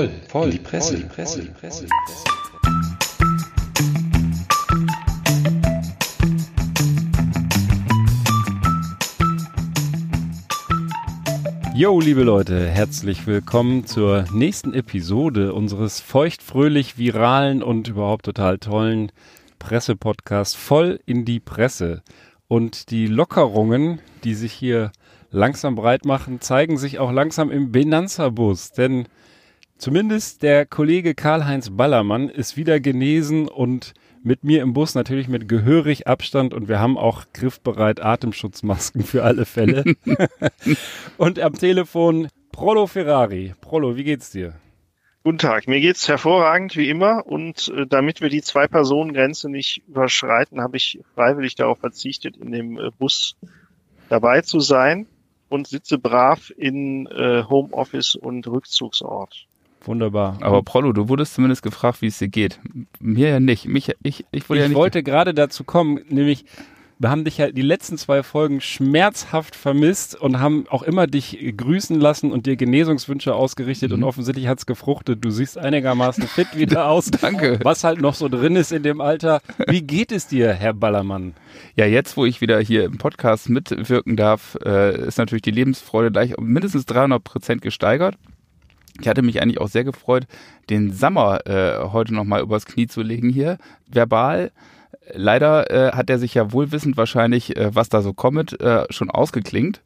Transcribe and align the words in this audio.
voll, 0.00 0.10
voll, 0.28 0.44
in 0.46 0.50
die 0.52 0.58
Presse, 0.58 0.92
voll, 0.92 1.02
die 1.02 1.08
Presse, 1.08 1.42
die 1.42 1.48
Presse. 1.48 1.84
Die 1.84 1.90
Presse. 2.06 2.24
Yo, 11.74 12.00
liebe 12.00 12.22
Leute, 12.22 12.66
herzlich 12.66 13.26
willkommen 13.26 13.84
zur 13.84 14.24
nächsten 14.32 14.72
Episode 14.72 15.52
unseres 15.52 16.00
feuchtfröhlich 16.00 16.96
viralen 16.96 17.62
und 17.62 17.88
überhaupt 17.88 18.24
total 18.24 18.58
tollen 18.58 19.12
Pressepodcasts 19.58 20.54
voll 20.54 21.00
in 21.04 21.26
die 21.26 21.40
Presse. 21.40 22.02
Und 22.48 22.90
die 22.90 23.06
Lockerungen, 23.06 24.00
die 24.24 24.34
sich 24.34 24.52
hier 24.52 24.92
langsam 25.30 25.74
breit 25.74 26.06
machen, 26.06 26.40
zeigen 26.40 26.78
sich 26.78 26.98
auch 26.98 27.12
langsam 27.12 27.50
im 27.50 27.70
Benanza-Bus. 27.70 28.72
Denn 28.72 29.06
zumindest 29.80 30.42
der 30.42 30.66
Kollege 30.66 31.14
Karl-Heinz 31.14 31.70
Ballermann 31.70 32.28
ist 32.28 32.56
wieder 32.56 32.80
genesen 32.80 33.48
und 33.48 33.94
mit 34.22 34.44
mir 34.44 34.60
im 34.60 34.74
Bus 34.74 34.94
natürlich 34.94 35.28
mit 35.28 35.48
gehörig 35.48 36.06
Abstand 36.06 36.52
und 36.52 36.68
wir 36.68 36.78
haben 36.78 36.98
auch 36.98 37.24
griffbereit 37.32 38.00
Atemschutzmasken 38.02 39.02
für 39.02 39.24
alle 39.24 39.46
Fälle. 39.46 39.84
und 41.16 41.38
am 41.38 41.54
Telefon 41.54 42.28
Prolo 42.52 42.86
Ferrari. 42.86 43.54
Prolo, 43.62 43.96
wie 43.96 44.04
geht's 44.04 44.30
dir? 44.30 44.54
Guten 45.24 45.38
Tag, 45.38 45.66
mir 45.66 45.80
geht's 45.80 46.08
hervorragend 46.08 46.76
wie 46.76 46.90
immer 46.90 47.26
und 47.26 47.68
äh, 47.74 47.86
damit 47.86 48.20
wir 48.20 48.28
die 48.28 48.42
Zwei-Personen-Grenze 48.42 49.48
nicht 49.48 49.82
überschreiten, 49.88 50.60
habe 50.60 50.76
ich 50.76 51.00
freiwillig 51.14 51.54
darauf 51.54 51.78
verzichtet, 51.78 52.36
in 52.36 52.52
dem 52.52 52.78
äh, 52.78 52.90
Bus 52.98 53.36
dabei 54.10 54.42
zu 54.42 54.60
sein 54.60 55.06
und 55.48 55.66
sitze 55.68 55.98
brav 55.98 56.52
in 56.56 57.06
äh, 57.06 57.44
Homeoffice 57.44 58.14
und 58.14 58.46
Rückzugsort. 58.46 59.46
Wunderbar. 59.84 60.38
Aber 60.40 60.62
Prollo, 60.62 60.92
du 60.92 61.08
wurdest 61.08 61.34
zumindest 61.34 61.62
gefragt, 61.62 62.02
wie 62.02 62.06
es 62.06 62.18
dir 62.18 62.28
geht. 62.28 62.60
Mir 63.00 63.28
ja 63.28 63.40
nicht. 63.40 63.66
Mich, 63.66 63.92
ich, 64.02 64.26
ich, 64.30 64.48
wurde 64.48 64.60
ich 64.60 64.64
ja 64.64 64.68
nicht 64.68 64.76
wollte 64.76 65.02
gerade 65.02 65.32
dazu 65.34 65.64
kommen, 65.64 66.00
nämlich 66.08 66.44
wir 67.02 67.08
haben 67.08 67.24
dich 67.24 67.38
ja 67.38 67.50
die 67.50 67.62
letzten 67.62 67.96
zwei 67.96 68.22
Folgen 68.22 68.60
schmerzhaft 68.60 69.56
vermisst 69.56 70.20
und 70.20 70.38
haben 70.38 70.66
auch 70.68 70.82
immer 70.82 71.06
dich 71.06 71.54
grüßen 71.56 71.98
lassen 71.98 72.30
und 72.30 72.44
dir 72.44 72.56
Genesungswünsche 72.56 73.34
ausgerichtet 73.34 73.88
mhm. 73.88 73.96
und 73.96 74.04
offensichtlich 74.04 74.48
hat's 74.48 74.66
gefruchtet. 74.66 75.24
Du 75.24 75.30
siehst 75.30 75.56
einigermaßen 75.56 76.24
fit 76.24 76.58
wieder 76.58 76.86
aus. 76.88 77.10
Danke. 77.10 77.58
Was 77.62 77.84
halt 77.84 78.02
noch 78.02 78.12
so 78.12 78.28
drin 78.28 78.54
ist 78.54 78.70
in 78.70 78.82
dem 78.82 79.00
Alter. 79.00 79.40
Wie 79.66 79.80
geht 79.80 80.12
es 80.12 80.26
dir, 80.26 80.52
Herr 80.52 80.74
Ballermann? 80.74 81.32
Ja, 81.74 81.86
jetzt, 81.86 82.18
wo 82.18 82.26
ich 82.26 82.42
wieder 82.42 82.60
hier 82.60 82.84
im 82.84 82.98
Podcast 82.98 83.48
mitwirken 83.48 84.16
darf, 84.16 84.58
äh, 84.62 85.06
ist 85.06 85.16
natürlich 85.16 85.40
die 85.40 85.52
Lebensfreude 85.52 86.10
gleich 86.10 86.36
um 86.36 86.48
mindestens 86.48 86.84
300 86.84 87.24
Prozent 87.24 87.62
gesteigert. 87.62 88.16
Ich 89.00 89.08
hatte 89.08 89.22
mich 89.22 89.40
eigentlich 89.40 89.60
auch 89.60 89.68
sehr 89.68 89.84
gefreut, 89.84 90.26
den 90.68 90.92
Sommer 90.92 91.46
äh, 91.46 91.78
heute 91.92 92.14
nochmal 92.14 92.42
übers 92.42 92.66
Knie 92.66 92.86
zu 92.86 93.02
legen 93.02 93.30
hier, 93.30 93.58
verbal. 93.86 94.52
Leider 95.12 95.70
äh, 95.70 95.92
hat 95.92 96.10
er 96.10 96.18
sich 96.18 96.34
ja 96.34 96.52
wohlwissend 96.52 96.96
wahrscheinlich, 96.96 97.56
äh, 97.56 97.74
was 97.74 97.88
da 97.88 98.02
so 98.02 98.12
kommt, 98.12 98.60
äh, 98.60 98.84
schon 98.90 99.10
ausgeklingt. 99.10 99.82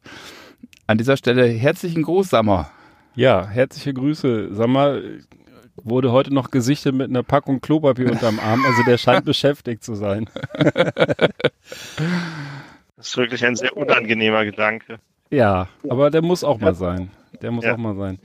An 0.87 0.97
dieser 0.97 1.17
Stelle 1.17 1.45
herzlichen 1.45 2.03
Gruß, 2.03 2.29
Sammer. 2.29 2.69
Ja, 3.15 3.47
herzliche 3.47 3.93
Grüße. 3.93 4.53
Sammer 4.53 4.99
wurde 5.77 6.11
heute 6.11 6.33
noch 6.33 6.51
gesichtet 6.51 6.93
mit 6.93 7.09
einer 7.09 7.23
Packung 7.23 7.61
Klopapier 7.61 8.11
unterm 8.11 8.39
Arm, 8.39 8.63
also 8.65 8.83
der 8.83 8.97
scheint 8.97 9.25
beschäftigt 9.25 9.83
zu 9.83 9.95
sein. 9.95 10.29
das 10.57 11.29
ist 12.97 13.17
wirklich 13.17 13.45
ein 13.45 13.55
sehr 13.55 13.75
unangenehmer 13.75 14.45
Gedanke. 14.45 14.99
Ja, 15.29 15.67
aber 15.89 16.11
der 16.11 16.21
muss 16.21 16.43
auch 16.43 16.59
mal 16.59 16.75
sein. 16.75 17.09
Der 17.41 17.51
muss 17.51 17.65
ja. 17.65 17.73
auch 17.73 17.77
mal 17.77 17.95
sein. 17.95 18.19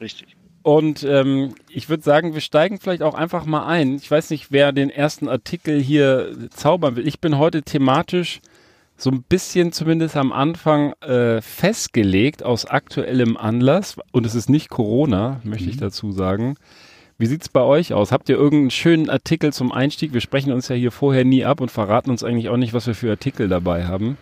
Richtig. 0.00 0.36
Und 0.62 1.04
ähm, 1.04 1.54
ich 1.68 1.88
würde 1.88 2.02
sagen, 2.02 2.34
wir 2.34 2.40
steigen 2.40 2.80
vielleicht 2.80 3.02
auch 3.02 3.14
einfach 3.14 3.46
mal 3.46 3.66
ein. 3.66 3.94
Ich 3.94 4.10
weiß 4.10 4.30
nicht, 4.30 4.50
wer 4.50 4.72
den 4.72 4.90
ersten 4.90 5.28
Artikel 5.28 5.80
hier 5.80 6.36
zaubern 6.50 6.96
will. 6.96 7.06
Ich 7.06 7.20
bin 7.20 7.38
heute 7.38 7.62
thematisch 7.62 8.40
so 8.96 9.10
ein 9.10 9.22
bisschen 9.22 9.70
zumindest 9.70 10.16
am 10.16 10.32
Anfang 10.32 10.94
äh, 11.02 11.40
festgelegt 11.40 12.42
aus 12.42 12.64
aktuellem 12.64 13.36
Anlass. 13.36 13.96
Und 14.10 14.26
es 14.26 14.34
ist 14.34 14.48
nicht 14.48 14.68
Corona, 14.68 15.40
möchte 15.44 15.66
mhm. 15.66 15.70
ich 15.70 15.76
dazu 15.76 16.10
sagen. 16.10 16.56
Wie 17.18 17.26
sieht's 17.26 17.48
bei 17.48 17.62
euch 17.62 17.94
aus? 17.94 18.10
Habt 18.10 18.28
ihr 18.28 18.36
irgendeinen 18.36 18.70
schönen 18.70 19.08
Artikel 19.08 19.52
zum 19.52 19.70
Einstieg? 19.70 20.12
Wir 20.12 20.20
sprechen 20.20 20.52
uns 20.52 20.68
ja 20.68 20.74
hier 20.74 20.90
vorher 20.90 21.24
nie 21.24 21.44
ab 21.44 21.60
und 21.60 21.70
verraten 21.70 22.10
uns 22.10 22.24
eigentlich 22.24 22.48
auch 22.48 22.56
nicht, 22.56 22.74
was 22.74 22.86
wir 22.86 22.94
für 22.94 23.10
Artikel 23.10 23.48
dabei 23.48 23.86
haben. 23.86 24.18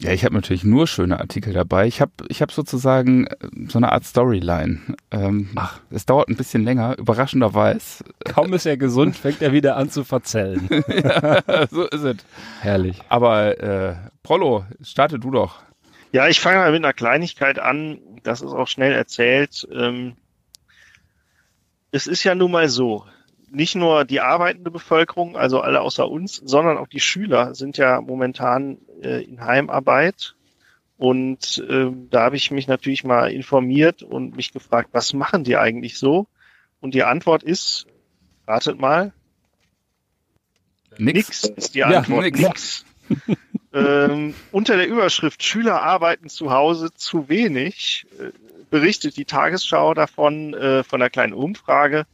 Ja, 0.00 0.12
ich 0.12 0.24
habe 0.24 0.34
natürlich 0.34 0.64
nur 0.64 0.86
schöne 0.86 1.20
Artikel 1.20 1.52
dabei. 1.52 1.86
Ich 1.86 2.00
habe 2.00 2.12
ich 2.28 2.42
hab 2.42 2.50
sozusagen 2.50 3.26
äh, 3.26 3.36
so 3.68 3.78
eine 3.78 3.92
Art 3.92 4.04
Storyline. 4.04 4.80
Ähm, 5.10 5.50
Ach, 5.54 5.80
es 5.90 6.04
dauert 6.04 6.28
ein 6.28 6.36
bisschen 6.36 6.64
länger, 6.64 6.98
überraschenderweise. 6.98 8.04
Kaum 8.24 8.52
ist 8.54 8.66
er 8.66 8.76
gesund, 8.76 9.16
fängt 9.16 9.40
er 9.40 9.52
wieder 9.52 9.76
an 9.76 9.90
zu 9.90 10.02
verzellen. 10.02 10.68
ja, 10.88 11.42
so 11.70 11.84
ist 11.84 12.02
es. 12.02 12.16
Herrlich. 12.60 13.00
Aber 13.08 13.60
äh, 13.60 13.94
Prollo, 14.22 14.64
starte 14.82 15.18
du 15.18 15.30
doch. 15.30 15.62
Ja, 16.10 16.28
ich 16.28 16.40
fange 16.40 16.58
mal 16.58 16.72
mit 16.72 16.84
einer 16.84 16.92
Kleinigkeit 16.92 17.58
an. 17.58 17.98
Das 18.24 18.40
ist 18.40 18.52
auch 18.52 18.68
schnell 18.68 18.92
erzählt. 18.92 19.66
Ähm, 19.72 20.16
es 21.92 22.08
ist 22.08 22.24
ja 22.24 22.34
nun 22.34 22.50
mal 22.50 22.68
so, 22.68 23.04
nicht 23.54 23.74
nur 23.74 24.04
die 24.04 24.20
arbeitende 24.20 24.70
Bevölkerung, 24.70 25.36
also 25.36 25.60
alle 25.60 25.80
außer 25.80 26.08
uns, 26.08 26.36
sondern 26.44 26.76
auch 26.76 26.88
die 26.88 27.00
Schüler 27.00 27.54
sind 27.54 27.76
ja 27.76 28.00
momentan 28.00 28.78
äh, 29.02 29.24
in 29.24 29.40
Heimarbeit. 29.40 30.34
Und 30.96 31.64
äh, 31.68 31.90
da 32.10 32.22
habe 32.22 32.36
ich 32.36 32.50
mich 32.50 32.68
natürlich 32.68 33.04
mal 33.04 33.30
informiert 33.32 34.02
und 34.02 34.36
mich 34.36 34.52
gefragt, 34.52 34.90
was 34.92 35.12
machen 35.12 35.44
die 35.44 35.56
eigentlich 35.56 35.98
so? 35.98 36.26
Und 36.80 36.94
die 36.94 37.02
Antwort 37.02 37.42
ist, 37.42 37.86
ratet 38.46 38.78
mal. 38.78 39.12
Nix, 40.98 41.42
nix 41.42 41.44
ist 41.44 41.74
die 41.74 41.84
Antwort. 41.84 42.24
Ja, 42.24 42.30
nix. 42.30 42.38
nix. 42.40 42.84
ähm, 43.72 44.34
unter 44.52 44.76
der 44.76 44.86
Überschrift 44.86 45.42
Schüler 45.42 45.82
arbeiten 45.82 46.28
zu 46.28 46.50
Hause 46.50 46.92
zu 46.94 47.28
wenig 47.28 48.06
äh, 48.18 48.30
berichtet 48.70 49.16
die 49.16 49.24
Tagesschau 49.24 49.94
davon 49.94 50.54
äh, 50.54 50.82
von 50.84 51.02
einer 51.02 51.10
kleinen 51.10 51.32
Umfrage 51.32 52.06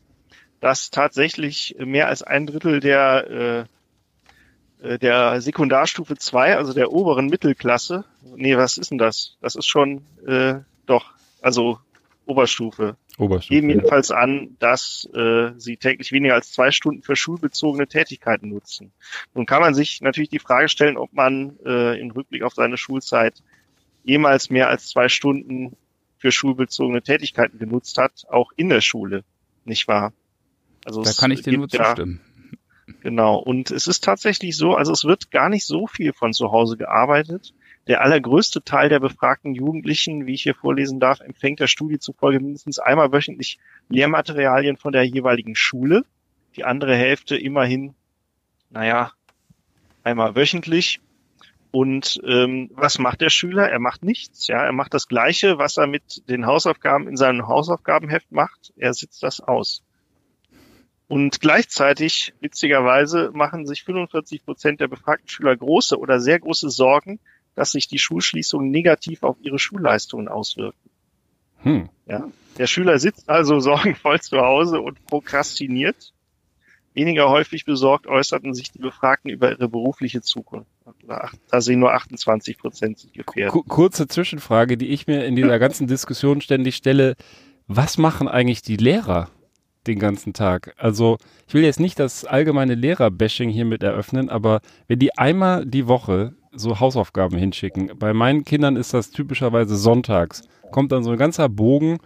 dass 0.60 0.90
tatsächlich 0.90 1.76
mehr 1.78 2.08
als 2.08 2.22
ein 2.22 2.46
Drittel 2.46 2.80
der, 2.80 3.66
äh, 4.82 4.92
äh 4.94 4.98
der 4.98 5.40
Sekundarstufe 5.40 6.16
2, 6.16 6.56
also 6.56 6.72
der 6.72 6.92
oberen 6.92 7.26
Mittelklasse, 7.26 8.04
nee, 8.36 8.56
was 8.56 8.78
ist 8.78 8.90
denn 8.90 8.98
das? 8.98 9.36
Das 9.40 9.54
ist 9.54 9.66
schon 9.66 10.02
äh, 10.26 10.60
doch, 10.86 11.12
also 11.40 11.78
Oberstufe. 12.26 12.96
Oberstufe. 13.18 13.54
Geben 13.54 13.70
jedenfalls 13.70 14.10
an, 14.10 14.56
dass 14.60 15.08
äh, 15.14 15.50
sie 15.56 15.76
täglich 15.76 16.12
weniger 16.12 16.34
als 16.34 16.52
zwei 16.52 16.70
Stunden 16.70 17.02
für 17.02 17.16
schulbezogene 17.16 17.86
Tätigkeiten 17.86 18.48
nutzen. 18.48 18.92
Nun 19.34 19.46
kann 19.46 19.60
man 19.60 19.74
sich 19.74 20.00
natürlich 20.00 20.30
die 20.30 20.38
Frage 20.38 20.68
stellen, 20.68 20.96
ob 20.96 21.12
man 21.12 21.58
äh, 21.64 22.00
im 22.00 22.10
Rückblick 22.10 22.42
auf 22.42 22.54
seine 22.54 22.76
Schulzeit 22.76 23.42
jemals 24.04 24.48
mehr 24.48 24.68
als 24.68 24.88
zwei 24.88 25.08
Stunden 25.08 25.76
für 26.16 26.32
schulbezogene 26.32 27.02
Tätigkeiten 27.02 27.58
genutzt 27.58 27.98
hat, 27.98 28.26
auch 28.30 28.52
in 28.56 28.68
der 28.68 28.80
Schule, 28.80 29.24
nicht 29.64 29.88
wahr? 29.88 30.12
Also 30.84 31.02
da 31.02 31.12
kann 31.12 31.30
ich 31.30 31.42
dir 31.42 31.56
nur 31.56 31.68
zustimmen. 31.68 32.20
Ja, 32.86 32.94
genau. 33.00 33.36
Und 33.36 33.70
es 33.70 33.86
ist 33.86 34.04
tatsächlich 34.04 34.56
so, 34.56 34.74
also 34.74 34.92
es 34.92 35.04
wird 35.04 35.30
gar 35.30 35.48
nicht 35.48 35.66
so 35.66 35.86
viel 35.86 36.12
von 36.12 36.32
zu 36.32 36.52
Hause 36.52 36.76
gearbeitet. 36.76 37.54
Der 37.86 38.02
allergrößte 38.02 38.62
Teil 38.62 38.88
der 38.88 39.00
befragten 39.00 39.54
Jugendlichen, 39.54 40.26
wie 40.26 40.34
ich 40.34 40.42
hier 40.42 40.54
vorlesen 40.54 41.00
darf, 41.00 41.20
empfängt 41.20 41.60
der 41.60 41.66
Studie 41.66 41.98
zufolge 41.98 42.40
mindestens 42.40 42.78
einmal 42.78 43.12
wöchentlich 43.12 43.58
Lehrmaterialien 43.88 44.76
von 44.76 44.92
der 44.92 45.04
jeweiligen 45.04 45.56
Schule. 45.56 46.04
Die 46.56 46.64
andere 46.64 46.94
Hälfte 46.94 47.36
immerhin, 47.36 47.94
naja, 48.70 49.12
einmal 50.04 50.36
wöchentlich. 50.36 51.00
Und 51.72 52.20
ähm, 52.24 52.70
was 52.74 52.98
macht 52.98 53.20
der 53.20 53.30
Schüler? 53.30 53.68
Er 53.68 53.78
macht 53.78 54.02
nichts. 54.02 54.48
Ja, 54.48 54.64
er 54.64 54.72
macht 54.72 54.92
das 54.92 55.06
Gleiche, 55.08 55.58
was 55.58 55.76
er 55.76 55.86
mit 55.86 56.28
den 56.28 56.46
Hausaufgaben 56.46 57.06
in 57.06 57.16
seinem 57.16 57.46
Hausaufgabenheft 57.46 58.32
macht. 58.32 58.72
Er 58.76 58.92
sitzt 58.92 59.22
das 59.22 59.40
aus. 59.40 59.84
Und 61.10 61.40
gleichzeitig, 61.40 62.34
witzigerweise, 62.38 63.32
machen 63.34 63.66
sich 63.66 63.82
45 63.82 64.44
Prozent 64.44 64.80
der 64.80 64.86
befragten 64.86 65.28
Schüler 65.28 65.56
große 65.56 65.98
oder 65.98 66.20
sehr 66.20 66.38
große 66.38 66.70
Sorgen, 66.70 67.18
dass 67.56 67.72
sich 67.72 67.88
die 67.88 67.98
Schulschließungen 67.98 68.70
negativ 68.70 69.24
auf 69.24 69.36
ihre 69.40 69.58
Schulleistungen 69.58 70.28
auswirken. 70.28 70.78
Hm. 71.64 71.88
Ja, 72.06 72.28
der 72.58 72.68
Schüler 72.68 73.00
sitzt 73.00 73.28
also 73.28 73.58
sorgenvoll 73.60 74.20
zu 74.20 74.38
Hause 74.38 74.80
und 74.80 75.04
prokrastiniert. 75.06 76.12
Weniger 76.94 77.28
häufig 77.28 77.64
besorgt 77.64 78.06
äußerten 78.06 78.54
sich 78.54 78.70
die 78.70 78.78
Befragten 78.78 79.32
über 79.32 79.50
ihre 79.50 79.68
berufliche 79.68 80.22
Zukunft. 80.22 80.70
Da 81.08 81.60
sehen 81.60 81.80
nur 81.80 81.92
28 81.92 82.56
Prozent 82.56 83.00
sich 83.00 83.12
gefährdet. 83.12 83.64
Kurze 83.66 84.06
Zwischenfrage, 84.06 84.76
die 84.76 84.90
ich 84.90 85.08
mir 85.08 85.24
in 85.24 85.34
dieser 85.34 85.58
ganzen 85.58 85.88
Diskussion 85.88 86.40
ständig 86.40 86.76
stelle. 86.76 87.16
Was 87.66 87.98
machen 87.98 88.28
eigentlich 88.28 88.62
die 88.62 88.76
Lehrer? 88.76 89.28
Den 89.86 89.98
ganzen 89.98 90.32
Tag. 90.32 90.74
Also 90.76 91.18
ich 91.46 91.54
will 91.54 91.62
jetzt 91.62 91.80
nicht 91.80 91.98
das 91.98 92.24
allgemeine 92.24 92.74
Lehrer-Bashing 92.74 93.50
hiermit 93.50 93.82
eröffnen, 93.82 94.28
aber 94.28 94.60
wenn 94.88 94.98
die 94.98 95.16
einmal 95.16 95.66
die 95.66 95.86
Woche 95.88 96.34
so 96.52 96.80
Hausaufgaben 96.80 97.38
hinschicken, 97.38 97.92
bei 97.98 98.12
meinen 98.12 98.44
Kindern 98.44 98.76
ist 98.76 98.92
das 98.92 99.10
typischerweise 99.10 99.76
sonntags, 99.76 100.42
kommt 100.70 100.92
dann 100.92 101.04
so 101.04 101.10
ein 101.10 101.18
ganzer 101.18 101.48
Bogen 101.48 101.98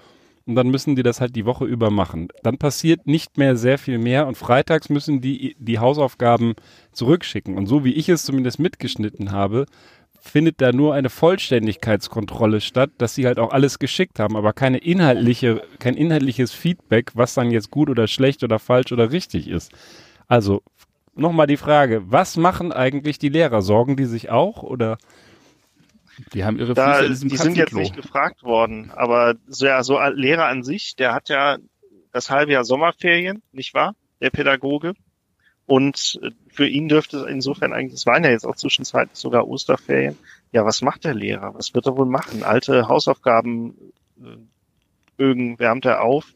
und 0.46 0.56
dann 0.56 0.68
müssen 0.68 0.94
die 0.94 1.02
das 1.02 1.20
halt 1.20 1.36
die 1.36 1.46
Woche 1.46 1.64
über 1.64 1.90
machen. 1.90 2.28
Dann 2.42 2.58
passiert 2.58 3.06
nicht 3.06 3.38
mehr 3.38 3.56
sehr 3.56 3.78
viel 3.78 3.98
mehr 3.98 4.26
und 4.26 4.36
freitags 4.36 4.88
müssen 4.90 5.20
die 5.20 5.56
die 5.58 5.78
Hausaufgaben 5.78 6.54
zurückschicken. 6.92 7.56
Und 7.56 7.66
so 7.66 7.84
wie 7.84 7.94
ich 7.94 8.08
es 8.08 8.24
zumindest 8.24 8.58
mitgeschnitten 8.58 9.32
habe, 9.32 9.66
findet 10.24 10.60
da 10.60 10.72
nur 10.72 10.94
eine 10.94 11.10
Vollständigkeitskontrolle 11.10 12.60
statt, 12.60 12.90
dass 12.98 13.14
sie 13.14 13.26
halt 13.26 13.38
auch 13.38 13.52
alles 13.52 13.78
geschickt 13.78 14.18
haben, 14.18 14.36
aber 14.36 14.52
keine 14.52 14.78
inhaltliche, 14.78 15.62
kein 15.78 15.94
inhaltliches 15.94 16.52
Feedback, 16.52 17.12
was 17.14 17.34
dann 17.34 17.50
jetzt 17.50 17.70
gut 17.70 17.90
oder 17.90 18.08
schlecht 18.08 18.42
oder 18.42 18.58
falsch 18.58 18.90
oder 18.90 19.12
richtig 19.12 19.48
ist. 19.48 19.72
Also 20.26 20.62
nochmal 21.14 21.46
die 21.46 21.58
Frage, 21.58 22.02
was 22.10 22.36
machen 22.36 22.72
eigentlich 22.72 23.18
die 23.18 23.28
Lehrer? 23.28 23.60
Sorgen 23.62 23.96
die 23.96 24.06
sich 24.06 24.30
auch 24.30 24.62
oder? 24.62 24.96
Die 26.32 26.44
haben 26.44 26.58
ihre 26.58 26.74
Da, 26.74 26.94
Füße 26.94 27.04
in 27.04 27.12
diesem 27.12 27.28
die 27.28 27.36
sind 27.36 27.56
jetzt 27.56 27.74
nicht 27.74 27.96
gefragt 27.96 28.42
worden, 28.42 28.90
aber 28.92 29.34
so, 29.46 29.66
ja, 29.66 29.82
so 29.82 29.98
ein 29.98 30.14
Lehrer 30.14 30.46
an 30.46 30.62
sich, 30.62 30.96
der 30.96 31.12
hat 31.12 31.28
ja 31.28 31.58
das 32.12 32.30
halbe 32.30 32.52
Jahr 32.52 32.64
Sommerferien, 32.64 33.42
nicht 33.52 33.74
wahr? 33.74 33.94
Der 34.20 34.30
Pädagoge. 34.30 34.94
Und 35.66 36.20
äh, 36.22 36.30
für 36.48 36.68
ihn 36.68 36.88
dürfte 36.88 37.18
es 37.18 37.26
insofern 37.26 37.72
eigentlich, 37.72 37.94
es 37.94 38.06
waren 38.06 38.24
ja 38.24 38.30
jetzt 38.30 38.46
auch 38.46 38.56
zwischenzeitlich 38.56 39.18
sogar 39.18 39.48
Osterferien. 39.48 40.18
Ja, 40.52 40.64
was 40.64 40.82
macht 40.82 41.04
der 41.04 41.14
Lehrer? 41.14 41.54
Was 41.54 41.74
wird 41.74 41.86
er 41.86 41.96
wohl 41.96 42.06
machen? 42.06 42.42
Alte 42.42 42.88
Hausaufgaben, 42.88 43.74
äh, 44.22 44.36
Bögen 45.16 45.58
wärmt 45.58 45.84
er 45.84 46.02
auf. 46.02 46.34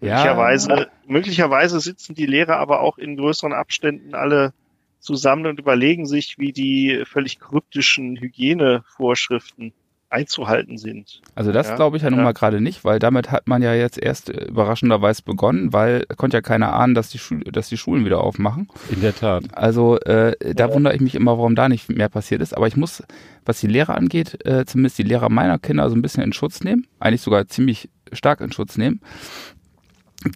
Möglicherweise, 0.00 0.88
möglicherweise 1.06 1.80
sitzen 1.80 2.14
die 2.14 2.26
Lehrer 2.26 2.58
aber 2.58 2.80
auch 2.80 2.98
in 2.98 3.16
größeren 3.16 3.52
Abständen 3.52 4.14
alle 4.14 4.52
zusammen 5.00 5.46
und 5.46 5.58
überlegen 5.58 6.06
sich, 6.06 6.38
wie 6.38 6.52
die 6.52 7.04
völlig 7.06 7.38
kryptischen 7.38 8.16
Hygienevorschriften 8.18 9.72
einzuhalten 10.14 10.78
sind. 10.78 11.20
Also 11.34 11.52
das 11.52 11.68
Ja, 11.68 11.76
glaube 11.76 11.96
ich 11.98 12.02
ja 12.04 12.10
nun 12.10 12.20
ja. 12.20 12.24
mal 12.24 12.32
gerade 12.32 12.60
nicht, 12.60 12.84
weil 12.84 12.98
damit 12.98 13.30
hat 13.30 13.48
man 13.48 13.60
ja 13.62 13.74
jetzt 13.74 14.02
erst 14.02 14.30
äh, 14.30 14.44
überraschenderweise 14.46 15.22
begonnen, 15.22 15.72
weil 15.72 16.04
konnte 16.16 16.36
ja 16.38 16.40
keiner 16.40 16.72
ahnen, 16.72 16.94
dass 16.94 17.10
die, 17.10 17.18
Schul 17.18 17.40
dass 17.40 17.68
die 17.68 17.76
Schulen 17.76 18.04
wieder 18.04 18.22
aufmachen. 18.22 18.68
In 18.90 19.00
der 19.00 19.14
Tat. 19.14 19.44
Also 19.52 19.98
äh, 20.00 20.54
da 20.54 20.72
wundere 20.72 20.94
ich 20.94 21.00
mich 21.00 21.14
immer, 21.14 21.36
warum 21.36 21.54
da 21.54 21.68
nicht 21.68 21.90
mehr 21.90 22.08
passiert 22.08 22.40
ist. 22.40 22.56
Aber 22.56 22.66
ich 22.66 22.76
muss, 22.76 23.02
was 23.44 23.60
die 23.60 23.66
Lehrer 23.66 23.96
angeht, 23.96 24.44
äh, 24.46 24.64
zumindest 24.64 24.96
die 24.98 25.02
Lehrer 25.02 25.28
meiner 25.28 25.58
Kinder 25.58 25.90
so 25.90 25.96
ein 25.96 26.02
bisschen 26.02 26.22
in 26.22 26.32
Schutz 26.32 26.62
nehmen. 26.64 26.86
Eigentlich 27.00 27.20
sogar 27.22 27.46
ziemlich 27.48 27.90
stark 28.12 28.40
in 28.40 28.52
Schutz 28.52 28.78
nehmen. 28.78 29.00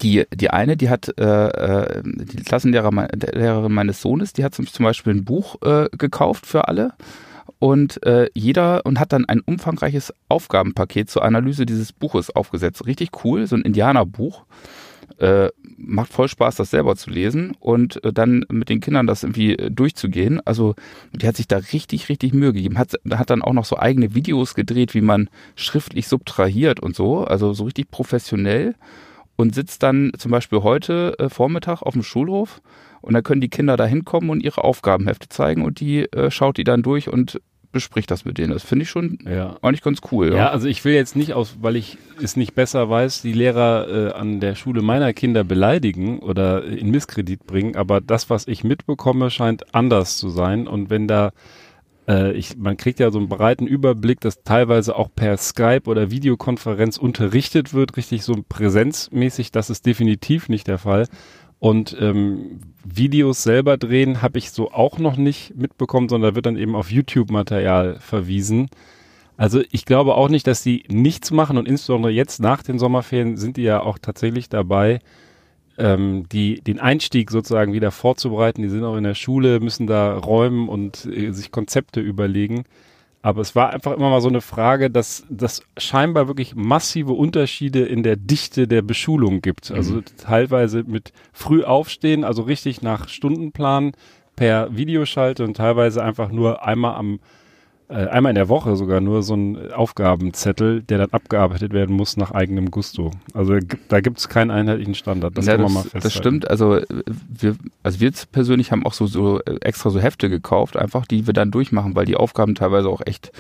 Die, 0.03 0.27
die 0.35 0.51
eine, 0.51 0.77
die 0.77 0.91
hat, 0.91 1.15
äh, 1.19 1.25
äh, 1.49 2.03
die 2.05 2.43
Klassenlehrer, 2.43 2.91
me- 2.93 3.09
der 3.15 3.33
Lehrerin 3.41 3.73
meines 3.73 4.03
Sohnes, 4.03 4.35
die 4.35 4.45
hat 4.45 4.55
zum, 4.55 4.67
zum 4.67 4.85
Beispiel 4.85 5.15
ein 5.15 5.25
Buch 5.25 5.57
äh, 5.63 5.89
gekauft 5.97 6.45
für 6.47 6.69
alle 6.69 6.93
und 7.59 8.03
äh, 8.05 8.29
jeder 8.35 8.85
und 8.87 9.01
hat 9.01 9.13
dann 9.13 9.25
ein 9.25 9.41
umfangreiches 9.41 10.13
Aufgabenpaket 10.29 11.11
zur 11.11 11.25
Analyse 11.25 11.67
dieses 11.67 11.93
Buches 11.93 12.35
aufgesetzt. 12.35 12.87
Richtig 12.87 13.25
cool, 13.25 13.47
so 13.47 13.57
ein 13.57 13.63
Indianerbuch. 13.63 14.45
Äh, 15.19 15.49
macht 15.79 16.13
voll 16.13 16.29
Spaß, 16.29 16.57
das 16.57 16.71
selber 16.71 16.95
zu 16.95 17.11
lesen 17.11 17.57
und 17.59 18.05
äh, 18.05 18.13
dann 18.13 18.45
mit 18.51 18.69
den 18.69 18.81
Kindern 18.81 19.07
das 19.07 19.25
irgendwie 19.25 19.57
äh, 19.57 19.71
durchzugehen. 19.71 20.41
Also 20.45 20.75
die 21.13 21.27
hat 21.27 21.37
sich 21.37 21.49
da 21.49 21.57
richtig, 21.57 22.09
richtig 22.09 22.35
Mühe 22.35 22.53
gegeben. 22.53 22.79
Hat, 22.79 22.93
hat 23.11 23.31
dann 23.31 23.43
auch 23.43 23.53
noch 23.53 23.65
so 23.65 23.79
eigene 23.79 24.15
Videos 24.15 24.55
gedreht, 24.55 24.95
wie 24.95 25.01
man 25.01 25.29
schriftlich 25.57 26.07
subtrahiert 26.07 26.81
und 26.81 26.95
so. 26.95 27.25
Also 27.25 27.53
so 27.53 27.65
richtig 27.65 27.91
professionell 27.91 28.75
und 29.39 29.55
sitzt 29.55 29.83
dann 29.83 30.13
zum 30.19 30.31
Beispiel 30.33 30.63
heute 30.63 31.15
äh, 31.19 31.29
Vormittag 31.31 31.81
auf 31.83 31.95
dem 31.95 32.03
Schulhof 32.03 32.61
und 33.01 33.15
dann 33.15 33.23
können 33.23 33.41
die 33.41 33.49
Kinder 33.49 33.77
da 33.79 33.87
hinkommen 33.87 34.29
und 34.31 34.43
ihre 34.43 34.65
Aufgabenhefte 34.65 35.29
zeigen 35.31 35.65
und 35.65 35.81
die 35.81 36.01
äh, 36.13 36.31
schaut 36.31 36.59
die 36.59 36.65
dann 36.65 36.83
durch 36.83 37.09
und 37.09 37.41
bespricht 37.71 38.11
das 38.11 38.25
mit 38.25 38.39
denen. 38.39 38.53
Das 38.53 38.63
finde 38.65 38.85
ich 38.85 38.91
schon 38.91 39.19
Ja. 39.31 39.57
eigentlich 39.63 39.83
ganz 39.83 40.01
cool. 40.11 40.31
Ja, 40.31 40.37
Ja. 40.37 40.51
also 40.51 40.67
ich 40.67 40.85
will 40.87 40.95
jetzt 40.95 41.15
nicht 41.17 41.35
aus, 41.35 41.59
weil 41.61 41.77
ich 41.77 41.99
es 42.21 42.35
nicht 42.35 42.55
besser 42.55 42.89
weiß, 42.91 43.21
die 43.23 43.33
Lehrer 43.35 43.89
äh, 44.09 44.13
an 44.13 44.41
der 44.41 44.55
Schule 44.55 44.81
meiner 44.83 45.13
Kinder 45.13 45.45
beleidigen 45.45 46.19
oder 46.19 46.65
in 46.65 46.91
Misskredit 46.91 47.47
bringen, 47.47 47.77
aber 47.77 48.01
das, 48.01 48.31
was 48.31 48.49
ich 48.49 48.65
mitbekomme, 48.65 49.31
scheint 49.31 49.75
anders 49.75 50.17
zu 50.17 50.31
sein. 50.31 50.67
Und 50.67 50.89
wenn 50.91 51.07
da, 51.07 51.31
äh, 52.09 52.33
ich, 52.33 52.57
man 52.57 52.77
kriegt 52.77 52.99
ja 52.99 53.11
so 53.11 53.19
einen 53.19 53.29
breiten 53.29 53.67
Überblick, 53.67 54.21
dass 54.21 54.43
teilweise 54.43 54.97
auch 54.97 55.11
per 55.15 55.37
Skype 55.37 55.83
oder 55.87 56.11
Videokonferenz 56.11 56.97
unterrichtet 56.97 57.75
wird, 57.75 57.97
richtig 57.97 58.25
so 58.25 58.35
präsenzmäßig, 58.49 59.53
das 59.53 59.71
ist 59.71 59.87
definitiv 59.87 60.49
nicht 60.49 60.67
der 60.67 60.79
Fall. 60.79 61.07
Und 61.61 61.97
ähm, 62.01 62.61
Videos 62.85 63.43
selber 63.43 63.77
drehen 63.77 64.23
habe 64.23 64.39
ich 64.39 64.53
so 64.53 64.71
auch 64.71 64.99
noch 64.99 65.17
nicht 65.17 65.57
mitbekommen, 65.57 66.09
sondern 66.09 66.31
da 66.31 66.35
wird 66.37 66.47
dann 66.47 66.57
eben 66.57 66.77
auf 66.77 66.91
YouTube-Material 66.91 67.99
verwiesen. 67.99 68.69
Also 69.37 69.63
ich 69.71 69.85
glaube 69.85 70.15
auch 70.15 70.29
nicht, 70.29 70.47
dass 70.47 70.63
die 70.63 70.85
nichts 70.89 71.31
machen 71.31 71.59
und 71.59 71.69
insbesondere 71.69 72.13
jetzt 72.13 72.41
nach 72.41 72.63
den 72.63 72.79
Sommerferien 72.79 73.37
sind 73.37 73.57
die 73.57 73.63
ja 73.63 73.81
auch 73.81 73.99
tatsächlich 73.99 74.49
dabei, 74.49 75.01
ähm, 75.79 76.29
die, 76.31 76.61
den 76.61 76.81
Einstieg 76.81 77.31
sozusagen 77.31 77.73
wieder 77.73 77.91
vorzubereiten. 77.91 78.63
Die 78.63 78.69
sind 78.69 78.85
auch 78.85 78.97
in 78.97 79.05
der 79.05 79.15
Schule, 79.15 79.61
müssen 79.61 79.87
da 79.87 80.17
räumen 80.19 80.69
und 80.69 81.07
äh, 81.07 81.31
sich 81.31 81.51
Konzepte 81.51 82.01
überlegen. 82.01 82.65
Aber 83.21 83.41
es 83.41 83.57
war 83.57 83.71
einfach 83.71 83.93
immer 83.93 84.11
mal 84.11 84.21
so 84.21 84.29
eine 84.29 84.41
Frage, 84.41 84.91
dass 84.91 85.25
das 85.29 85.63
scheinbar 85.77 86.29
wirklich 86.29 86.55
massive 86.55 87.13
Unterschiede 87.13 87.85
in 87.85 88.03
der 88.03 88.17
Dichte 88.17 88.69
der 88.69 88.83
Beschulung 88.83 89.41
gibt. 89.41 89.71
Also 89.71 90.03
teilweise 90.17 90.85
mit 90.85 91.13
früh 91.33 91.65
aufstehen, 91.65 92.23
also 92.25 92.43
richtig 92.43 92.81
nach 92.81 93.09
Stundenplan 93.09 93.93
per 94.37 94.77
Videoschalte 94.77 95.45
und 95.45 95.57
teilweise 95.57 96.03
einfach 96.03 96.31
nur 96.31 96.65
einmal 96.65 96.95
am 96.95 97.19
einmal 97.89 98.31
in 98.31 98.37
der 98.37 98.49
Woche 98.49 98.77
sogar 98.77 99.01
nur 99.01 99.23
so 99.23 99.35
ein 99.35 99.73
Aufgabenzettel, 99.73 100.83
der 100.83 100.99
dann 100.99 101.11
abgearbeitet 101.11 101.73
werden 101.73 101.97
muss 101.97 102.19
nach 102.19 102.33
eigenem 102.33 102.71
Gusto. 102.71 103.13
Also 103.33 103.59
da 103.89 104.01
gibt 104.01 104.19
es 104.19 104.29
keinen 104.29 104.51
einheitlichen 104.51 104.95
Standard. 104.95 105.37
Das 105.39 105.47
ja, 105.47 105.55
kann 105.55 105.63
man 105.63 105.73
mal 105.73 105.83
das, 105.83 105.93
festhalten. 105.93 106.05
das 106.05 106.15
stimmt. 106.15 106.51
Also 106.51 106.77
äh, 106.77 106.87
wir, 107.29 107.57
also 107.83 108.01
wir 108.01 108.13
persönlich 108.31 108.73
haben 108.73 108.85
auch 108.85 108.93
so, 108.93 109.07
so 109.07 109.41
äh, 109.41 109.57
extra 109.63 109.89
so 109.89 110.01
Hefte 110.01 110.29
gekauft, 110.29 110.77
einfach 110.77 111.07
die 111.07 111.27
wir 111.27 111.33
dann 111.33 111.51
durchmachen, 111.51 111.95
weil 111.95 112.05
die 112.05 112.17
Aufgaben 112.17 112.55
teilweise 112.55 112.89
auch 112.91 113.01
echt, 113.07 113.33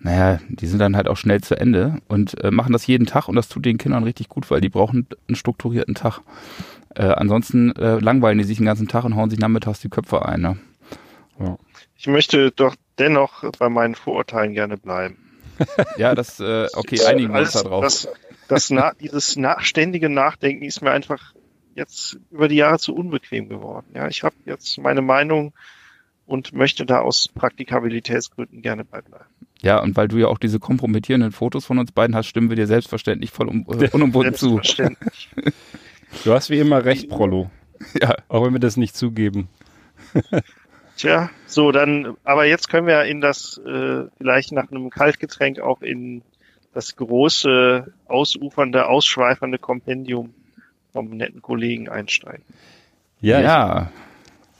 naja, 0.00 0.40
die 0.48 0.66
sind 0.66 0.78
dann 0.78 0.96
halt 0.96 1.08
auch 1.08 1.18
schnell 1.18 1.42
zu 1.42 1.60
Ende 1.60 1.98
und 2.08 2.42
äh, 2.42 2.50
machen 2.50 2.72
das 2.72 2.86
jeden 2.86 3.06
Tag 3.06 3.28
und 3.28 3.36
das 3.36 3.48
tut 3.48 3.66
den 3.66 3.76
Kindern 3.76 4.04
richtig 4.04 4.30
gut, 4.30 4.50
weil 4.50 4.62
die 4.62 4.70
brauchen 4.70 5.06
einen 5.28 5.36
strukturierten 5.36 5.94
Tag. 5.94 6.20
Äh, 6.94 7.04
ansonsten 7.04 7.72
äh, 7.76 7.98
langweilen 7.98 8.38
die 8.38 8.44
sich 8.44 8.56
den 8.56 8.66
ganzen 8.66 8.88
Tag 8.88 9.04
und 9.04 9.16
hauen 9.16 9.28
sich 9.28 9.38
nachmittags 9.38 9.80
die 9.80 9.90
Köpfe 9.90 10.24
ein. 10.24 10.40
Ne? 10.40 10.56
Ich 11.96 12.06
möchte 12.06 12.50
doch 12.50 12.74
dennoch 12.98 13.44
bei 13.58 13.68
meinen 13.68 13.94
Vorurteilen 13.94 14.54
gerne 14.54 14.76
bleiben. 14.76 15.18
Ja, 15.96 16.14
das, 16.14 16.40
äh, 16.40 16.66
okay, 16.74 17.04
einigen 17.04 17.32
wir 17.32 17.40
uns 17.40 17.52
da 17.52 17.62
drauf. 17.62 17.84
Das, 17.84 18.08
das 18.48 18.70
na, 18.70 18.92
dieses 18.98 19.36
nach, 19.36 19.60
ständige 19.60 20.08
Nachdenken 20.08 20.64
ist 20.64 20.80
mir 20.80 20.90
einfach 20.90 21.34
jetzt 21.74 22.18
über 22.30 22.48
die 22.48 22.56
Jahre 22.56 22.78
zu 22.78 22.94
unbequem 22.94 23.48
geworden. 23.48 23.86
Ja, 23.94 24.08
ich 24.08 24.24
habe 24.24 24.34
jetzt 24.44 24.78
meine 24.78 25.02
Meinung 25.02 25.52
und 26.26 26.52
möchte 26.52 26.86
da 26.86 27.00
aus 27.00 27.28
Praktikabilitätsgründen 27.28 28.62
gerne 28.62 28.84
beibleiben. 28.84 29.26
Ja, 29.60 29.80
und 29.80 29.96
weil 29.96 30.08
du 30.08 30.16
ja 30.16 30.26
auch 30.26 30.38
diese 30.38 30.58
kompromittierenden 30.58 31.30
Fotos 31.30 31.64
von 31.64 31.78
uns 31.78 31.92
beiden 31.92 32.16
hast, 32.16 32.26
stimmen 32.26 32.48
wir 32.48 32.56
dir 32.56 32.66
selbstverständlich 32.66 33.30
voll 33.30 33.48
um, 33.48 33.66
äh, 33.68 33.88
unumwunden 33.90 34.34
zu. 34.34 34.54
Selbstverständlich. 34.54 35.30
Du 36.24 36.34
hast 36.34 36.50
wie 36.50 36.58
immer 36.58 36.84
recht, 36.84 37.08
Prollo. 37.08 37.50
Ja. 38.00 38.14
Auch 38.28 38.44
wenn 38.44 38.52
wir 38.52 38.60
das 38.60 38.76
nicht 38.76 38.94
zugeben. 38.94 39.48
Tja, 40.96 41.30
so 41.46 41.72
dann, 41.72 42.16
aber 42.24 42.44
jetzt 42.44 42.68
können 42.68 42.86
wir 42.86 43.04
in 43.04 43.20
das 43.20 43.58
äh, 43.58 44.04
vielleicht 44.18 44.52
nach 44.52 44.70
einem 44.70 44.90
Kaltgetränk 44.90 45.60
auch 45.60 45.82
in 45.82 46.22
das 46.74 46.96
große, 46.96 47.92
ausufernde, 48.06 48.86
ausschweifernde 48.86 49.58
Kompendium 49.58 50.34
vom 50.92 51.08
netten 51.10 51.42
Kollegen 51.42 51.88
einsteigen. 51.88 52.44
Ja, 53.20 53.40
ja. 53.40 53.90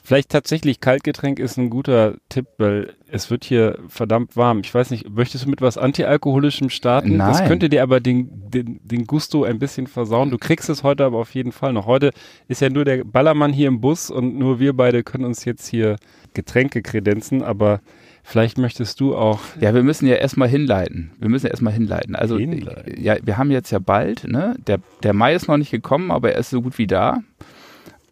Ich, 0.02 0.08
vielleicht 0.08 0.30
tatsächlich 0.30 0.80
Kaltgetränk 0.80 1.38
ist 1.38 1.56
ein 1.56 1.70
guter 1.70 2.14
Tipp, 2.28 2.46
weil 2.58 2.94
es 3.08 3.30
wird 3.30 3.44
hier 3.44 3.78
verdammt 3.88 4.36
warm. 4.36 4.60
Ich 4.60 4.74
weiß 4.74 4.90
nicht, 4.90 5.08
möchtest 5.10 5.44
du 5.44 5.50
mit 5.50 5.60
was 5.60 5.78
Antialkoholischem 5.78 6.70
starten? 6.70 7.18
Das 7.18 7.38
Nein. 7.38 7.48
könnte 7.48 7.68
dir 7.68 7.82
aber 7.82 8.00
den, 8.00 8.28
den, 8.50 8.80
den 8.82 9.06
Gusto 9.06 9.44
ein 9.44 9.58
bisschen 9.58 9.86
versauen. 9.86 10.30
Du 10.30 10.38
kriegst 10.38 10.68
es 10.68 10.82
heute 10.82 11.04
aber 11.04 11.18
auf 11.18 11.34
jeden 11.34 11.52
Fall 11.52 11.72
noch. 11.72 11.86
Heute 11.86 12.10
ist 12.48 12.60
ja 12.60 12.70
nur 12.70 12.84
der 12.84 13.04
Ballermann 13.04 13.52
hier 13.52 13.68
im 13.68 13.80
Bus 13.80 14.10
und 14.10 14.38
nur 14.38 14.58
wir 14.58 14.76
beide 14.76 15.02
können 15.02 15.24
uns 15.24 15.44
jetzt 15.44 15.66
hier 15.68 15.96
Getränke 16.34 16.82
kredenzen, 16.82 17.42
aber 17.42 17.80
vielleicht 18.22 18.58
möchtest 18.58 19.00
du 19.00 19.14
auch 19.14 19.40
Ja, 19.60 19.74
wir 19.74 19.82
müssen 19.82 20.06
ja 20.06 20.14
erstmal 20.14 20.48
hinleiten. 20.48 21.12
Wir 21.18 21.28
müssen 21.28 21.46
ja 21.46 21.50
erstmal 21.50 21.72
hinleiten. 21.72 22.16
Also, 22.16 22.38
Hinleiten. 22.38 23.02
ja, 23.02 23.16
wir 23.22 23.36
haben 23.36 23.50
jetzt 23.50 23.70
ja 23.70 23.78
bald, 23.78 24.24
ne? 24.26 24.56
Der, 24.66 24.78
der 25.02 25.12
Mai 25.12 25.34
ist 25.34 25.48
noch 25.48 25.56
nicht 25.58 25.70
gekommen, 25.70 26.10
aber 26.10 26.32
er 26.32 26.38
ist 26.40 26.50
so 26.50 26.62
gut 26.62 26.78
wie 26.78 26.86
da. 26.86 27.18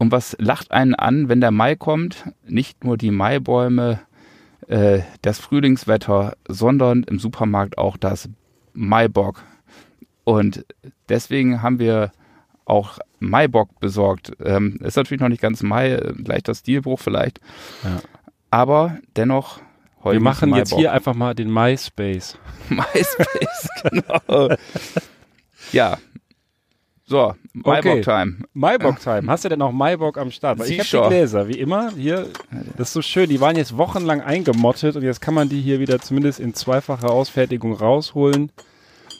Und 0.01 0.13
was 0.13 0.35
lacht 0.41 0.71
einen 0.71 0.95
an, 0.95 1.29
wenn 1.29 1.43
der 1.43 1.51
Mai 1.51 1.77
kommt? 1.77 2.25
Nicht 2.49 2.85
nur 2.85 2.97
die 2.97 3.11
Maibäume, 3.11 4.01
äh, 4.67 5.01
das 5.21 5.39
Frühlingswetter, 5.39 6.39
sondern 6.49 7.03
im 7.03 7.19
Supermarkt 7.19 7.77
auch 7.77 7.99
das 7.99 8.31
Maibock. 8.73 9.43
Und 10.25 10.65
deswegen 11.11 11.61
haben 11.61 11.79
wir 11.79 12.13
auch 12.65 12.99
Maibock 13.19 13.79
besorgt. 13.79 14.33
Ähm, 14.43 14.79
ist 14.81 14.97
natürlich 14.97 15.21
noch 15.21 15.29
nicht 15.29 15.43
ganz 15.43 15.63
Mai, 15.63 15.91
äh, 15.91 16.15
leichter 16.17 16.55
Stilbruch 16.55 16.99
vielleicht. 16.99 17.39
Ja. 17.85 18.01
Aber 18.51 18.97
dennoch 19.17 19.61
heute 20.03 20.17
Wir 20.17 20.23
machen 20.23 20.55
jetzt 20.55 20.75
hier 20.75 20.93
einfach 20.93 21.15
mal 21.15 21.35
den 21.35 21.53
MySpace. 21.53 22.39
MySpace, 22.71 23.69
genau. 23.83 24.57
Ja. 25.73 25.99
So, 27.11 27.35
Okay. 27.65 27.83
Maibock-Time. 27.83 28.37
Maibock-Time. 28.55 29.29
Hast 29.29 29.45
du 29.45 29.49
denn 29.49 29.59
noch 29.59 29.73
Maibock 29.73 30.17
am 30.17 30.31
Start? 30.31 30.61
Weil 30.61 30.71
ich 30.71 30.79
habe 30.95 31.09
die 31.09 31.09
Gläser, 31.09 31.49
wie 31.49 31.59
immer. 31.59 31.91
Hier, 31.97 32.29
das 32.77 32.89
ist 32.89 32.93
so 32.93 33.03
schön. 33.03 33.29
Die 33.29 33.41
waren 33.41 33.57
jetzt 33.57 33.77
wochenlang 33.77 34.21
eingemottet 34.21 34.95
und 34.95 35.03
jetzt 35.03 35.21
kann 35.21 35.35
man 35.35 35.49
die 35.49 35.61
hier 35.61 35.81
wieder 35.81 35.99
zumindest 35.99 36.39
in 36.39 36.55
zweifacher 36.55 37.11
Ausfertigung 37.11 37.73
rausholen. 37.73 38.53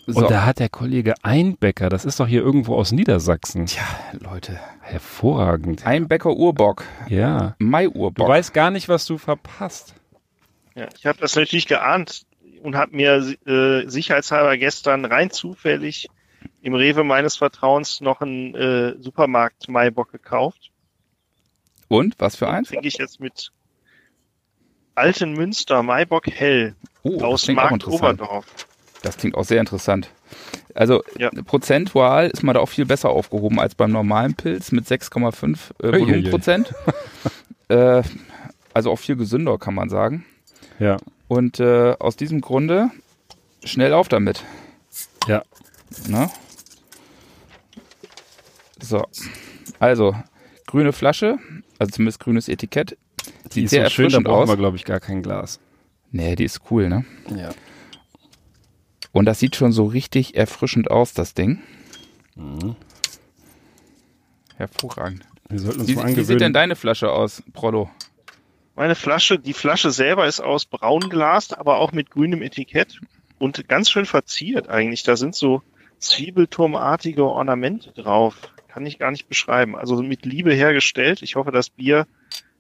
So. 0.07 0.21
Und 0.21 0.31
da 0.31 0.47
hat 0.47 0.61
der 0.61 0.69
Kollege 0.69 1.15
Einbecker, 1.23 1.89
das 1.89 2.05
ist 2.05 2.21
doch 2.21 2.29
hier 2.29 2.43
irgendwo 2.43 2.77
aus 2.77 2.93
Niedersachsen. 2.93 3.67
Tja, 3.67 3.83
Leute. 4.21 4.59
Hervorragend. 4.83 5.85
Einbecker 5.85 6.31
Urbock. 6.37 6.85
Ja. 7.09 7.57
Du 7.59 7.67
Mai-Urbock. 7.67 8.29
weißt 8.29 8.55
gar 8.55 8.71
nicht, 8.71 8.89
was 8.89 9.05
du 9.05 9.19
verpasst. 9.19 9.97
Ja, 10.77 10.87
ich 10.97 11.07
habe 11.07 11.19
das 11.21 11.35
natürlich 11.35 11.67
geahnt 11.67 12.23
und 12.63 12.77
habe 12.77 12.95
mir 12.95 13.35
äh, 13.47 13.89
sicherheitshalber 13.89 14.57
gestern 14.57 15.05
rein 15.05 15.31
zufällig 15.33 16.09
im 16.63 16.75
Rewe 16.75 17.05
meines 17.05 17.37
Vertrauens 17.37 18.01
noch 18.01 18.21
einen 18.21 18.55
äh, 18.55 18.95
Supermarkt 19.01 19.69
Maibock 19.69 20.13
gekauft. 20.13 20.71
Und, 21.89 22.15
was 22.19 22.37
für 22.37 22.49
eins? 22.49 22.69
Trinke 22.69 22.89
ich 22.89 22.99
jetzt 22.99 23.21
mit 23.21 23.51
Alten 24.95 25.33
Münster 25.33 25.83
Maibock 25.83 26.27
Hell 26.29 26.75
Oh, 27.03 27.23
aus 27.23 27.49
Markt. 27.49 27.87
Oberdorf. 27.87 28.45
Das 29.03 29.17
klingt 29.17 29.35
auch 29.35 29.45
sehr 29.45 29.61
interessant. 29.61 30.11
Also 30.75 31.03
Ja. 31.19 31.31
prozentual 31.47 32.29
ist 32.29 32.43
man 32.43 32.55
da 32.55 32.61
auch 32.61 32.69
viel 32.69 32.85
besser 32.85 33.09
aufgehoben 33.09 33.59
als 33.59 33.75
beim 33.75 33.91
normalen 33.91 34.35
Pilz 34.35 34.73
mit 34.73 34.87
6,5 34.87 35.59
äh. 35.83 35.99
Volumenprozent. 36.01 36.75
äh, 37.69 38.03
also 38.75 38.91
auch 38.91 38.99
viel 38.99 39.17
gesünder, 39.17 39.59
kann 39.59 39.75
man 39.75 39.89
sagen. 39.89 40.27
Ja. 40.79 40.99
Und 41.29 41.61
äh, 41.61 41.97
aus 41.99 42.17
diesem 42.17 42.41
Grunde 42.41 42.91
schnell 43.65 43.95
auf 43.95 44.09
damit. 44.09 44.45
Ja. 45.27 45.43
Ne? 46.07 46.31
So. 48.81 49.07
Also, 49.79 50.15
grüne 50.67 50.93
Flasche, 50.93 51.39
also 51.79 51.91
zumindest 51.93 52.21
grünes 52.21 52.49
Etikett. 52.49 52.97
Die 53.53 53.53
Sieht 53.53 53.65
ist 53.65 53.71
sehr 53.71 53.85
so 53.85 53.91
schön, 53.91 54.09
da 54.11 54.21
brauchen 54.21 54.45
aus. 54.45 54.49
wir, 54.49 54.57
glaube 54.57 54.77
ich, 54.77 54.85
gar 54.85 55.01
kein 55.01 55.23
Glas. 55.23 55.61
Nee, 56.13 56.37
die 56.37 56.45
ist 56.45 56.61
cool, 56.71 56.89
ne? 56.89 57.05
Ja. 57.35 57.51
Und 59.13 59.27
das 59.27 59.41
sieht 59.41 59.57
schon 59.57 59.73
so 59.73 59.87
richtig 59.87 60.37
erfrischend 60.37 60.91
aus, 60.91 61.15
das 61.15 61.35
Ding. 61.35 61.61
Mhm. 62.37 62.77
Hervorragend. 64.57 65.23
Wir 65.49 65.59
sollten 65.59 65.81
uns 65.81 65.89
Wie, 65.89 65.95
mal 65.97 66.17
wie 66.17 66.23
sieht 66.23 66.41
denn 66.41 66.53
deine 66.53 66.77
Flasche 66.77 67.11
aus, 67.11 67.43
Prollo? 67.53 67.91
Meine 68.77 68.95
Flasche, 68.95 69.39
die 69.39 69.53
Flasche 69.53 69.91
selber 69.91 70.27
ist 70.27 70.41
aus 70.41 70.65
Braunglas, 70.65 71.53
aber 71.53 71.79
auch 71.79 71.93
mit 71.93 72.11
grünem 72.11 72.41
Etikett 72.43 73.01
und 73.39 73.69
ganz 73.69 73.91
schön 73.91 74.07
verziert 74.07 74.69
eigentlich. 74.69 75.03
Da 75.03 75.17
sind 75.17 75.35
so 75.35 75.63
Zwiebelturmartige 75.99 77.25
Ornamente 77.25 77.93
drauf. 77.93 78.37
Kann 78.73 78.87
ich 78.87 78.99
gar 78.99 79.11
nicht 79.11 79.29
beschreiben. 79.29 79.77
Also 79.77 80.01
mit 80.03 80.25
Liebe 80.25 80.55
hergestellt. 80.55 81.23
Ich 81.23 81.37
hoffe, 81.37 81.51
das 81.51 81.71
Bier 81.71 82.07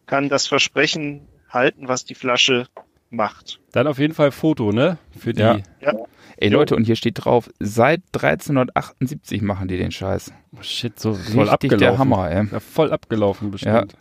kann 0.07 0.29
das 0.29 0.47
Versprechen 0.47 1.23
halten, 1.49 1.87
was 1.89 2.05
die 2.05 2.15
Flasche 2.15 2.67
macht. 3.11 3.61
Dann 3.73 3.87
auf 3.87 3.99
jeden 3.99 4.15
Fall 4.15 4.33
Foto, 4.33 4.73
ne? 4.73 4.99
Für 5.17 5.33
die. 5.33 5.41
Ja. 5.41 5.59
Ja, 5.81 5.93
Ey. 6.37 6.49
Leute, 6.49 6.75
und 6.75 6.85
hier 6.85 6.97
steht 6.97 7.25
drauf, 7.25 7.51
seit 7.61 8.01
1378 8.15 9.43
machen 9.43 9.69
die 9.69 9.77
den 9.77 9.91
Scheiß. 9.93 10.33
Oh, 10.57 10.63
shit, 10.63 10.99
so 10.99 11.13
voll 11.15 11.49
Richtig 11.49 11.51
abgelaufen. 11.53 11.79
der 11.79 11.99
Hammer, 11.99 12.31
ey. 12.31 12.47
Ja, 12.51 12.61
voll 12.61 12.93
abgelaufen 12.93 13.51
bestimmt. 13.51 13.95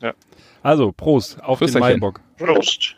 Ja. 0.00 0.14
Also, 0.62 0.92
Prost 0.92 1.42
auf 1.42 1.58
den 1.58 1.66
Prösterchen. 1.66 2.00
Maibock. 2.00 2.20
Prost. 2.38 2.96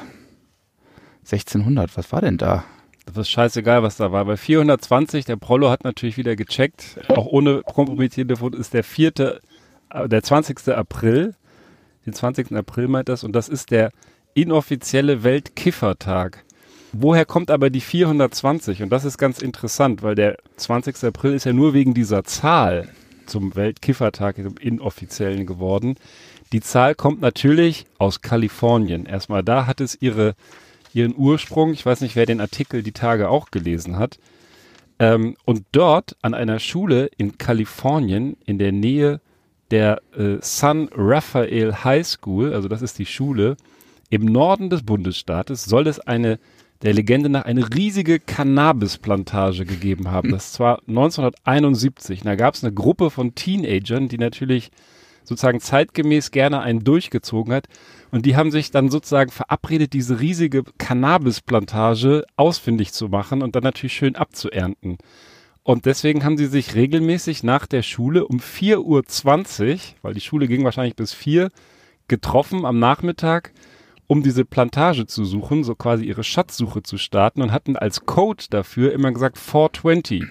1600. 1.25 1.97
Was 1.97 2.13
war 2.13 2.21
denn 2.21 2.37
da? 2.37 2.65
Das 3.07 3.17
ist 3.17 3.31
scheißegal, 3.31 3.83
was 3.83 3.97
da 3.97 4.13
war. 4.13 4.27
Bei 4.27 4.37
420, 4.37 5.25
der 5.25 5.37
Prollo 5.37 5.71
hat 5.71 5.85
natürlich 5.85 6.19
wieder 6.19 6.37
gecheckt, 6.37 7.01
auch 7.09 7.27
ohne 7.27 7.63
kompromittierende 7.63 8.37
Fotos, 8.37 8.61
ist 8.61 8.75
der 8.75 8.85
vierte, 8.85 9.41
äh, 9.91 10.07
der 10.07 10.23
20. 10.23 10.69
April. 10.69 11.35
Den 12.05 12.13
20. 12.13 12.53
April 12.53 12.89
meint 12.89 13.09
das 13.09 13.25
und 13.25 13.33
das 13.33 13.49
ist 13.49 13.71
der 13.71 13.91
inoffizielle 14.35 15.25
Weltkiffertag. 15.25 16.45
Woher 16.93 17.25
kommt 17.25 17.51
aber 17.51 17.71
die 17.71 17.81
420? 17.81 18.83
Und 18.83 18.91
das 18.91 19.05
ist 19.05 19.17
ganz 19.19 19.41
interessant, 19.41 20.03
weil 20.03 20.15
der 20.15 20.37
20. 20.57 21.05
April 21.05 21.35
ist 21.35 21.45
ja 21.45 21.53
nur 21.53 21.73
wegen 21.73 21.95
dieser 21.95 22.25
Zahl 22.25 22.89
zum 23.27 23.55
Weltkiffertag, 23.57 24.37
zum 24.37 24.57
inoffiziellen 24.59 25.47
geworden. 25.47 25.97
Die 26.53 26.61
Zahl 26.61 26.95
kommt 26.95 27.23
natürlich 27.23 27.87
aus 27.99 28.21
Kalifornien. 28.21 29.07
Erstmal 29.07 29.43
da 29.43 29.67
hat 29.67 29.81
es 29.81 29.97
ihre, 30.01 30.35
ihren 30.93 31.17
Ursprung. 31.17 31.73
Ich 31.73 31.87
weiß 31.87 32.03
nicht, 32.03 32.15
wer 32.15 32.27
den 32.27 32.41
Artikel 32.41 32.83
die 32.83 32.93
Tage 32.93 33.31
auch 33.31 33.51
gelesen 33.51 33.99
hat. 33.99 34.19
Ähm, 34.99 35.37
und 35.47 35.65
dort 35.73 36.17
an 36.21 36.35
einer 36.35 36.59
Schule 36.59 37.11
in 37.17 37.39
Kalifornien 37.39 38.37
in 38.45 38.59
der 38.59 38.73
Nähe 38.73 39.21
der 39.71 40.03
äh, 40.15 40.37
San 40.43 40.91
Rafael 40.95 41.83
High 41.85 42.07
School, 42.07 42.53
also 42.53 42.69
das 42.69 42.83
ist 42.83 42.99
die 42.99 43.07
Schule, 43.07 43.57
im 44.11 44.27
Norden 44.27 44.69
des 44.69 44.83
Bundesstaates 44.83 45.65
soll 45.65 45.87
es 45.87 45.99
eine, 45.99 46.39
der 46.83 46.93
Legende 46.93 47.29
nach, 47.29 47.45
eine 47.45 47.75
riesige 47.75 48.19
Cannabisplantage 48.21 49.65
gegeben 49.65 50.11
haben. 50.11 50.31
Das 50.43 50.59
war 50.61 50.81
1971. 50.89 52.21
Und 52.21 52.27
da 52.27 52.35
gab 52.35 52.55
es 52.55 52.65
eine 52.65 52.73
Gruppe 52.73 53.11
von 53.11 53.35
Teenagern, 53.35 54.09
die 54.09 54.19
natürlich 54.19 54.71
sozusagen 55.25 55.61
zeitgemäß 55.61 56.31
gerne 56.31 56.61
einen 56.61 56.85
durchgezogen 56.85 57.53
hat. 57.53 57.67
Und 58.11 58.27
die 58.27 58.37
haben 58.37 58.51
sich 58.51 58.71
dann 58.71 58.91
sozusagen 58.91 59.31
verabredet, 59.31 59.93
diese 59.93 60.21
riesige 60.21 60.65
Cannabisplantage 60.79 62.25
ausfindig 62.37 62.93
zu 62.93 63.09
machen 63.09 63.43
und 63.43 63.55
dann 63.55 63.63
natürlich 63.63 63.95
schön 63.95 64.17
abzuernten. 64.17 64.99
Und 65.65 65.87
deswegen 65.87 66.25
haben 66.25 66.37
sie 66.37 66.47
sich 66.47 66.75
regelmäßig 66.75 67.45
nach 67.45 67.67
der 67.67 67.83
Schule 67.83 68.27
um 68.27 68.39
4.20 68.39 69.73
Uhr, 69.73 69.79
weil 70.03 70.15
die 70.15 70.21
Schule 70.21 70.49
ging 70.49 70.65
wahrscheinlich 70.65 70.97
bis 70.97 71.13
4, 71.13 71.51
getroffen 72.09 72.67
am 72.67 72.81
Nachmittag, 72.81 73.53
um 74.13 74.23
diese 74.23 74.45
Plantage 74.45 75.07
zu 75.07 75.25
suchen, 75.25 75.65
so 75.65 75.75
quasi 75.75 76.05
ihre 76.05 76.23
Schatzsuche 76.23 76.83
zu 76.83 76.99
starten 76.99 77.41
und 77.41 77.51
hatten 77.51 77.77
als 77.77 78.05
Code 78.05 78.45
dafür 78.51 78.93
immer 78.93 79.11
gesagt 79.11 79.39
420. 79.39 80.25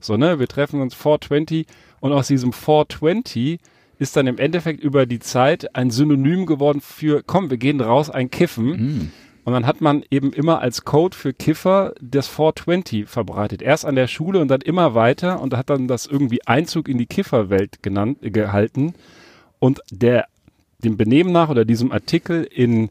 So, 0.00 0.16
ne, 0.16 0.38
wir 0.38 0.48
treffen 0.48 0.80
uns 0.80 0.94
420 0.94 1.66
und 2.00 2.12
aus 2.12 2.28
diesem 2.28 2.54
420 2.54 3.60
ist 3.98 4.16
dann 4.16 4.28
im 4.28 4.38
Endeffekt 4.38 4.82
über 4.82 5.04
die 5.04 5.18
Zeit 5.18 5.76
ein 5.76 5.90
Synonym 5.90 6.46
geworden 6.46 6.80
für, 6.80 7.22
komm, 7.22 7.50
wir 7.50 7.58
gehen 7.58 7.82
raus, 7.82 8.08
ein 8.08 8.30
Kiffen. 8.30 8.78
Hm. 8.78 9.12
Und 9.44 9.52
dann 9.52 9.66
hat 9.66 9.82
man 9.82 10.04
eben 10.10 10.32
immer 10.32 10.62
als 10.62 10.86
Code 10.86 11.14
für 11.14 11.34
Kiffer 11.34 11.92
das 12.00 12.28
420 12.28 13.06
verbreitet. 13.06 13.60
Erst 13.60 13.84
an 13.84 13.94
der 13.94 14.06
Schule 14.06 14.40
und 14.40 14.48
dann 14.48 14.62
immer 14.62 14.94
weiter 14.94 15.42
und 15.42 15.54
hat 15.54 15.68
dann 15.68 15.86
das 15.86 16.06
irgendwie 16.06 16.46
Einzug 16.46 16.88
in 16.88 16.96
die 16.96 17.04
Kifferwelt 17.04 17.82
genannt, 17.82 18.20
gehalten. 18.22 18.94
Und 19.58 19.82
der, 19.90 20.28
dem 20.78 20.96
Benehmen 20.96 21.30
nach 21.30 21.50
oder 21.50 21.66
diesem 21.66 21.92
Artikel 21.92 22.44
in, 22.44 22.88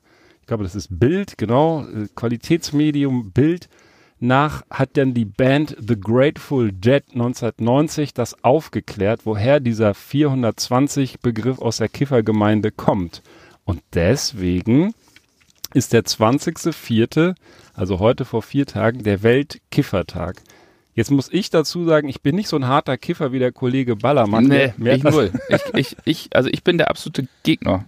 ich 0.47 0.49
glaube, 0.49 0.63
das 0.63 0.75
ist 0.75 0.97
Bild, 0.97 1.37
genau, 1.37 1.81
äh, 1.81 2.07
Qualitätsmedium 2.15 3.33
Bild, 3.33 3.67
nach 4.21 4.63
hat 4.69 4.91
dann 4.95 5.13
die 5.13 5.25
Band 5.25 5.75
The 5.77 5.99
Grateful 5.99 6.71
Dead 6.71 7.03
1990 7.09 8.13
das 8.13 8.45
aufgeklärt, 8.45 9.25
woher 9.25 9.59
dieser 9.59 9.93
420 9.93 11.19
Begriff 11.19 11.59
aus 11.59 11.77
der 11.79 11.89
Kiffergemeinde 11.89 12.71
kommt. 12.71 13.23
Und 13.65 13.81
deswegen 13.93 14.93
ist 15.73 15.91
der 15.91 16.05
20.04., 16.05 17.35
also 17.73 17.99
heute 17.99 18.23
vor 18.23 18.41
vier 18.41 18.65
Tagen, 18.65 19.03
der 19.03 19.23
Weltkiffertag. 19.23 20.41
Jetzt 20.93 21.11
muss 21.11 21.27
ich 21.29 21.49
dazu 21.49 21.83
sagen, 21.83 22.07
ich 22.07 22.21
bin 22.21 22.37
nicht 22.37 22.47
so 22.47 22.55
ein 22.55 22.69
harter 22.69 22.97
Kiffer 22.97 23.33
wie 23.33 23.39
der 23.39 23.51
Kollege 23.51 23.97
Ballermann. 23.97 24.45
Nee, 24.45 24.71
ich 24.77 25.03
null. 25.03 25.33
Ich, 25.49 25.73
ich, 25.73 25.97
ich, 26.05 26.29
also 26.37 26.47
ich 26.49 26.63
bin 26.63 26.77
der 26.77 26.89
absolute 26.89 27.27
Gegner 27.43 27.83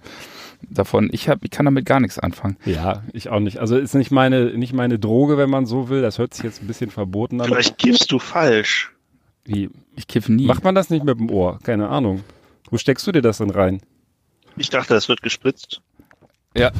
davon. 0.62 1.10
Ich, 1.12 1.30
hab, 1.30 1.44
ich 1.44 1.52
kann 1.52 1.66
damit 1.66 1.86
gar 1.86 2.00
nichts 2.00 2.20
anfangen. 2.20 2.58
Ja, 2.66 3.04
ich 3.14 3.30
auch 3.30 3.40
nicht. 3.40 3.60
Also 3.60 3.78
ist 3.78 3.94
nicht 3.96 4.12
meine, 4.12 4.58
nicht 4.58 4.74
meine 4.74 5.00
Droge, 5.00 5.38
wenn 5.38 5.50
man 5.50 5.66
so 5.66 5.90
will. 5.90 6.02
Das 6.02 6.18
hört 6.18 6.34
sich 6.34 6.44
jetzt 6.44 6.62
ein 6.62 6.68
bisschen 6.68 6.90
verboten 6.92 7.40
an. 7.42 7.48
Vielleicht 7.48 7.78
kiffst 7.78 8.12
du 8.12 8.20
falsch. 8.20 8.92
Wie? 9.46 9.70
Ich 9.96 10.08
kiffe 10.08 10.32
nie. 10.32 10.46
Macht 10.46 10.64
man 10.64 10.76
das 10.76 10.90
nicht 10.90 11.04
mit 11.04 11.20
dem 11.20 11.30
Ohr? 11.32 11.60
Keine 11.64 11.90
Ahnung. 11.90 12.24
Wo 12.70 12.78
steckst 12.78 13.06
du 13.08 13.12
dir 13.12 13.22
das 13.22 13.40
denn 13.40 13.50
rein? 13.50 13.82
Ich 14.58 14.70
dachte, 14.70 14.94
das 14.94 15.08
wird 15.10 15.22
gespritzt. 15.22 15.82
ja. 16.56 16.72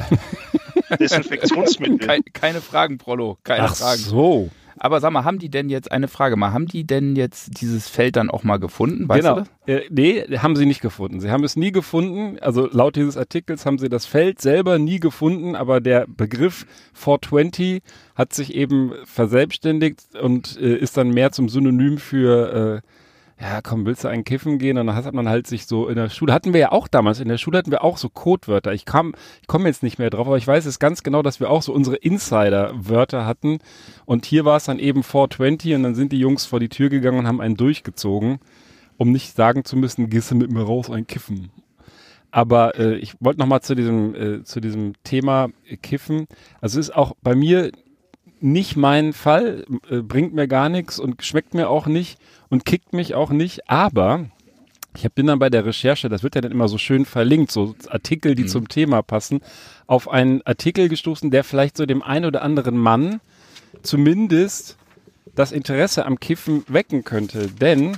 Desinfektionsmittel. 0.98 1.98
Keine, 2.06 2.22
keine 2.32 2.60
Fragen, 2.60 2.98
Prollo. 2.98 3.38
Keine 3.44 3.64
Ach 3.64 3.76
Fragen. 3.76 4.00
so. 4.00 4.50
Aber 4.82 5.00
sag 5.00 5.12
mal, 5.12 5.24
haben 5.24 5.38
die 5.38 5.50
denn 5.50 5.68
jetzt, 5.68 5.92
eine 5.92 6.08
Frage 6.08 6.36
mal, 6.36 6.54
haben 6.54 6.66
die 6.66 6.86
denn 6.86 7.14
jetzt 7.14 7.60
dieses 7.60 7.86
Feld 7.90 8.16
dann 8.16 8.30
auch 8.30 8.44
mal 8.44 8.56
gefunden? 8.56 9.06
Weißt 9.10 9.20
genau. 9.20 9.42
du? 9.66 9.72
Äh, 9.72 9.82
nee, 9.90 10.38
haben 10.38 10.56
sie 10.56 10.64
nicht 10.64 10.80
gefunden. 10.80 11.20
Sie 11.20 11.30
haben 11.30 11.44
es 11.44 11.54
nie 11.54 11.70
gefunden. 11.70 12.38
Also 12.40 12.66
laut 12.66 12.96
dieses 12.96 13.18
Artikels 13.18 13.66
haben 13.66 13.78
sie 13.78 13.90
das 13.90 14.06
Feld 14.06 14.40
selber 14.40 14.78
nie 14.78 14.98
gefunden, 14.98 15.54
aber 15.54 15.82
der 15.82 16.06
Begriff 16.08 16.66
420 16.94 17.82
hat 18.14 18.32
sich 18.32 18.54
eben 18.54 18.92
verselbstständigt 19.04 20.16
und 20.20 20.58
äh, 20.58 20.76
ist 20.76 20.96
dann 20.96 21.10
mehr 21.10 21.30
zum 21.30 21.50
Synonym 21.50 21.98
für 21.98 22.82
äh, 22.82 22.88
ja, 23.40 23.62
komm, 23.62 23.86
willst 23.86 24.04
du 24.04 24.08
einen 24.08 24.24
kiffen 24.24 24.58
gehen? 24.58 24.76
Und 24.76 24.88
dann 24.88 24.96
hat 24.96 25.14
man 25.14 25.28
halt 25.28 25.46
sich 25.46 25.66
so 25.66 25.88
in 25.88 25.96
der 25.96 26.10
Schule, 26.10 26.34
hatten 26.34 26.52
wir 26.52 26.60
ja 26.60 26.72
auch 26.72 26.88
damals, 26.88 27.20
in 27.20 27.28
der 27.28 27.38
Schule 27.38 27.56
hatten 27.56 27.70
wir 27.70 27.82
auch 27.82 27.96
so 27.96 28.10
Codewörter. 28.10 28.74
Ich 28.74 28.84
kam, 28.84 29.14
ich 29.40 29.46
komme 29.46 29.66
jetzt 29.66 29.82
nicht 29.82 29.98
mehr 29.98 30.10
drauf, 30.10 30.26
aber 30.26 30.36
ich 30.36 30.46
weiß 30.46 30.66
es 30.66 30.78
ganz 30.78 31.02
genau, 31.02 31.22
dass 31.22 31.40
wir 31.40 31.48
auch 31.48 31.62
so 31.62 31.72
unsere 31.72 31.96
Insider-Wörter 31.96 33.24
hatten. 33.24 33.60
Und 34.04 34.26
hier 34.26 34.44
war 34.44 34.58
es 34.58 34.64
dann 34.64 34.78
eben 34.78 35.02
420 35.02 35.74
und 35.74 35.84
dann 35.84 35.94
sind 35.94 36.12
die 36.12 36.18
Jungs 36.18 36.44
vor 36.44 36.60
die 36.60 36.68
Tür 36.68 36.90
gegangen 36.90 37.18
und 37.20 37.26
haben 37.26 37.40
einen 37.40 37.56
durchgezogen, 37.56 38.40
um 38.98 39.10
nicht 39.10 39.34
sagen 39.34 39.64
zu 39.64 39.76
müssen, 39.76 40.10
gehst 40.10 40.30
du 40.30 40.34
mit 40.34 40.52
mir 40.52 40.62
raus, 40.62 40.90
ein 40.90 41.06
Kiffen. 41.06 41.50
Aber 42.30 42.78
äh, 42.78 42.96
ich 42.96 43.14
wollte 43.20 43.40
noch 43.40 43.46
mal 43.46 43.62
zu 43.62 43.74
diesem, 43.74 44.14
äh, 44.14 44.44
zu 44.44 44.60
diesem 44.60 44.92
Thema 45.02 45.48
äh, 45.66 45.78
Kiffen. 45.78 46.26
Also 46.60 46.78
es 46.78 46.88
ist 46.88 46.94
auch 46.94 47.16
bei 47.22 47.34
mir 47.34 47.72
nicht 48.40 48.76
mein 48.76 49.12
Fall, 49.12 49.64
äh, 49.88 50.02
bringt 50.02 50.34
mir 50.34 50.46
gar 50.46 50.68
nichts 50.68 50.98
und 50.98 51.24
schmeckt 51.24 51.54
mir 51.54 51.68
auch 51.68 51.86
nicht 51.86 52.18
und 52.50 52.64
kickt 52.64 52.92
mich 52.92 53.14
auch 53.14 53.30
nicht, 53.30 53.70
aber 53.70 54.26
ich 54.96 55.08
bin 55.12 55.26
dann 55.26 55.38
bei 55.38 55.50
der 55.50 55.64
Recherche, 55.64 56.08
das 56.08 56.22
wird 56.22 56.34
ja 56.34 56.40
dann 56.40 56.50
immer 56.52 56.68
so 56.68 56.76
schön 56.76 57.04
verlinkt, 57.04 57.52
so 57.52 57.74
Artikel, 57.88 58.34
die 58.34 58.42
Mhm. 58.42 58.48
zum 58.48 58.68
Thema 58.68 59.02
passen, 59.02 59.40
auf 59.86 60.08
einen 60.08 60.42
Artikel 60.42 60.88
gestoßen, 60.88 61.30
der 61.30 61.44
vielleicht 61.44 61.76
so 61.76 61.86
dem 61.86 62.02
einen 62.02 62.24
oder 62.26 62.42
anderen 62.42 62.76
Mann 62.76 63.20
zumindest 63.82 64.76
das 65.34 65.52
Interesse 65.52 66.04
am 66.06 66.18
Kiffen 66.18 66.64
wecken 66.68 67.04
könnte. 67.04 67.46
Denn, 67.48 67.96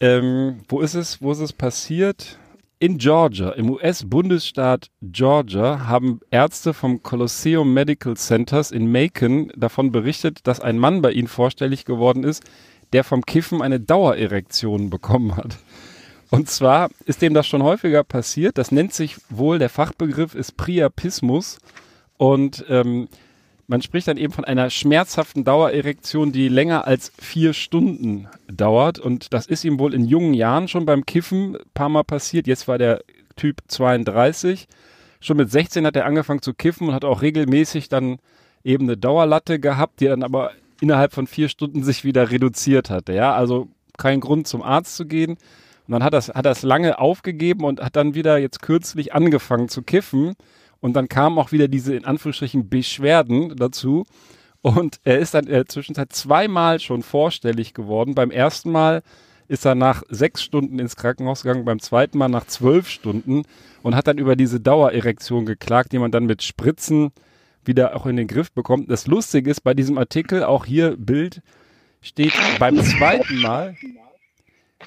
ähm, 0.00 0.60
wo 0.68 0.80
ist 0.80 0.94
es, 0.94 1.20
wo 1.20 1.32
ist 1.32 1.40
es 1.40 1.52
passiert? 1.52 2.38
In 2.78 2.96
Georgia, 2.96 3.50
im 3.50 3.68
US-Bundesstaat 3.70 4.88
Georgia, 5.02 5.86
haben 5.86 6.20
Ärzte 6.30 6.72
vom 6.72 7.02
Colosseum 7.02 7.74
Medical 7.74 8.16
Centers 8.16 8.70
in 8.70 8.90
Macon 8.90 9.52
davon 9.54 9.92
berichtet, 9.92 10.46
dass 10.46 10.60
ein 10.60 10.78
Mann 10.78 11.02
bei 11.02 11.12
ihnen 11.12 11.28
vorstellig 11.28 11.84
geworden 11.84 12.24
ist, 12.24 12.42
der 12.92 13.04
vom 13.04 13.24
Kiffen 13.24 13.62
eine 13.62 13.80
Dauererektion 13.80 14.90
bekommen 14.90 15.36
hat. 15.36 15.58
Und 16.30 16.48
zwar 16.48 16.90
ist 17.06 17.22
dem 17.22 17.34
das 17.34 17.46
schon 17.46 17.62
häufiger 17.62 18.04
passiert. 18.04 18.56
Das 18.56 18.70
nennt 18.70 18.94
sich 18.94 19.16
wohl, 19.28 19.58
der 19.58 19.68
Fachbegriff 19.68 20.34
ist 20.34 20.56
Priapismus. 20.56 21.58
Und 22.16 22.64
ähm, 22.68 23.08
man 23.66 23.82
spricht 23.82 24.08
dann 24.08 24.16
eben 24.16 24.32
von 24.32 24.44
einer 24.44 24.70
schmerzhaften 24.70 25.44
Dauererektion, 25.44 26.32
die 26.32 26.48
länger 26.48 26.86
als 26.86 27.12
vier 27.20 27.52
Stunden 27.52 28.28
dauert. 28.46 28.98
Und 28.98 29.32
das 29.32 29.46
ist 29.46 29.64
ihm 29.64 29.78
wohl 29.78 29.94
in 29.94 30.04
jungen 30.04 30.34
Jahren 30.34 30.68
schon 30.68 30.86
beim 30.86 31.04
Kiffen 31.04 31.56
ein 31.56 31.62
paar 31.74 31.88
Mal 31.88 32.04
passiert. 32.04 32.46
Jetzt 32.46 32.68
war 32.68 32.78
der 32.78 33.02
Typ 33.36 33.62
32. 33.66 34.68
Schon 35.20 35.36
mit 35.36 35.50
16 35.50 35.84
hat 35.86 35.96
er 35.96 36.06
angefangen 36.06 36.42
zu 36.42 36.54
kiffen 36.54 36.88
und 36.88 36.94
hat 36.94 37.04
auch 37.04 37.22
regelmäßig 37.22 37.88
dann 37.88 38.18
eben 38.64 38.84
eine 38.84 38.96
Dauerlatte 38.96 39.58
gehabt, 39.58 40.00
die 40.00 40.06
dann 40.06 40.22
aber 40.22 40.52
innerhalb 40.80 41.12
von 41.12 41.26
vier 41.26 41.48
Stunden 41.48 41.82
sich 41.82 42.04
wieder 42.04 42.30
reduziert 42.30 42.90
hatte. 42.90 43.12
Ja, 43.12 43.34
also 43.34 43.68
kein 43.98 44.20
Grund 44.20 44.46
zum 44.46 44.62
Arzt 44.62 44.96
zu 44.96 45.06
gehen. 45.06 45.32
Und 45.86 45.92
dann 45.92 46.04
hat 46.04 46.14
das, 46.14 46.28
hat 46.28 46.46
das 46.46 46.62
lange 46.62 46.98
aufgegeben 46.98 47.64
und 47.64 47.80
hat 47.80 47.96
dann 47.96 48.14
wieder 48.14 48.38
jetzt 48.38 48.62
kürzlich 48.62 49.12
angefangen 49.12 49.68
zu 49.68 49.82
kiffen. 49.82 50.34
Und 50.80 50.94
dann 50.94 51.08
kamen 51.08 51.38
auch 51.38 51.52
wieder 51.52 51.68
diese 51.68 51.94
in 51.94 52.04
Anführungsstrichen 52.04 52.68
Beschwerden 52.68 53.56
dazu. 53.56 54.04
Und 54.62 55.00
er 55.04 55.18
ist 55.18 55.34
dann 55.34 55.46
in 55.46 55.52
der 55.52 55.66
Zwischenzeit 55.66 56.12
zweimal 56.12 56.80
schon 56.80 57.02
vorstellig 57.02 57.74
geworden. 57.74 58.14
Beim 58.14 58.30
ersten 58.30 58.70
Mal 58.70 59.02
ist 59.48 59.64
er 59.64 59.74
nach 59.74 60.02
sechs 60.08 60.42
Stunden 60.42 60.78
ins 60.78 60.96
Krankenhaus 60.96 61.42
gegangen, 61.42 61.64
beim 61.64 61.80
zweiten 61.80 62.18
Mal 62.18 62.28
nach 62.28 62.46
zwölf 62.46 62.88
Stunden 62.88 63.42
und 63.82 63.96
hat 63.96 64.06
dann 64.06 64.18
über 64.18 64.36
diese 64.36 64.60
Dauererektion 64.60 65.44
geklagt, 65.44 65.92
die 65.92 65.98
man 65.98 66.12
dann 66.12 66.26
mit 66.26 66.42
Spritzen 66.42 67.10
wieder 67.70 67.96
auch 67.96 68.06
in 68.06 68.16
den 68.16 68.26
Griff 68.26 68.50
bekommt. 68.50 68.90
Das 68.90 69.06
Lustige 69.06 69.48
ist 69.50 69.60
bei 69.60 69.74
diesem 69.74 69.96
Artikel, 69.96 70.42
auch 70.42 70.64
hier 70.66 70.96
Bild, 70.96 71.40
steht 72.02 72.34
beim 72.58 72.82
zweiten 72.82 73.40
Mal, 73.40 73.76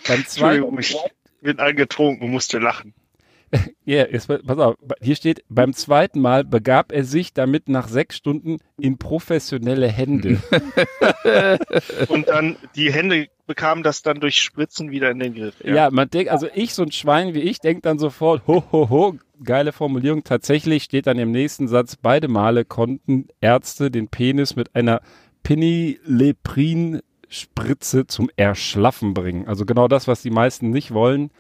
beim 0.06 0.26
zweiten, 0.26 0.64
Entschuldigung, 0.64 0.80
ich 0.80 0.98
bin 1.42 1.60
angetrunken 1.60 2.26
und 2.26 2.32
musste 2.32 2.60
lachen. 2.60 2.94
ja, 3.86 4.08
jetzt, 4.08 4.28
pass 4.28 4.58
auf, 4.58 4.76
hier 5.02 5.16
steht, 5.16 5.44
beim 5.50 5.74
zweiten 5.74 6.22
Mal 6.22 6.44
begab 6.44 6.92
er 6.92 7.04
sich 7.04 7.34
damit 7.34 7.70
nach 7.70 7.88
sechs 7.88 8.18
Stunden 8.18 8.58
in 8.80 8.98
professionelle 8.98 9.88
Hände. 9.88 10.42
Und 12.08 12.30
dann 12.30 12.58
die 12.76 12.92
Hände 12.92 13.28
bekamen 13.46 13.84
das 13.84 14.02
dann 14.02 14.20
durch 14.20 14.42
Spritzen 14.42 14.90
wieder 14.92 15.12
in 15.12 15.20
den 15.20 15.36
Griff. 15.36 15.56
Ja, 15.64 15.92
man 15.92 16.10
denkt, 16.10 16.32
also 16.32 16.48
ich, 16.54 16.74
so 16.74 16.84
ein 16.84 16.92
Schwein 16.92 17.34
wie 17.34 17.42
ich, 17.42 17.60
denkt 17.60 17.86
dann 17.86 18.00
sofort, 18.00 18.48
ho, 18.48 18.64
ho, 18.72 18.90
ho, 18.90 19.16
geile 19.44 19.74
Formulierung. 19.74 20.24
Tatsächlich 20.24 20.84
steht 20.84 21.08
dann 21.08 21.20
im 21.20 21.32
nächsten 21.32 21.68
Satz, 21.68 21.98
beide 21.98 22.30
Male 22.30 22.64
konnten 22.66 23.28
Ärzte 23.42 23.92
den 23.92 24.08
Penis 24.08 24.56
mit 24.56 24.74
einer 24.76 25.02
Pinileprin-Spritze 25.44 28.08
zum 28.08 28.30
Erschlaffen 28.38 29.14
bringen. 29.14 29.46
Also 29.48 29.66
genau 29.66 29.90
das, 29.90 30.08
was 30.08 30.22
die 30.22 30.32
meisten 30.32 30.70
nicht 30.70 30.94
wollen, 30.94 31.32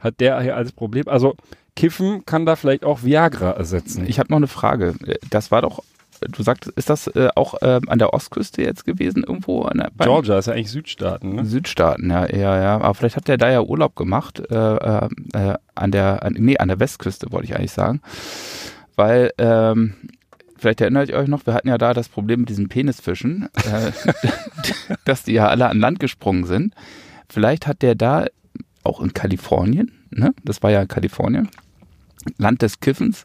hat 0.00 0.18
der 0.20 0.40
hier 0.40 0.56
als 0.56 0.72
Problem. 0.72 1.06
Also 1.06 1.36
Kiffen 1.76 2.24
kann 2.26 2.46
da 2.46 2.56
vielleicht 2.56 2.84
auch 2.84 3.02
Viagra 3.02 3.52
ersetzen. 3.52 4.06
Ich 4.06 4.18
habe 4.18 4.30
noch 4.30 4.36
eine 4.36 4.46
Frage. 4.46 4.94
Das 5.30 5.50
war 5.50 5.62
doch, 5.62 5.82
du 6.20 6.42
sagtest, 6.42 6.76
ist 6.76 6.90
das 6.90 7.06
äh, 7.08 7.28
auch 7.34 7.60
äh, 7.62 7.80
an 7.86 7.98
der 7.98 8.12
Ostküste 8.12 8.62
jetzt 8.62 8.84
gewesen, 8.84 9.24
irgendwo 9.24 9.62
an 9.62 9.78
der 9.78 9.90
Georgia 9.98 10.38
ist 10.38 10.46
ja 10.46 10.52
eigentlich 10.52 10.70
Südstaaten, 10.70 11.34
ne? 11.34 11.44
Südstaaten, 11.44 12.10
ja, 12.10 12.28
ja, 12.28 12.60
ja. 12.60 12.74
Aber 12.80 12.94
vielleicht 12.94 13.16
hat 13.16 13.28
der 13.28 13.38
da 13.38 13.50
ja 13.50 13.62
Urlaub 13.62 13.96
gemacht, 13.96 14.42
äh, 14.50 14.54
äh, 14.54 15.08
äh, 15.34 15.54
an 15.74 15.90
der, 15.90 16.22
an, 16.22 16.34
nee, 16.38 16.58
an 16.58 16.68
der 16.68 16.80
Westküste, 16.80 17.32
wollte 17.32 17.46
ich 17.46 17.56
eigentlich 17.56 17.72
sagen. 17.72 18.00
Weil, 18.94 19.32
ähm, 19.38 19.94
vielleicht 20.56 20.80
erinnert 20.80 21.08
ihr 21.08 21.16
euch 21.16 21.28
noch, 21.28 21.46
wir 21.46 21.54
hatten 21.54 21.68
ja 21.68 21.78
da 21.78 21.94
das 21.94 22.08
Problem 22.08 22.40
mit 22.40 22.48
diesen 22.48 22.68
Penisfischen, 22.68 23.48
äh, 23.64 23.92
dass 25.04 25.24
die 25.24 25.32
ja 25.32 25.48
alle 25.48 25.68
an 25.68 25.80
Land 25.80 26.00
gesprungen 26.00 26.44
sind. 26.44 26.74
Vielleicht 27.28 27.66
hat 27.66 27.82
der 27.82 27.94
da 27.94 28.26
auch 28.84 29.00
in 29.00 29.14
Kalifornien, 29.14 29.92
ne? 30.10 30.34
Das 30.44 30.62
war 30.62 30.70
ja 30.70 30.84
Kalifornien, 30.86 31.48
Land 32.38 32.62
des 32.62 32.80
Kiffens. 32.80 33.24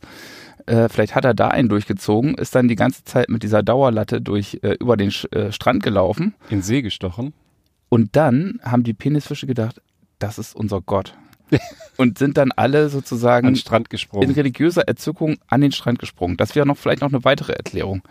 Äh, 0.65 0.89
vielleicht 0.89 1.15
hat 1.15 1.25
er 1.25 1.33
da 1.33 1.47
einen 1.47 1.69
durchgezogen, 1.69 2.35
ist 2.35 2.53
dann 2.55 2.67
die 2.67 2.75
ganze 2.75 3.03
Zeit 3.05 3.29
mit 3.29 3.43
dieser 3.43 3.63
Dauerlatte 3.63 4.19
durch 4.21 4.59
äh, 4.63 4.73
über 4.79 4.97
den 4.97 5.11
Sch 5.11 5.25
äh, 5.31 5.51
Strand 5.51 5.81
gelaufen 5.83 6.35
In 6.49 6.61
See 6.61 6.81
gestochen. 6.81 7.33
und 7.89 8.15
dann 8.17 8.59
haben 8.63 8.83
die 8.83 8.93
Penisfische 8.93 9.47
gedacht, 9.47 9.81
das 10.19 10.37
ist 10.37 10.55
unser 10.55 10.81
Gott. 10.81 11.13
und 11.97 12.17
sind 12.17 12.35
dann 12.37 12.51
alle 12.51 12.83
An 12.85 12.89
sozusagen 12.89 13.47
den 13.47 13.55
Strand 13.55 13.85
in 13.87 13.89
gesprungen. 13.91 14.31
religiöser 14.31 14.81
Erzückung 14.81 15.37
an 15.47 15.61
den 15.61 15.71
Strand 15.71 15.99
gesprungen. 15.99 16.35
Das 16.35 16.55
wäre 16.55 16.65
noch 16.67 16.75
vielleicht 16.77 17.01
noch 17.01 17.07
eine 17.13 17.23
weitere 17.23 17.53
Erklärung. 17.53 18.01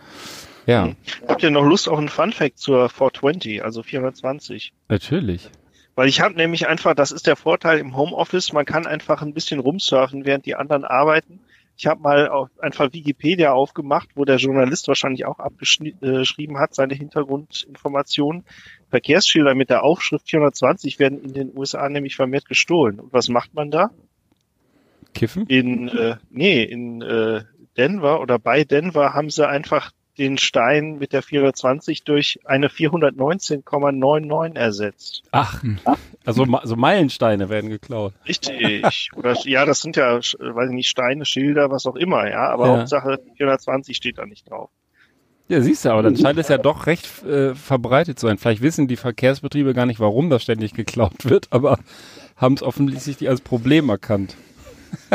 Ja, 0.65 0.89
Habt 1.27 1.43
ihr 1.43 1.51
noch 1.51 1.63
Lust 1.63 1.87
auf 1.87 1.97
einen 1.99 2.09
Funfact 2.09 2.57
zur 2.57 2.89
420, 2.89 3.63
also 3.63 3.83
420? 3.83 4.73
natürlich. 4.89 5.49
Weil 5.97 6.09
ich 6.09 6.21
habe 6.21 6.35
nämlich 6.35 6.67
einfach, 6.67 6.93
das 6.93 7.11
ist 7.11 7.25
der 7.25 7.35
Vorteil 7.35 7.79
im 7.79 7.97
Homeoffice, 7.97 8.53
man 8.53 8.65
kann 8.65 8.85
einfach 8.85 9.23
ein 9.23 9.33
bisschen 9.33 9.59
rumsurfen, 9.59 10.25
während 10.25 10.45
die 10.45 10.53
anderen 10.53 10.85
arbeiten. 10.85 11.39
Ich 11.75 11.87
habe 11.87 12.01
mal 12.01 12.29
auf, 12.29 12.49
einfach 12.59 12.93
Wikipedia 12.93 13.51
aufgemacht, 13.51 14.09
wo 14.13 14.23
der 14.23 14.35
Journalist 14.35 14.87
wahrscheinlich 14.87 15.25
auch 15.25 15.39
abgeschrieben 15.39 16.59
hat, 16.59 16.75
seine 16.75 16.93
Hintergrundinformationen. 16.93 18.45
Verkehrsschilder 18.91 19.55
mit 19.55 19.71
der 19.71 19.83
Aufschrift 19.83 20.29
420 20.29 20.99
werden 20.99 21.19
in 21.19 21.33
den 21.33 21.57
USA 21.57 21.89
nämlich 21.89 22.15
vermehrt 22.15 22.45
gestohlen. 22.45 22.99
Und 22.99 23.11
was 23.11 23.27
macht 23.27 23.55
man 23.55 23.71
da? 23.71 23.89
Kiffen? 25.15 25.47
In, 25.47 25.87
äh, 25.87 26.17
nee, 26.29 26.61
in 26.61 27.01
äh, 27.01 27.41
Denver 27.75 28.21
oder 28.21 28.37
bei 28.37 28.65
Denver 28.65 29.15
haben 29.15 29.31
sie 29.31 29.47
einfach 29.47 29.91
den 30.17 30.37
Stein 30.37 30.97
mit 30.97 31.13
der 31.13 31.21
420 31.21 32.03
durch 32.03 32.39
eine 32.45 32.67
419,99 32.69 34.55
ersetzt. 34.55 35.23
Ach, 35.31 35.63
also 36.25 36.45
so 36.63 36.75
Meilensteine 36.75 37.49
werden 37.49 37.69
geklaut. 37.69 38.13
Richtig. 38.27 39.11
Oder 39.15 39.35
ja, 39.43 39.65
das 39.65 39.81
sind 39.81 39.95
ja, 39.95 40.17
weiß 40.17 40.69
ich 40.69 40.75
nicht, 40.75 40.89
Steine, 40.89 41.25
Schilder, 41.25 41.69
was 41.71 41.85
auch 41.85 41.95
immer, 41.95 42.29
ja. 42.29 42.49
Aber 42.49 42.67
Ja. 42.67 42.77
Hauptsache 42.79 43.19
420 43.37 43.95
steht 43.95 44.17
da 44.17 44.25
nicht 44.25 44.49
drauf. 44.49 44.69
Ja, 45.49 45.61
siehst 45.61 45.85
du, 45.85 45.91
aber 45.91 46.03
dann 46.03 46.17
scheint 46.17 46.37
es 46.39 46.49
ja 46.49 46.57
doch 46.57 46.87
recht 46.87 47.23
äh, 47.23 47.55
verbreitet 47.55 48.19
zu 48.19 48.27
sein. 48.27 48.37
Vielleicht 48.37 48.61
wissen 48.61 48.89
die 48.89 48.97
Verkehrsbetriebe 48.97 49.73
gar 49.73 49.85
nicht, 49.85 50.01
warum 50.01 50.29
das 50.29 50.43
ständig 50.43 50.73
geklaut 50.73 51.23
wird, 51.23 51.47
aber 51.51 51.79
haben 52.35 52.55
es 52.55 52.63
offensichtlich 52.63 53.29
als 53.29 53.39
Problem 53.41 53.89
erkannt. 53.89 54.35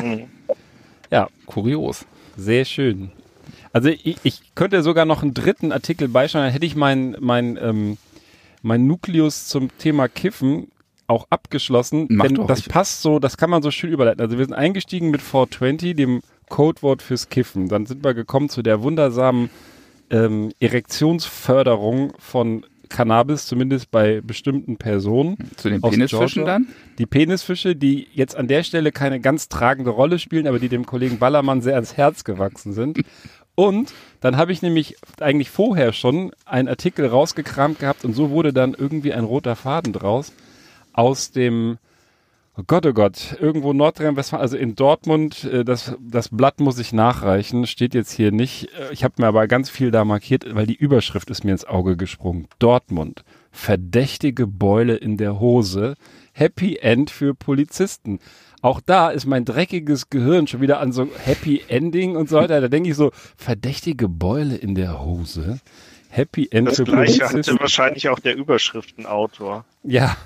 Mhm. 0.01 0.29
Ja, 1.11 1.29
Kurios. 1.45 2.07
sehr 2.38 2.65
schön. 2.65 3.12
Also 3.73 3.89
ich, 3.89 4.17
ich 4.23 4.41
könnte 4.55 4.83
sogar 4.83 5.05
noch 5.05 5.23
einen 5.23 5.35
dritten 5.35 5.73
Artikel 5.73 6.09
beischauen, 6.09 6.43
dann 6.45 6.53
hätte 6.53 6.67
ich 6.67 6.77
mein, 6.77 7.17
mein, 7.21 7.59
ähm, 7.61 7.97
mein 8.63 8.87
Nukleus 8.87 9.47
zum 9.49 9.77
Thema 9.79 10.09
Kiffen 10.09 10.69
auch 11.07 11.27
abgeschlossen. 11.31 12.07
Mach 12.11 12.27
denn 12.27 12.47
das 12.47 12.61
ich- 12.61 12.69
passt 12.69 13.03
so, 13.03 13.19
das 13.19 13.37
kann 13.37 13.51
man 13.51 13.63
so 13.63 13.71
schön 13.71 13.91
überleiten. 13.93 14.21
Also 14.21 14.39
wir 14.39 14.45
sind 14.45 14.55
eingestiegen 14.55 15.11
mit 15.11 15.23
420, 15.23 15.95
dem 15.97 16.23
Codewort 16.49 17.03
fürs 17.03 17.29
Kiffen. 17.29 17.69
Dann 17.69 17.87
sind 17.87 18.05
wir 18.05 18.15
gekommen 18.15 18.49
zu 18.49 18.63
der 18.63 18.83
wundersamen 18.83 19.51
ähm, 20.11 20.53
Erektionsförderung 20.61 22.13
von 22.19 22.65
Cannabis, 22.89 23.47
zumindest 23.47 23.91
bei 23.91 24.21
bestimmten 24.21 24.77
Personen. 24.77 25.37
Zu 25.57 25.71
den 25.71 25.81
Penisfischen 25.81 26.19
Georgia? 26.19 26.45
dann? 26.45 26.69
Die 26.99 27.07
Penisfische, 27.07 27.75
die 27.75 28.07
jetzt 28.13 28.37
an 28.37 28.49
der 28.49 28.63
Stelle 28.65 28.93
keine 28.93 29.19
ganz 29.21 29.49
tragende 29.49 29.91
Rolle 29.91 30.19
spielen, 30.19 30.47
aber 30.47 30.59
die 30.59 30.69
dem 30.69 30.85
Kollegen 30.85 31.19
Ballermann 31.19 31.63
sehr 31.63 31.75
ans 31.75 31.97
Herz 31.97 32.23
gewachsen 32.25 32.75
sind. 32.75 32.99
Und 33.55 33.93
dann 34.21 34.37
habe 34.37 34.53
ich 34.53 34.62
nämlich 34.62 34.97
eigentlich 35.21 35.51
vorher 35.51 35.93
schon 35.93 36.33
einen 36.47 36.69
Artikel 36.69 37.07
rausgekramt 37.07 37.79
gehabt 37.79 38.05
und 38.05 38.15
so 38.15 38.31
wurde 38.31 38.53
dann 38.53 38.75
irgendwie 38.75 39.12
ein 39.12 39.25
roter 39.25 39.57
Faden 39.57 39.93
draus 39.93 40.33
aus 40.93 41.31
dem 41.33 41.79
Oh 42.55 42.65
Gott, 42.67 42.85
oh 42.85 42.93
Gott, 42.93 43.35
irgendwo 43.41 43.73
Nordrhein-Westfalen, 43.73 44.43
also 44.43 44.59
in 44.59 44.75
Dortmund, 44.75 45.45
äh, 45.45 45.65
das, 45.65 45.97
das 46.01 46.29
Blatt 46.29 46.61
muss 46.61 46.79
ich 46.79 46.93
nachreichen, 46.93 47.67
steht 47.67 47.95
jetzt 47.95 48.12
hier 48.12 48.31
nicht. 48.31 48.69
Äh, 48.79 48.93
Ich 48.93 49.05
habe 49.05 49.15
mir 49.17 49.27
aber 49.27 49.47
ganz 49.47 49.71
viel 49.71 49.91
da 49.91 50.05
markiert, 50.05 50.45
weil 50.55 50.67
die 50.67 50.77
Überschrift 50.77 51.31
ist 51.31 51.45
mir 51.45 51.53
ins 51.53 51.65
Auge 51.65 51.97
gesprungen. 51.97 52.49
Dortmund, 52.59 53.25
verdächtige 53.53 54.47
Beule 54.47 54.97
in 54.97 55.17
der 55.17 55.41
Hose, 55.41 55.95
Happy 56.35 56.77
End 56.77 57.09
für 57.11 57.35
Polizisten. 57.35 58.19
Auch 58.62 58.81
da 58.81 59.11
ist 59.11 59.27
mein 59.27 59.44
dreckiges 59.44 60.09
Gehirn 60.09 60.46
schon 60.46 60.61
wieder 60.61 60.79
an 60.79 60.92
so 60.92 61.09
Happy 61.25 61.62
Ending 61.66 62.16
und 62.16 62.29
so 62.29 62.37
weiter. 62.37 62.61
Da 62.61 62.68
denke 62.68 62.90
ich 62.90 62.96
so, 62.96 63.11
verdächtige 63.37 64.09
Beule 64.09 64.55
in 64.55 64.77
der 64.77 65.05
Hose, 65.05 65.59
Happy 66.09 66.46
End 66.48 66.68
Das 66.68 66.83
gleiche 66.85 67.29
hatte 67.29 67.59
wahrscheinlich 67.59 68.09
auch 68.09 68.20
der 68.20 68.37
Überschriftenautor. 68.37 69.64
Ja, 69.83 70.16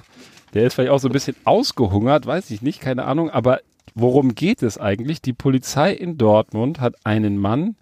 der 0.52 0.66
ist 0.66 0.74
vielleicht 0.74 0.90
auch 0.90 0.98
so 0.98 1.08
ein 1.08 1.12
bisschen 1.12 1.36
ausgehungert, 1.44 2.26
weiß 2.26 2.50
ich 2.50 2.60
nicht, 2.60 2.80
keine 2.80 3.04
Ahnung. 3.04 3.30
Aber 3.30 3.60
worum 3.94 4.34
geht 4.34 4.62
es 4.62 4.76
eigentlich? 4.76 5.22
Die 5.22 5.32
Polizei 5.32 5.92
in 5.92 6.18
Dortmund 6.18 6.78
hat 6.78 6.94
einen 7.04 7.38
Mann 7.38 7.74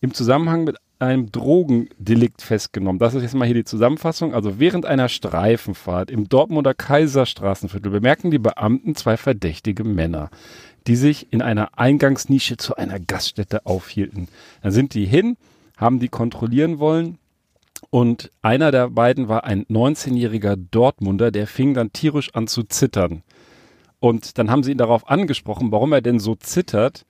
im 0.00 0.12
Zusammenhang 0.12 0.64
mit 0.64 0.76
einem 0.98 1.30
Drogendelikt 1.32 2.42
festgenommen. 2.42 2.98
Das 2.98 3.14
ist 3.14 3.22
jetzt 3.22 3.34
mal 3.34 3.44
hier 3.44 3.54
die 3.54 3.64
Zusammenfassung. 3.64 4.34
Also 4.34 4.58
während 4.58 4.86
einer 4.86 5.08
Streifenfahrt 5.08 6.10
im 6.10 6.28
Dortmunder 6.28 6.74
Kaiserstraßenviertel 6.74 7.90
bemerken 7.90 8.30
die 8.30 8.38
Beamten 8.38 8.94
zwei 8.94 9.16
verdächtige 9.16 9.84
Männer, 9.84 10.30
die 10.86 10.96
sich 10.96 11.32
in 11.32 11.42
einer 11.42 11.78
Eingangsnische 11.78 12.56
zu 12.56 12.76
einer 12.76 13.00
Gaststätte 13.00 13.66
aufhielten. 13.66 14.28
Dann 14.62 14.72
sind 14.72 14.94
die 14.94 15.06
hin, 15.06 15.36
haben 15.76 15.98
die 15.98 16.08
kontrollieren 16.08 16.78
wollen, 16.78 17.18
und 17.90 18.30
einer 18.42 18.72
der 18.72 18.90
beiden 18.90 19.28
war 19.28 19.44
ein 19.44 19.66
19-jähriger 19.66 20.56
Dortmunder, 20.56 21.30
der 21.30 21.46
fing 21.46 21.74
dann 21.74 21.92
tierisch 21.92 22.34
an 22.34 22.46
zu 22.46 22.64
zittern. 22.64 23.22
Und 24.00 24.38
dann 24.38 24.50
haben 24.50 24.62
sie 24.62 24.72
ihn 24.72 24.78
darauf 24.78 25.08
angesprochen, 25.08 25.70
warum 25.70 25.92
er 25.92 26.02
denn 26.02 26.18
so 26.18 26.34
zittert. 26.34 27.06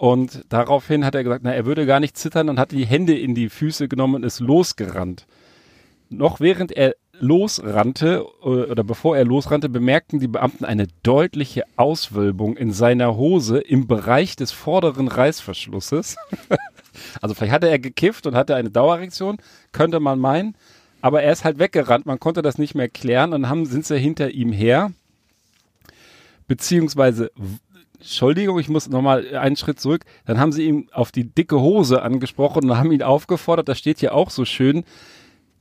Und 0.00 0.46
daraufhin 0.48 1.04
hat 1.04 1.14
er 1.14 1.24
gesagt, 1.24 1.44
na, 1.44 1.52
er 1.52 1.66
würde 1.66 1.84
gar 1.84 2.00
nicht 2.00 2.16
zittern 2.16 2.48
und 2.48 2.58
hat 2.58 2.72
die 2.72 2.86
Hände 2.86 3.18
in 3.18 3.34
die 3.34 3.50
Füße 3.50 3.86
genommen 3.86 4.14
und 4.14 4.22
ist 4.22 4.40
losgerannt. 4.40 5.26
Noch 6.08 6.40
während 6.40 6.72
er 6.72 6.94
losrannte 7.18 8.24
äh, 8.42 8.46
oder 8.46 8.82
bevor 8.82 9.18
er 9.18 9.26
losrannte, 9.26 9.68
bemerkten 9.68 10.18
die 10.18 10.26
Beamten 10.26 10.64
eine 10.64 10.86
deutliche 11.02 11.64
Auswölbung 11.76 12.56
in 12.56 12.72
seiner 12.72 13.14
Hose 13.18 13.58
im 13.58 13.86
Bereich 13.86 14.36
des 14.36 14.52
vorderen 14.52 15.06
Reißverschlusses. 15.06 16.16
Also 17.22 17.36
vielleicht 17.36 17.52
hatte 17.52 17.68
er 17.68 17.78
gekifft 17.78 18.26
und 18.26 18.34
hatte 18.34 18.56
eine 18.56 18.68
Dauererektion, 18.68 19.36
könnte 19.70 20.00
man 20.00 20.18
meinen. 20.18 20.56
Aber 21.00 21.22
er 21.22 21.32
ist 21.32 21.44
halt 21.44 21.60
weggerannt, 21.60 22.04
man 22.04 22.18
konnte 22.18 22.42
das 22.42 22.58
nicht 22.58 22.74
mehr 22.74 22.88
klären 22.88 23.32
und 23.32 23.48
haben, 23.48 23.64
sind 23.64 23.86
sie 23.86 23.96
hinter 23.96 24.30
ihm 24.30 24.50
her. 24.50 24.90
Beziehungsweise, 26.48 27.30
Entschuldigung, 28.00 28.58
ich 28.58 28.70
muss 28.70 28.88
nochmal 28.88 29.36
einen 29.36 29.56
Schritt 29.56 29.78
zurück. 29.78 30.04
Dann 30.24 30.40
haben 30.40 30.52
sie 30.52 30.64
ihn 30.64 30.88
auf 30.90 31.12
die 31.12 31.24
dicke 31.24 31.60
Hose 31.60 32.02
angesprochen 32.02 32.70
und 32.70 32.78
haben 32.78 32.92
ihn 32.92 33.02
aufgefordert, 33.02 33.68
das 33.68 33.78
steht 33.78 34.00
hier 34.00 34.14
auch 34.14 34.30
so 34.30 34.46
schön. 34.46 34.84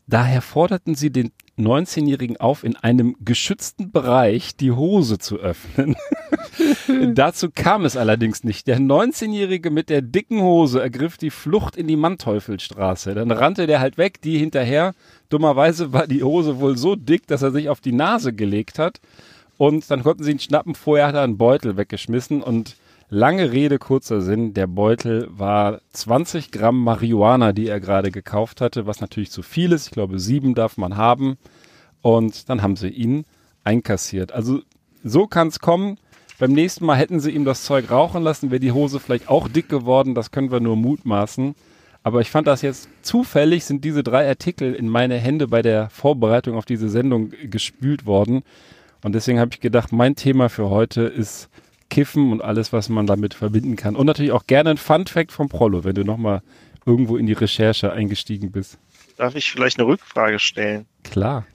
Daher 0.07 0.41
forderten 0.41 0.95
sie 0.95 1.11
den 1.11 1.31
19-Jährigen 1.59 2.37
auf, 2.37 2.63
in 2.63 2.77
einem 2.77 3.15
geschützten 3.19 3.91
Bereich 3.91 4.55
die 4.55 4.71
Hose 4.71 5.19
zu 5.19 5.37
öffnen. 5.37 5.95
Dazu 7.13 7.49
kam 7.53 7.85
es 7.85 7.97
allerdings 7.97 8.43
nicht. 8.43 8.67
Der 8.67 8.79
19-Jährige 8.79 9.69
mit 9.69 9.89
der 9.89 10.01
dicken 10.01 10.41
Hose 10.41 10.81
ergriff 10.81 11.17
die 11.17 11.29
Flucht 11.29 11.75
in 11.75 11.87
die 11.87 11.97
Manteuffelstraße. 11.97 13.13
Dann 13.13 13.29
rannte 13.31 13.67
der 13.67 13.81
halt 13.81 13.97
weg, 13.97 14.21
die 14.21 14.37
hinterher. 14.37 14.93
Dummerweise 15.27 15.91
war 15.91 16.07
die 16.07 16.23
Hose 16.23 16.59
wohl 16.59 16.77
so 16.77 16.95
dick, 16.95 17.27
dass 17.27 17.41
er 17.41 17.51
sich 17.51 17.69
auf 17.69 17.81
die 17.81 17.91
Nase 17.91 18.33
gelegt 18.33 18.79
hat. 18.79 19.01
Und 19.59 19.91
dann 19.91 20.03
konnten 20.03 20.23
sie 20.23 20.31
ihn 20.31 20.39
schnappen. 20.39 20.73
Vorher 20.73 21.07
hat 21.07 21.15
er 21.15 21.21
einen 21.21 21.37
Beutel 21.37 21.75
weggeschmissen 21.75 22.41
und 22.41 22.77
lange 23.09 23.51
Rede, 23.51 23.77
kurzer 23.77 24.21
Sinn. 24.21 24.53
Der 24.53 24.67
Beutel 24.67 25.27
war 25.31 25.81
20 25.91 26.53
Gramm 26.53 26.81
Marihuana, 26.81 27.51
die 27.51 27.67
er 27.67 27.81
gerade 27.81 28.09
gekauft 28.09 28.61
hatte, 28.61 28.87
was 28.87 29.01
natürlich 29.01 29.31
zu 29.31 29.41
viel 29.41 29.73
ist. 29.73 29.87
Ich 29.87 29.91
glaube, 29.91 30.17
sieben 30.17 30.55
darf 30.55 30.77
man 30.77 30.95
haben. 30.95 31.37
Und 32.01 32.47
dann 32.47 32.61
haben 32.61 32.77
sie 32.77 32.87
ihn 32.87 33.25
einkassiert. 33.65 34.31
Also 34.31 34.61
so 35.03 35.27
kann 35.27 35.49
es 35.49 35.59
kommen. 35.59 35.97
Beim 36.37 36.53
nächsten 36.53 36.85
Mal 36.85 36.95
hätten 36.95 37.19
sie 37.19 37.31
ihm 37.31 37.43
das 37.43 37.65
Zeug 37.65 37.91
rauchen 37.91 38.23
lassen, 38.23 38.51
wäre 38.51 38.61
die 38.61 38.71
Hose 38.71 39.01
vielleicht 39.01 39.27
auch 39.27 39.49
dick 39.49 39.67
geworden. 39.67 40.15
Das 40.15 40.31
können 40.31 40.51
wir 40.51 40.61
nur 40.61 40.77
mutmaßen. 40.77 41.53
Aber 42.01 42.21
ich 42.21 42.31
fand 42.31 42.47
das 42.47 42.61
jetzt 42.61 42.87
zufällig, 43.01 43.65
sind 43.65 43.83
diese 43.83 44.03
drei 44.03 44.25
Artikel 44.25 44.73
in 44.73 44.87
meine 44.87 45.17
Hände 45.17 45.49
bei 45.49 45.61
der 45.61 45.89
Vorbereitung 45.89 46.55
auf 46.55 46.63
diese 46.63 46.87
Sendung 46.87 47.33
gespült 47.49 48.05
worden. 48.05 48.43
Und 49.03 49.13
deswegen 49.13 49.39
habe 49.39 49.51
ich 49.53 49.59
gedacht, 49.59 49.91
mein 49.91 50.15
Thema 50.15 50.49
für 50.49 50.69
heute 50.69 51.03
ist 51.03 51.49
Kiffen 51.89 52.31
und 52.31 52.41
alles, 52.41 52.73
was 52.73 52.89
man 52.89 53.07
damit 53.07 53.33
verbinden 53.33 53.75
kann. 53.75 53.95
Und 53.95 54.05
natürlich 54.05 54.31
auch 54.31 54.45
gerne 54.45 54.71
ein 54.71 54.77
Fun-Fact 54.77 55.31
vom 55.31 55.49
Prollo, 55.49 55.83
wenn 55.83 55.95
du 55.95 56.03
nochmal 56.03 56.41
irgendwo 56.85 57.17
in 57.17 57.25
die 57.25 57.33
Recherche 57.33 57.91
eingestiegen 57.91 58.51
bist. 58.51 58.77
Darf 59.17 59.35
ich 59.35 59.51
vielleicht 59.51 59.79
eine 59.79 59.87
Rückfrage 59.87 60.39
stellen? 60.39 60.85
Klar. 61.03 61.45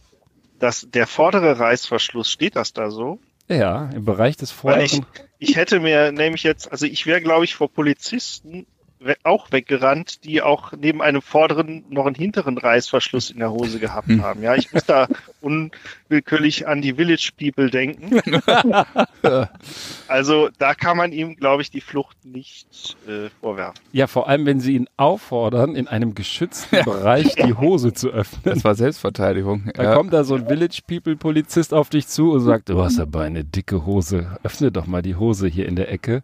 Das, 0.59 0.87
der 0.91 1.07
vordere 1.07 1.59
Reißverschluss, 1.59 2.31
steht 2.31 2.57
das 2.57 2.73
da 2.73 2.91
so? 2.91 3.21
Ja, 3.49 3.91
im 3.95 4.05
Bereich 4.05 4.37
des 4.37 4.51
Weil 4.65 4.83
ich, 4.83 4.93
vorderen. 4.93 5.07
ich 5.39 5.57
hätte 5.57 5.81
mir 5.81 6.13
nämlich 6.13 6.43
jetzt, 6.43 6.71
also 6.73 6.87
ich 6.87 7.07
wäre, 7.07 7.21
glaube 7.21 7.45
ich, 7.45 7.55
vor 7.55 7.71
Polizisten 7.71 8.67
auch 9.23 9.53
weggerannt, 9.53 10.25
die 10.25 10.43
auch 10.43 10.73
neben 10.73 11.03
einem 11.03 11.23
vorderen 11.23 11.85
noch 11.91 12.07
einen 12.07 12.15
hinteren 12.15 12.59
Reißverschluss 12.59 13.31
in 13.31 13.39
der 13.39 13.51
Hose 13.53 13.79
gehabt 13.79 14.09
Hm. 14.09 14.23
haben. 14.23 14.43
Ja, 14.43 14.55
ich 14.55 14.73
muss 14.73 14.85
da 14.85 15.09
unwillkürlich 15.41 16.67
an 16.67 16.83
die 16.83 16.95
Village 16.95 17.31
People 17.39 17.71
denken. 17.71 18.21
also 20.09 20.49
da 20.59 20.75
kann 20.75 20.97
man 20.97 21.13
ihm, 21.13 21.37
glaube 21.37 21.63
ich, 21.63 21.71
die 21.71 21.81
Flucht 21.81 22.25
nicht 22.25 22.97
äh, 23.07 23.29
vorwerfen. 23.41 23.81
Ja, 23.93 24.07
vor 24.07 24.29
allem, 24.29 24.47
wenn 24.47 24.61
sie 24.61 24.75
ihn 24.75 24.89
auffordern, 24.97 25.77
in 25.77 25.89
einem 25.89 26.15
geschützten 26.15 26.85
Bereich 26.85 27.35
die 27.37 27.55
Hose 27.55 27.93
zu 27.93 28.09
öffnen. 28.11 28.41
Das 28.45 28.65
war 28.65 28.75
Selbstverteidigung. 28.75 29.71
Da 29.75 29.83
ja. 29.85 29.95
kommt 29.95 30.13
da 30.13 30.25
so 30.25 30.35
ein 30.35 30.47
Village 30.47 30.81
People 30.87 31.17
Polizist 31.17 31.75
auf 31.75 31.89
dich 31.91 32.09
zu 32.09 32.33
und 32.33 32.41
sagt, 32.41 32.69
du 32.69 32.83
hast 32.83 32.99
aber 32.99 33.21
eine 33.23 33.45
dicke 33.45 33.87
Hose. 33.87 34.37
Öffne 34.43 34.73
doch 34.73 34.87
mal 34.87 35.03
die 35.03 35.17
Hose 35.17 35.47
hier 35.49 35.67
in 35.67 35.77
der 35.77 35.91
Ecke. 35.91 36.23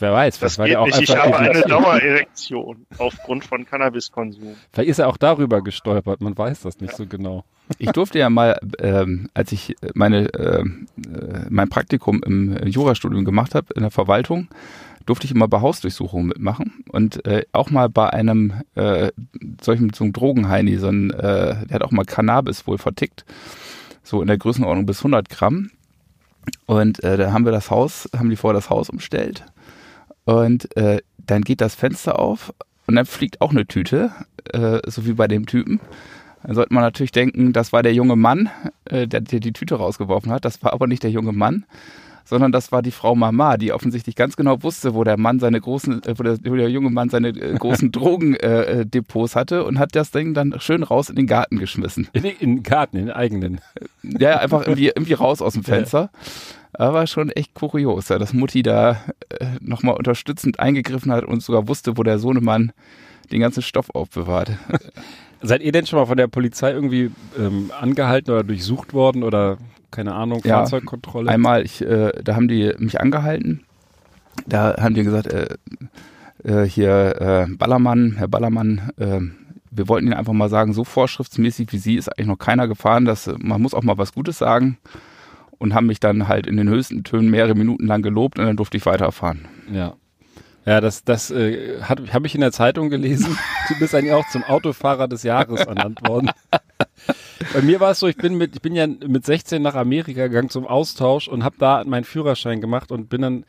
Wer 0.00 0.12
weiß, 0.12 0.38
Das 0.38 0.56
geht 0.56 0.76
auch 0.76 0.86
nicht. 0.86 1.02
Ich 1.02 1.16
habe 1.16 1.36
eine. 1.36 1.60
Dauererektion 1.62 2.86
aufgrund 2.98 3.44
von 3.44 3.66
Cannabiskonsum. 3.66 4.56
Vielleicht 4.72 4.90
ist 4.90 4.98
er 4.98 5.08
auch 5.08 5.16
darüber 5.16 5.62
gestolpert, 5.62 6.20
man 6.20 6.36
weiß 6.36 6.62
das 6.62 6.80
nicht 6.80 6.96
so 6.96 7.06
genau. 7.06 7.44
Ich 7.78 7.92
durfte 7.92 8.18
ja 8.18 8.30
mal, 8.30 8.58
ähm, 8.80 9.28
als 9.32 9.52
ich 9.52 9.76
meine, 9.94 10.26
ähm, 10.34 10.88
äh, 11.06 11.46
mein 11.48 11.68
Praktikum 11.68 12.22
im 12.24 12.56
Jurastudium 12.66 13.24
gemacht 13.24 13.54
habe, 13.54 13.72
in 13.74 13.82
der 13.82 13.90
Verwaltung, 13.90 14.48
durfte 15.06 15.26
ich 15.26 15.32
immer 15.32 15.48
bei 15.48 15.60
Hausdurchsuchungen 15.60 16.28
mitmachen 16.28 16.84
und 16.90 17.24
äh, 17.26 17.44
auch 17.52 17.70
mal 17.70 17.88
bei 17.88 18.10
einem 18.10 18.54
äh, 18.74 19.12
solchen 19.60 19.92
so 19.92 20.04
einem 20.04 20.12
Drogenheini, 20.12 20.76
so 20.78 20.88
ein, 20.88 21.10
äh, 21.10 21.66
der 21.66 21.74
hat 21.74 21.82
auch 21.82 21.90
mal 21.90 22.04
Cannabis 22.04 22.66
wohl 22.66 22.78
vertickt, 22.78 23.24
so 24.02 24.20
in 24.20 24.26
der 24.26 24.38
Größenordnung 24.38 24.86
bis 24.86 24.98
100 24.98 25.28
Gramm. 25.28 25.70
Und 26.66 27.04
äh, 27.04 27.16
da 27.16 27.32
haben 27.32 27.44
wir 27.44 27.52
das 27.52 27.70
Haus, 27.70 28.08
haben 28.16 28.30
die 28.30 28.36
vorher 28.36 28.58
das 28.58 28.70
Haus 28.70 28.88
umstellt 28.88 29.44
und 30.24 30.76
äh, 30.76 31.00
dann 31.18 31.42
geht 31.42 31.60
das 31.60 31.74
Fenster 31.74 32.18
auf 32.18 32.52
und 32.86 32.96
dann 32.96 33.06
fliegt 33.06 33.40
auch 33.40 33.50
eine 33.50 33.66
Tüte, 33.66 34.12
äh, 34.52 34.80
so 34.86 35.06
wie 35.06 35.12
bei 35.12 35.28
dem 35.28 35.46
Typen. 35.46 35.80
Dann 36.42 36.54
sollte 36.54 36.72
man 36.72 36.82
natürlich 36.82 37.12
denken, 37.12 37.52
das 37.52 37.72
war 37.72 37.82
der 37.82 37.92
junge 37.92 38.16
Mann, 38.16 38.50
äh, 38.86 39.06
der, 39.06 39.20
der 39.20 39.40
die 39.40 39.52
Tüte 39.52 39.76
rausgeworfen 39.76 40.32
hat. 40.32 40.44
Das 40.44 40.62
war 40.62 40.72
aber 40.72 40.86
nicht 40.86 41.02
der 41.02 41.10
junge 41.10 41.32
Mann, 41.32 41.66
sondern 42.24 42.52
das 42.52 42.72
war 42.72 42.82
die 42.82 42.90
Frau 42.90 43.14
Mama, 43.14 43.56
die 43.56 43.72
offensichtlich 43.72 44.16
ganz 44.16 44.36
genau 44.36 44.62
wusste, 44.62 44.94
wo 44.94 45.04
der 45.04 45.18
Mann 45.18 45.40
seine 45.40 45.60
großen, 45.60 46.02
äh, 46.04 46.14
wo, 46.16 46.22
der, 46.22 46.38
wo 46.44 46.54
der 46.54 46.70
junge 46.70 46.90
Mann 46.90 47.10
seine 47.10 47.28
äh, 47.28 47.54
großen 47.54 47.92
Drogendepots 47.92 49.34
äh, 49.34 49.38
hatte 49.38 49.64
und 49.64 49.78
hat 49.78 49.94
das 49.94 50.10
Ding 50.10 50.32
dann 50.32 50.54
schön 50.58 50.82
raus 50.82 51.10
in 51.10 51.16
den 51.16 51.26
Garten 51.26 51.58
geschmissen. 51.58 52.08
In, 52.12 52.24
in 52.24 52.56
den 52.56 52.62
Garten, 52.62 52.96
in 52.96 53.06
den 53.06 53.14
eigenen. 53.14 53.60
Ja, 54.02 54.38
einfach 54.38 54.62
irgendwie, 54.62 54.88
irgendwie 54.88 55.14
raus 55.14 55.42
aus 55.42 55.52
dem 55.52 55.64
Fenster. 55.64 56.10
Ja. 56.12 56.20
Aber 56.80 57.06
schon 57.06 57.28
echt 57.28 57.52
kurios, 57.52 58.08
ja, 58.08 58.18
dass 58.18 58.32
Mutti 58.32 58.62
da 58.62 58.92
äh, 59.28 59.44
nochmal 59.60 59.96
unterstützend 59.96 60.60
eingegriffen 60.60 61.12
hat 61.12 61.26
und 61.26 61.42
sogar 61.42 61.68
wusste, 61.68 61.98
wo 61.98 62.02
der 62.02 62.18
Sohnemann 62.18 62.72
den 63.30 63.40
ganzen 63.40 63.62
Stoff 63.62 63.90
aufbewahrt. 63.90 64.52
Seid 65.42 65.60
ihr 65.60 65.72
denn 65.72 65.84
schon 65.84 65.98
mal 65.98 66.06
von 66.06 66.16
der 66.16 66.26
Polizei 66.26 66.72
irgendwie 66.72 67.10
ähm, 67.38 67.70
angehalten 67.78 68.30
oder 68.30 68.44
durchsucht 68.44 68.94
worden 68.94 69.24
oder 69.24 69.58
keine 69.90 70.14
Ahnung, 70.14 70.40
Ja, 70.42 70.60
Fahrzeugkontrolle? 70.60 71.30
Einmal, 71.30 71.66
ich, 71.66 71.82
äh, 71.82 72.12
da 72.24 72.34
haben 72.34 72.48
die 72.48 72.72
mich 72.78 72.98
angehalten. 72.98 73.62
Da 74.46 74.76
haben 74.80 74.94
die 74.94 75.04
gesagt, 75.04 75.26
äh, 75.26 75.56
äh, 76.44 76.64
hier 76.64 77.20
äh, 77.20 77.54
Ballermann, 77.56 78.14
Herr 78.16 78.28
Ballermann, 78.28 78.90
äh, 78.96 79.20
wir 79.70 79.86
wollten 79.86 80.06
Ihnen 80.06 80.16
einfach 80.16 80.32
mal 80.32 80.48
sagen, 80.48 80.72
so 80.72 80.84
vorschriftsmäßig 80.84 81.72
wie 81.72 81.78
Sie 81.78 81.96
ist 81.96 82.08
eigentlich 82.08 82.28
noch 82.28 82.38
keiner 82.38 82.68
gefahren. 82.68 83.04
Dass, 83.04 83.26
äh, 83.26 83.34
man 83.38 83.60
muss 83.60 83.74
auch 83.74 83.82
mal 83.82 83.98
was 83.98 84.14
Gutes 84.14 84.38
sagen. 84.38 84.78
Und 85.60 85.74
haben 85.74 85.86
mich 85.86 86.00
dann 86.00 86.26
halt 86.26 86.48
in 86.48 86.56
den 86.56 86.68
höchsten 86.68 87.04
Tönen 87.04 87.30
mehrere 87.30 87.54
Minuten 87.54 87.86
lang 87.86 88.02
gelobt 88.02 88.38
und 88.38 88.46
dann 88.46 88.56
durfte 88.56 88.78
ich 88.78 88.86
weiterfahren. 88.86 89.46
Ja. 89.70 89.94
Ja, 90.66 90.80
das, 90.80 91.04
das 91.04 91.30
äh, 91.30 91.80
habe 91.82 92.26
ich 92.26 92.34
in 92.34 92.40
der 92.40 92.52
Zeitung 92.52 92.90
gelesen. 92.90 93.38
Du 93.68 93.78
bist 93.78 93.94
eigentlich 93.94 94.14
auch 94.14 94.28
zum 94.30 94.42
Autofahrer 94.42 95.06
des 95.06 95.22
Jahres 95.22 95.60
ernannt 95.60 96.00
worden. 96.08 96.32
Bei 97.54 97.62
mir 97.62 97.78
war 97.78 97.92
es 97.92 98.00
so, 98.00 98.08
ich 98.08 98.16
bin 98.16 98.36
mit, 98.36 98.56
ich 98.56 98.62
bin 98.62 98.74
ja 98.74 98.88
mit 98.88 99.24
16 99.24 99.62
nach 99.62 99.76
Amerika 99.76 100.26
gegangen 100.26 100.48
zum 100.48 100.66
Austausch 100.66 101.28
und 101.28 101.44
habe 101.44 101.54
da 101.58 101.84
meinen 101.84 102.02
Führerschein 102.02 102.60
gemacht 102.60 102.90
und 102.90 103.08
bin 103.08 103.22
dann 103.22 103.44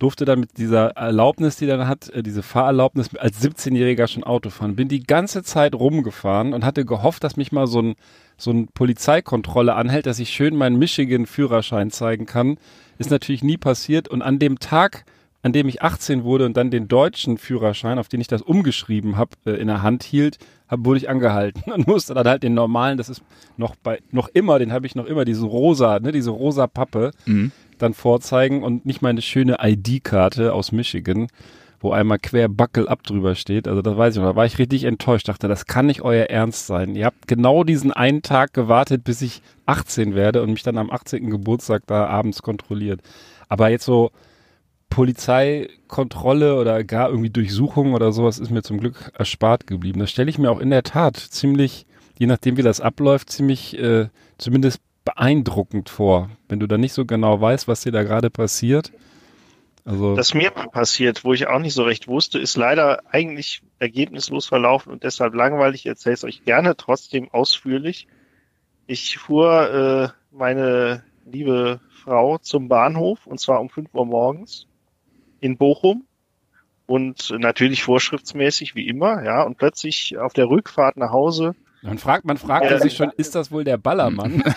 durfte 0.00 0.24
dann 0.24 0.40
mit 0.40 0.58
dieser 0.58 0.88
Erlaubnis, 0.96 1.56
die 1.56 1.66
dann 1.66 1.86
hat, 1.86 2.08
äh, 2.08 2.22
diese 2.22 2.42
Fahrerlaubnis 2.42 3.14
als 3.16 3.40
17-Jähriger 3.42 4.08
schon 4.08 4.24
Auto 4.24 4.50
fahren. 4.50 4.74
Bin 4.74 4.88
die 4.88 5.04
ganze 5.04 5.44
Zeit 5.44 5.74
rumgefahren 5.74 6.52
und 6.52 6.64
hatte 6.64 6.84
gehofft, 6.84 7.22
dass 7.22 7.36
mich 7.36 7.52
mal 7.52 7.66
so 7.68 7.80
ein 7.80 7.94
so 8.40 8.50
ein 8.50 8.68
Polizeikontrolle 8.68 9.74
anhält, 9.74 10.06
dass 10.06 10.18
ich 10.18 10.30
schön 10.30 10.56
meinen 10.56 10.78
Michigan-Führerschein 10.78 11.90
zeigen 11.90 12.26
kann. 12.26 12.56
Ist 12.98 13.10
natürlich 13.10 13.44
nie 13.44 13.58
passiert. 13.58 14.08
Und 14.08 14.22
an 14.22 14.38
dem 14.38 14.58
Tag, 14.58 15.04
an 15.42 15.52
dem 15.52 15.68
ich 15.68 15.82
18 15.82 16.24
wurde 16.24 16.46
und 16.46 16.56
dann 16.56 16.70
den 16.70 16.88
deutschen 16.88 17.38
Führerschein, 17.38 17.98
auf 17.98 18.08
den 18.08 18.20
ich 18.20 18.28
das 18.28 18.42
umgeschrieben 18.42 19.16
habe, 19.16 19.32
äh, 19.46 19.52
in 19.52 19.68
der 19.68 19.82
Hand 19.82 20.02
hielt, 20.02 20.38
hab, 20.68 20.84
wurde 20.84 20.98
ich 20.98 21.08
angehalten 21.08 21.70
und 21.72 21.86
musste 21.86 22.14
dann 22.14 22.26
halt 22.26 22.42
den 22.42 22.54
normalen, 22.54 22.98
das 22.98 23.08
ist 23.08 23.22
noch 23.56 23.76
bei, 23.76 24.00
noch 24.10 24.28
immer, 24.28 24.58
den 24.58 24.72
habe 24.72 24.86
ich 24.86 24.94
noch 24.94 25.06
immer, 25.06 25.24
diese 25.24 25.44
rosa, 25.44 25.98
ne, 26.00 26.12
diese 26.12 26.30
rosa 26.30 26.66
Pappe, 26.66 27.12
Mhm. 27.26 27.52
Dann 27.82 27.94
vorzeigen 27.94 28.62
und 28.62 28.86
nicht 28.86 29.02
meine 29.02 29.22
schöne 29.22 29.58
ID-Karte 29.60 30.52
aus 30.52 30.72
Michigan, 30.72 31.28
wo 31.80 31.92
einmal 31.92 32.18
quer 32.18 32.48
Buckle 32.48 32.88
up 32.88 33.02
drüber 33.02 33.34
steht. 33.34 33.66
Also 33.66 33.82
das 33.82 33.96
weiß 33.96 34.14
ich 34.14 34.20
noch. 34.20 34.30
Da 34.30 34.36
war 34.36 34.46
ich 34.46 34.58
richtig 34.58 34.84
enttäuscht. 34.84 35.28
Dachte, 35.28 35.48
das 35.48 35.66
kann 35.66 35.86
nicht 35.86 36.02
euer 36.02 36.26
Ernst 36.26 36.66
sein. 36.66 36.94
Ihr 36.94 37.06
habt 37.06 37.26
genau 37.26 37.64
diesen 37.64 37.92
einen 37.92 38.22
Tag 38.22 38.52
gewartet, 38.52 39.04
bis 39.04 39.22
ich 39.22 39.42
18 39.66 40.14
werde 40.14 40.42
und 40.42 40.50
mich 40.50 40.62
dann 40.62 40.78
am 40.78 40.90
18. 40.90 41.30
Geburtstag 41.30 41.82
da 41.86 42.06
abends 42.06 42.42
kontrolliert. 42.42 43.00
Aber 43.48 43.70
jetzt 43.70 43.84
so 43.84 44.10
Polizeikontrolle 44.90 46.56
oder 46.56 46.84
gar 46.84 47.08
irgendwie 47.08 47.30
Durchsuchung 47.30 47.94
oder 47.94 48.12
sowas 48.12 48.38
ist 48.38 48.50
mir 48.50 48.62
zum 48.62 48.78
Glück 48.78 49.12
erspart 49.16 49.66
geblieben. 49.66 50.00
Das 50.00 50.10
stelle 50.10 50.28
ich 50.28 50.38
mir 50.38 50.50
auch 50.50 50.60
in 50.60 50.70
der 50.70 50.82
Tat 50.82 51.16
ziemlich, 51.16 51.86
je 52.18 52.26
nachdem 52.26 52.56
wie 52.56 52.62
das 52.62 52.80
abläuft, 52.80 53.30
ziemlich 53.30 53.78
äh, 53.78 54.08
zumindest 54.36 54.80
beeindruckend 55.04 55.88
vor, 55.88 56.30
wenn 56.48 56.60
du 56.60 56.66
da 56.66 56.78
nicht 56.78 56.92
so 56.92 57.04
genau 57.04 57.40
weißt, 57.40 57.68
was 57.68 57.82
dir 57.82 57.92
da 57.92 58.02
gerade 58.02 58.30
passiert. 58.30 58.92
Also 59.84 60.14
Das 60.14 60.34
mir 60.34 60.50
passiert, 60.50 61.24
wo 61.24 61.32
ich 61.32 61.46
auch 61.46 61.58
nicht 61.58 61.74
so 61.74 61.84
recht 61.84 62.06
wusste, 62.06 62.38
ist 62.38 62.56
leider 62.56 63.02
eigentlich 63.10 63.62
ergebnislos 63.78 64.46
verlaufen 64.46 64.92
und 64.92 65.04
deshalb 65.04 65.34
langweilig. 65.34 65.80
Ich 65.80 65.86
erzähle 65.86 66.14
es 66.14 66.24
euch 66.24 66.44
gerne 66.44 66.76
trotzdem 66.76 67.30
ausführlich. 67.30 68.06
Ich 68.86 69.18
fuhr 69.18 70.12
äh, 70.12 70.36
meine 70.36 71.02
liebe 71.24 71.80
Frau 71.88 72.38
zum 72.38 72.68
Bahnhof 72.68 73.26
und 73.26 73.40
zwar 73.40 73.60
um 73.60 73.70
5 73.70 73.94
Uhr 73.94 74.06
morgens 74.06 74.66
in 75.40 75.56
Bochum 75.56 76.04
und 76.86 77.30
natürlich 77.38 77.82
vorschriftsmäßig 77.82 78.74
wie 78.74 78.88
immer, 78.88 79.22
ja, 79.24 79.42
und 79.42 79.56
plötzlich 79.56 80.18
auf 80.18 80.32
der 80.32 80.48
Rückfahrt 80.48 80.96
nach 80.96 81.12
Hause 81.12 81.54
man 81.82 81.98
fragt, 81.98 82.24
man 82.24 82.36
fragte 82.36 82.74
Ja. 82.74 82.78
sich 82.80 82.94
schon, 82.96 83.10
ist 83.16 83.34
das 83.34 83.50
wohl 83.50 83.64
der 83.64 83.76
Ballermann? 83.78 84.42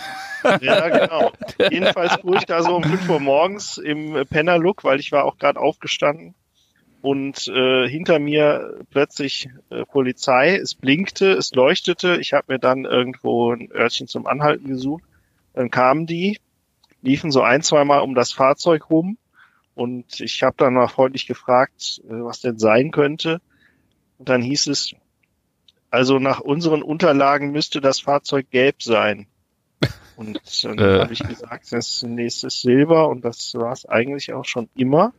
Ja, 0.59 0.89
genau. 0.89 1.31
Jedenfalls 1.71 2.15
fuhr 2.15 2.35
ich 2.35 2.43
da 2.45 2.61
so 2.63 2.75
um 2.75 2.83
5 2.83 3.07
Uhr 3.07 3.21
morgens 3.21 3.77
im 3.77 4.25
Pennerlook, 4.29 4.83
weil 4.83 4.99
ich 4.99 5.13
war 5.13 5.23
auch 5.23 5.37
gerade 5.37 5.57
aufgestanden. 5.57 6.35
Und 7.01 7.47
äh, 7.47 7.87
hinter 7.87 8.19
mir 8.19 8.81
plötzlich 8.89 9.47
äh, 9.69 9.85
Polizei. 9.85 10.57
Es 10.57 10.75
blinkte, 10.75 11.31
es 11.31 11.53
leuchtete. 11.53 12.17
Ich 12.17 12.33
habe 12.33 12.51
mir 12.51 12.59
dann 12.59 12.83
irgendwo 12.83 13.53
ein 13.53 13.71
Örtchen 13.71 14.07
zum 14.09 14.27
Anhalten 14.27 14.67
gesucht. 14.67 15.05
Dann 15.53 15.71
kamen 15.71 16.07
die, 16.07 16.39
liefen 17.01 17.31
so 17.31 17.41
ein, 17.41 17.61
zwei 17.61 17.85
Mal 17.85 17.99
um 17.99 18.13
das 18.13 18.33
Fahrzeug 18.33 18.89
rum. 18.89 19.17
Und 19.75 20.19
ich 20.19 20.43
habe 20.43 20.55
dann 20.57 20.73
mal 20.73 20.89
freundlich 20.89 21.25
gefragt, 21.25 22.01
äh, 22.03 22.11
was 22.21 22.41
denn 22.41 22.59
sein 22.59 22.91
könnte. 22.91 23.39
Und 24.17 24.27
dann 24.27 24.41
hieß 24.41 24.67
es, 24.67 24.93
also 25.93 26.17
nach 26.17 26.39
unseren 26.39 26.81
Unterlagen 26.81 27.51
müsste 27.51 27.79
das 27.79 27.99
Fahrzeug 27.99 28.49
gelb 28.49 28.81
sein. 28.81 29.27
Und 30.15 30.39
dann 30.63 30.79
Äh. 30.79 31.01
habe 31.01 31.13
ich 31.13 31.19
gesagt, 31.19 31.71
das 31.71 32.01
nächste 32.01 32.47
ist 32.47 32.61
Silber 32.61 33.09
und 33.09 33.23
das 33.23 33.53
war 33.53 33.71
es 33.71 33.85
eigentlich 33.85 34.33
auch 34.33 34.45
schon 34.45 34.69
immer. 34.75 35.13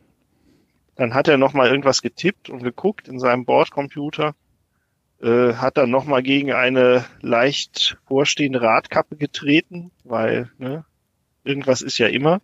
Dann 0.95 1.13
hat 1.13 1.29
er 1.29 1.37
nochmal 1.37 1.69
irgendwas 1.69 2.01
getippt 2.01 2.49
und 2.49 2.61
geguckt 2.61 3.07
in 3.07 3.19
seinem 3.19 3.45
Bordcomputer, 3.45 4.35
äh, 5.21 5.53
hat 5.53 5.77
dann 5.77 5.91
nochmal 5.91 6.23
gegen 6.23 6.51
eine 6.51 7.05
leicht 7.21 7.97
vorstehende 8.05 8.61
Radkappe 8.61 9.15
getreten, 9.15 9.91
weil 10.03 10.51
ne, 10.57 10.83
irgendwas 11.45 11.81
ist 11.81 11.97
ja 11.99 12.07
immer. 12.07 12.41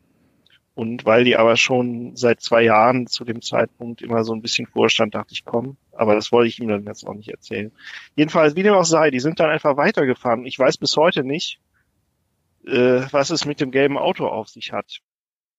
Und 0.74 1.06
weil 1.06 1.26
die 1.26 1.36
aber 1.36 1.58
schon 1.58 2.16
seit 2.16 2.42
zwei 2.42 2.64
Jahren 2.64 3.08
zu 3.08 3.26
dem 3.26 3.42
Zeitpunkt 3.42 4.02
immer 4.02 4.24
so 4.24 4.34
ein 4.34 4.42
bisschen 4.42 4.68
vorstand, 4.68 5.16
dachte 5.16 5.34
ich, 5.34 5.44
komm, 5.44 5.76
aber 5.92 6.16
das 6.16 6.32
wollte 6.32 6.48
ich 6.48 6.60
ihm 6.60 6.70
dann 6.70 6.86
jetzt 6.86 7.06
auch 7.06 7.14
nicht 7.14 7.30
erzählen. 7.30 7.72
Jedenfalls, 8.16 8.56
wie 8.56 8.64
dem 8.64 8.74
auch 8.74 8.86
sei, 8.86 9.12
die 9.12 9.20
sind 9.20 9.40
dann 9.40 9.50
einfach 9.50 9.76
weitergefahren. 9.76 10.46
Ich 10.46 10.58
weiß 10.58 10.78
bis 10.78 10.96
heute 10.96 11.24
nicht, 11.24 11.60
äh, 12.66 13.02
was 13.12 13.32
es 13.32 13.46
mit 13.46 13.60
dem 13.60 13.72
gelben 13.72 13.98
Auto 13.98 14.28
auf 14.28 14.48
sich 14.48 14.72
hat. 14.72 15.02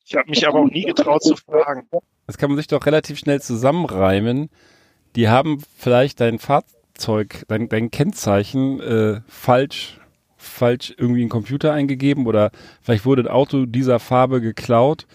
Ich 0.04 0.16
habe 0.16 0.30
mich 0.30 0.48
aber 0.48 0.60
auch 0.60 0.70
nie 0.70 0.84
getraut 0.84 1.22
zu 1.22 1.36
fragen. 1.36 1.86
Das 2.26 2.38
kann 2.38 2.50
man 2.50 2.56
sich 2.56 2.66
doch 2.66 2.86
relativ 2.86 3.18
schnell 3.18 3.40
zusammenreimen. 3.40 4.48
Die 5.14 5.28
haben 5.28 5.62
vielleicht 5.76 6.20
dein 6.20 6.38
Fahrzeug, 6.38 7.44
dein, 7.48 7.68
dein 7.68 7.90
Kennzeichen 7.90 8.80
äh, 8.80 9.20
falsch, 9.28 10.00
falsch 10.42 10.92
irgendwie 10.96 11.22
in 11.22 11.26
den 11.26 11.30
Computer 11.32 11.72
eingegeben 11.72 12.26
oder 12.26 12.50
vielleicht 12.82 13.04
wurde 13.06 13.22
ein 13.22 13.28
Auto 13.28 13.66
dieser 13.66 13.98
Farbe 13.98 14.40
geklaut 14.40 15.06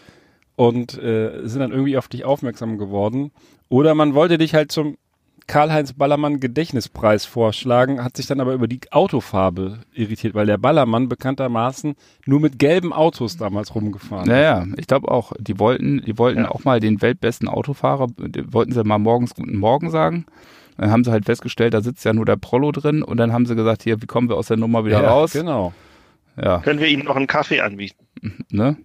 und 0.55 0.97
äh, 1.01 1.41
sind 1.47 1.59
dann 1.59 1.71
irgendwie 1.71 1.97
auf 1.97 2.07
dich 2.07 2.25
aufmerksam 2.25 2.77
geworden. 2.77 3.31
Oder 3.69 3.93
man 3.95 4.13
wollte 4.13 4.37
dich 4.37 4.53
halt 4.55 4.71
zum 4.71 4.97
Karl-Heinz 5.45 5.93
Ballermann 5.93 6.41
Gedächtnispreis 6.41 7.23
vorschlagen, 7.25 8.03
hat 8.03 8.17
sich 8.17 8.25
dann 8.27 8.41
aber 8.41 8.53
über 8.53 8.67
die 8.67 8.81
Autofarbe 8.91 9.79
irritiert, 9.93 10.33
weil 10.35 10.45
der 10.45 10.57
Ballermann 10.57 11.07
bekanntermaßen 11.07 11.95
nur 12.25 12.39
mit 12.41 12.59
gelben 12.59 12.91
Autos 12.91 13.37
damals 13.37 13.73
rumgefahren 13.73 14.23
ist. 14.25 14.29
Naja, 14.29 14.65
ich 14.75 14.87
glaube 14.87 15.09
auch, 15.09 15.31
die 15.39 15.57
wollten, 15.57 16.01
die 16.05 16.17
wollten 16.17 16.41
Ja. 16.41 16.51
auch 16.51 16.65
mal 16.65 16.81
den 16.81 17.01
weltbesten 17.01 17.47
Autofahrer, 17.47 18.07
wollten 18.51 18.73
sie 18.73 18.83
mal 18.83 18.97
morgens 18.97 19.35
guten 19.35 19.57
Morgen 19.57 19.89
sagen. 19.89 20.25
Dann 20.77 20.91
haben 20.91 21.03
sie 21.03 21.11
halt 21.11 21.25
festgestellt, 21.25 21.73
da 21.73 21.81
sitzt 21.81 22.05
ja 22.05 22.13
nur 22.13 22.25
der 22.25 22.35
Prollo 22.37 22.71
drin 22.71 23.01
und 23.03 23.17
dann 23.17 23.33
haben 23.33 23.45
sie 23.45 23.55
gesagt, 23.55 23.83
hier, 23.83 24.01
wie 24.01 24.05
kommen 24.05 24.29
wir 24.29 24.35
aus 24.37 24.47
der 24.47 24.57
Nummer 24.57 24.85
wieder 24.85 25.01
Ja, 25.01 25.09
raus? 25.09 25.33
Genau. 25.33 25.73
Ja, 26.39 26.59
Können 26.59 26.79
wir 26.79 26.87
Ihnen 26.87 27.03
noch 27.05 27.15
einen 27.15 27.25
Kaffee 27.27 27.61
anbieten? 27.61 28.05
ne? 28.51 28.77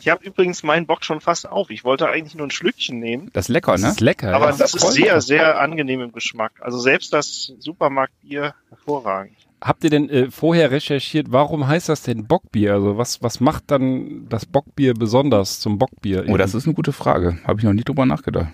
Ich 0.00 0.08
habe 0.08 0.24
übrigens 0.24 0.64
meinen 0.64 0.86
Bock 0.86 1.04
schon 1.04 1.20
fast 1.20 1.48
auf. 1.48 1.70
Ich 1.70 1.84
wollte 1.84 2.08
eigentlich 2.08 2.34
nur 2.34 2.46
ein 2.48 2.50
Schlückchen 2.50 2.98
nehmen, 2.98 3.30
Das 3.32 3.44
ist 3.44 3.48
lecker, 3.50 3.72
Das 3.72 3.82
ne? 3.82 3.88
ist 3.90 4.00
lecker. 4.00 4.34
aber 4.34 4.46
ja. 4.50 4.56
das 4.56 4.74
ist 4.74 4.80
Voll 4.82 4.90
sehr, 4.92 5.20
sehr 5.20 5.60
angenehm 5.60 6.00
im 6.00 6.10
Geschmack. 6.10 6.52
Also 6.60 6.78
selbst 6.78 7.12
das 7.12 7.52
Supermarktbier 7.60 8.54
hervorragend. 8.68 9.36
Habt 9.60 9.84
ihr 9.84 9.90
denn 9.90 10.10
äh, 10.10 10.28
vorher 10.32 10.72
recherchiert, 10.72 11.28
warum 11.30 11.68
heißt 11.68 11.88
das 11.88 12.02
denn 12.02 12.26
Bockbier? 12.26 12.72
Also 12.74 12.98
was, 12.98 13.22
was 13.22 13.38
macht 13.38 13.70
dann 13.70 14.26
das 14.28 14.44
Bockbier 14.44 14.94
besonders 14.94 15.60
zum 15.60 15.78
Bockbier? 15.78 16.24
Oh, 16.28 16.36
das 16.36 16.54
ist 16.54 16.64
eine 16.66 16.74
gute 16.74 16.92
Frage. 16.92 17.38
Habe 17.44 17.60
ich 17.60 17.64
noch 17.64 17.72
nie 17.72 17.84
drüber 17.84 18.04
nachgedacht. 18.04 18.48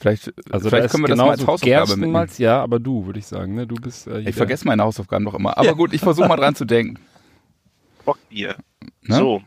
Vielleicht, 0.00 0.32
also 0.50 0.70
vielleicht 0.70 0.90
können 0.90 1.04
wir 1.04 1.08
das 1.08 1.18
mal 1.18 1.30
als 1.30 1.46
Hausaufgabe 1.46 1.96
mitnehmen. 1.96 2.28
Ja, 2.38 2.62
aber 2.62 2.78
du, 2.80 3.04
würde 3.04 3.18
ich 3.18 3.26
sagen, 3.26 3.54
ne? 3.54 3.66
Du 3.66 3.74
bist 3.74 4.06
äh, 4.06 4.20
Ich 4.20 4.34
vergesse 4.34 4.66
meine 4.66 4.82
Hausaufgaben 4.82 5.26
doch 5.26 5.34
immer. 5.34 5.58
Aber 5.58 5.66
Ja. 5.66 5.72
gut, 5.72 5.92
ich 5.92 6.00
versuche 6.00 6.26
mal 6.26 6.36
dran 6.36 6.54
zu 6.54 6.64
denken. 6.64 6.98
Bockbier. 8.06 8.56
Ne? 9.02 9.14
So. 9.14 9.42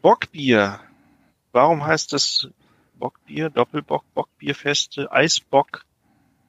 Bockbier. 0.00 0.80
Warum 1.52 1.84
heißt 1.84 2.14
es 2.14 2.48
Bockbier, 2.98 3.50
Doppelbock, 3.50 4.04
Bockbierfeste, 4.14 5.12
Eisbock, 5.12 5.84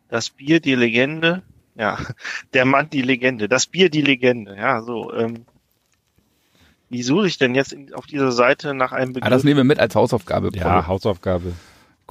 das 0.07 0.29
Bier, 0.29 0.61
die 0.61 0.75
Legende, 0.75 1.43
ja, 1.75 1.97
der 2.53 2.63
Mann, 2.63 2.89
die 2.89 3.01
Legende, 3.01 3.49
das 3.49 3.67
Bier, 3.67 3.89
die 3.89 4.01
Legende, 4.01 4.55
ja, 4.55 4.81
so, 4.83 5.13
ähm, 5.13 5.45
wie 6.89 7.03
suche 7.03 7.27
ich 7.27 7.37
denn 7.37 7.55
jetzt 7.55 7.73
in, 7.73 7.93
auf 7.93 8.05
dieser 8.05 8.31
Seite 8.31 8.73
nach 8.73 8.93
einem 8.93 9.13
Begriff? 9.13 9.27
Ah, 9.27 9.31
das 9.31 9.43
nehmen 9.43 9.57
wir 9.57 9.63
mit 9.63 9.79
als 9.79 9.95
Hausaufgabe. 9.95 10.51
Ja. 10.53 10.85
Hausaufgabe. 10.87 11.53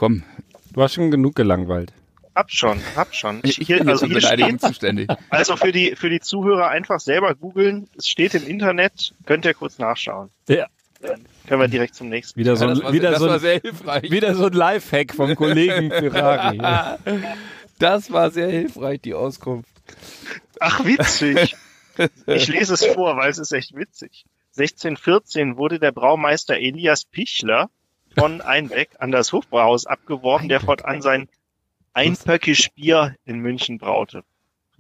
Komm. 0.03 0.25
Du 0.73 0.83
hast 0.83 0.95
schon 0.95 1.13
genug 1.13 1.37
gelangweilt. 1.37 1.93
Hab 2.35 2.51
schon, 2.51 2.81
hab 2.97 3.15
schon. 3.15 3.39
Ich, 3.45 3.61
ich 3.61 3.69
hier, 3.69 3.79
bin 3.79 3.89
also 3.89 4.05
hier 4.05 4.21
steht, 4.21 4.61
zuständig. 4.61 5.09
also 5.31 5.55
für 5.55 5.71
die, 5.71 5.95
für 5.95 6.11
die 6.11 6.19
Zuhörer 6.19 6.71
einfach 6.71 6.99
selber 6.99 7.37
googeln. 7.37 7.89
Es 7.97 8.09
steht 8.09 8.35
im 8.35 8.45
Internet, 8.45 9.15
könnt 9.27 9.45
ihr 9.45 9.55
kurz 9.55 9.79
nachschauen. 9.79 10.31
Ja. 10.49 10.67
Dann 11.01 11.25
können 11.47 11.61
wir 11.61 11.69
direkt 11.69 11.95
zum 11.95 12.09
nächsten. 12.09 12.41
Wieder 12.41 12.57
so, 12.57 12.65
Ja, 12.65 12.83
war, 12.83 12.93
wieder 12.93 13.11
das 13.13 13.21
so, 13.21 13.27
war 13.27 13.35
ein, 13.35 13.41
sehr 13.41 13.61
hilfreich. 13.61 14.11
wieder 14.11 14.35
so 14.35 14.47
ein 14.47 14.53
Lifehack 14.53 15.15
vom 15.15 15.37
Kollegen 15.37 15.91
Ferrari. 15.91 16.59
Das 17.79 18.13
war 18.13 18.31
sehr 18.33 18.49
hilfreich, 18.49 19.01
die 19.03 19.15
Auskunft. 19.15 19.71
Ach, 20.59 20.85
witzig. 20.85 21.57
Ich 22.27 22.49
lese 22.49 22.75
es 22.75 22.85
vor, 22.87 23.17
weil 23.17 23.31
es 23.31 23.39
ist 23.39 23.53
echt 23.53 23.77
witzig. 23.77 24.25
1614 24.57 25.57
wurde 25.57 25.79
der 25.79 25.93
Braumeister 25.93 26.57
Elias 26.57 27.05
Pichler 27.05 27.71
von 28.17 28.41
Einbeck 28.41 28.91
an 28.99 29.11
das 29.13 29.33
Hofbrauhaus 29.33 29.87
abgeworben, 29.87 30.49
der 30.49 30.61
fortan 30.61 31.03
sein 31.03 31.29
Einpöckisch 31.95 32.71
Bier 32.75 33.15
in 33.25 33.39
München 33.41 33.79
braute. 33.79 34.23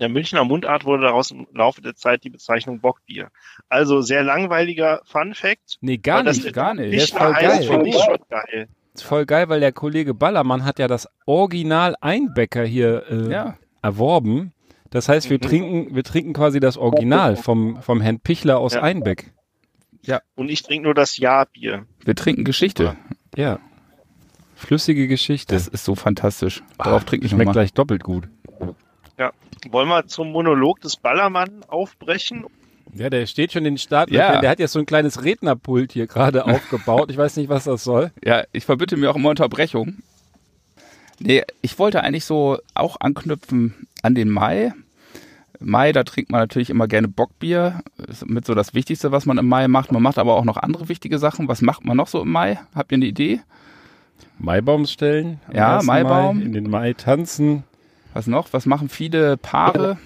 Der 0.01 0.09
Münchner 0.09 0.45
Mundart 0.45 0.85
wurde 0.85 1.03
daraus 1.05 1.31
im 1.31 1.47
Laufe 1.53 1.83
der 1.83 1.95
Zeit 1.95 2.25
die 2.25 2.31
Bezeichnung 2.31 2.81
Bockbier. 2.81 3.29
Also 3.69 4.01
sehr 4.01 4.23
langweiliger 4.23 5.03
Fun 5.05 5.35
Fact. 5.35 5.77
Nee, 5.81 5.99
gar 5.99 6.25
das 6.25 6.43
nicht. 6.43 6.55
gar 6.55 6.75
nicht. 6.75 6.93
Der 6.93 7.03
ist 7.03 7.13
voll 7.17 7.35
heißt, 7.35 7.69
geil. 7.69 7.87
ich 7.87 7.95
schon 8.03 8.17
geil. 8.29 8.69
Ist 8.95 9.05
voll 9.05 9.27
geil, 9.27 9.49
weil 9.49 9.61
der 9.61 9.73
Kollege 9.73 10.15
Ballermann 10.15 10.65
hat 10.65 10.79
ja 10.79 10.89
das 10.89 11.09
Original 11.27 11.95
Einbäcker 12.01 12.65
hier 12.65 13.05
äh, 13.11 13.31
Ja. 13.31 13.59
erworben. 13.83 14.53
Das 14.91 15.09
heißt, 15.09 15.31
wir 15.31 15.37
Mhm. 15.39 15.43
trinken, 15.43 15.95
wir 15.95 16.05
trinken 16.05 16.33
quasi 16.33 16.59
das 16.61 16.77
Original 16.77 17.37
vom, 17.37 17.81
vom 17.83 18.01
Herrn 18.01 18.21
Pichler 18.21 18.59
aus 18.59 18.75
Ja. 18.75 18.83
Einbeck. 18.83 19.33
Und 20.35 20.51
ich 20.51 20.63
trinke 20.63 20.85
nur 20.87 20.95
das 20.95 21.17
Jahrbier. 21.17 21.87
Wir 22.05 22.17
trinken 22.17 22.45
Geschichte. 22.45 22.85
Ja. 22.85 22.97
Flüssige 24.55 25.09
Geschichte. 25.09 25.55
Das 25.55 25.69
ist 25.69 25.85
so 25.85 25.95
fantastisch. 25.95 26.63
Darauf 26.79 27.05
trinke 27.05 27.27
ich 27.27 27.33
Schmeckt 27.33 27.53
gleich 27.53 27.73
doppelt 27.73 28.05
gut. 28.05 28.29
Wollen 29.71 29.89
wir 29.89 30.07
zum 30.07 30.33
Monolog 30.33 30.81
des 30.81 30.97
Ballermann 30.97 31.65
aufbrechen? 31.69 32.47
Ja, 32.95 33.09
der 33.11 33.27
steht 33.27 33.53
schon 33.53 33.65
in 33.65 33.75
den 33.75 33.79
Start. 33.79 34.11
Ja. 34.11 34.41
Der 34.41 34.51
hat 34.51 34.59
jetzt 34.59 34.73
so 34.73 34.79
ein 34.79 34.87
kleines 34.87 35.23
Rednerpult 35.23 35.93
hier 35.93 36.07
gerade 36.07 36.45
aufgebaut. 36.47 37.11
Ich 37.11 37.17
weiß 37.17 37.37
nicht, 37.37 37.49
was 37.49 37.65
das 37.65 37.85
soll. 37.85 38.11
Ja, 38.25 38.45
ich 38.53 38.65
verbitte 38.65 38.97
mir 38.97 39.11
auch 39.11 39.17
immer 39.17 39.31
Unterbrechung. 39.31 39.99
Nee, 41.21 41.45
ich 41.61 41.79
wollte 41.79 42.03
eigentlich 42.03 42.25
so 42.25 42.59
auch 42.75 42.97
anknüpfen 43.01 43.87
an 44.03 44.15
den 44.15 44.29
Mai. 44.29 44.73
Mai, 45.65 45.93
da 45.93 46.05
trinkt 46.05 46.31
man 46.31 46.41
natürlich 46.41 46.71
immer 46.71 46.89
gerne 46.89 47.09
Bockbier. 47.09 47.83
Ist 48.09 48.29
mit 48.29 48.45
so 48.45 48.55
das 48.55 48.75
Wichtigste, 48.75 49.13
was 49.13 49.27
man 49.27 49.39
im 49.39 49.49
Mai 49.49 49.69
macht. 49.69 49.93
Man 49.93 50.03
macht 50.03 50.19
aber 50.19 50.37
auch 50.37 50.45
noch 50.45 50.57
andere 50.57 50.89
wichtige 50.89 51.19
Sachen. 51.19 51.49
Was 51.49 51.63
macht 51.63 51.85
man 51.85 51.97
noch 51.97 52.09
so 52.09 52.23
im 52.23 52.31
Mai? 52.31 52.59
Habt 52.75 52.93
ihr 52.93 52.97
eine 52.97 53.07
Idee? 53.07 53.41
Maibaum 54.39 54.87
stellen. 54.87 55.41
Ja, 55.53 55.77
1. 55.77 55.87
Maibaum. 55.87 56.39
Mai, 56.39 56.45
in 56.45 56.53
den 56.53 56.71
Mai 56.71 56.93
tanzen. 56.95 57.65
Was 58.13 58.27
noch? 58.27 58.53
Was 58.53 58.67
machen 58.67 58.89
viele 58.89 59.37
Paare? 59.37 59.99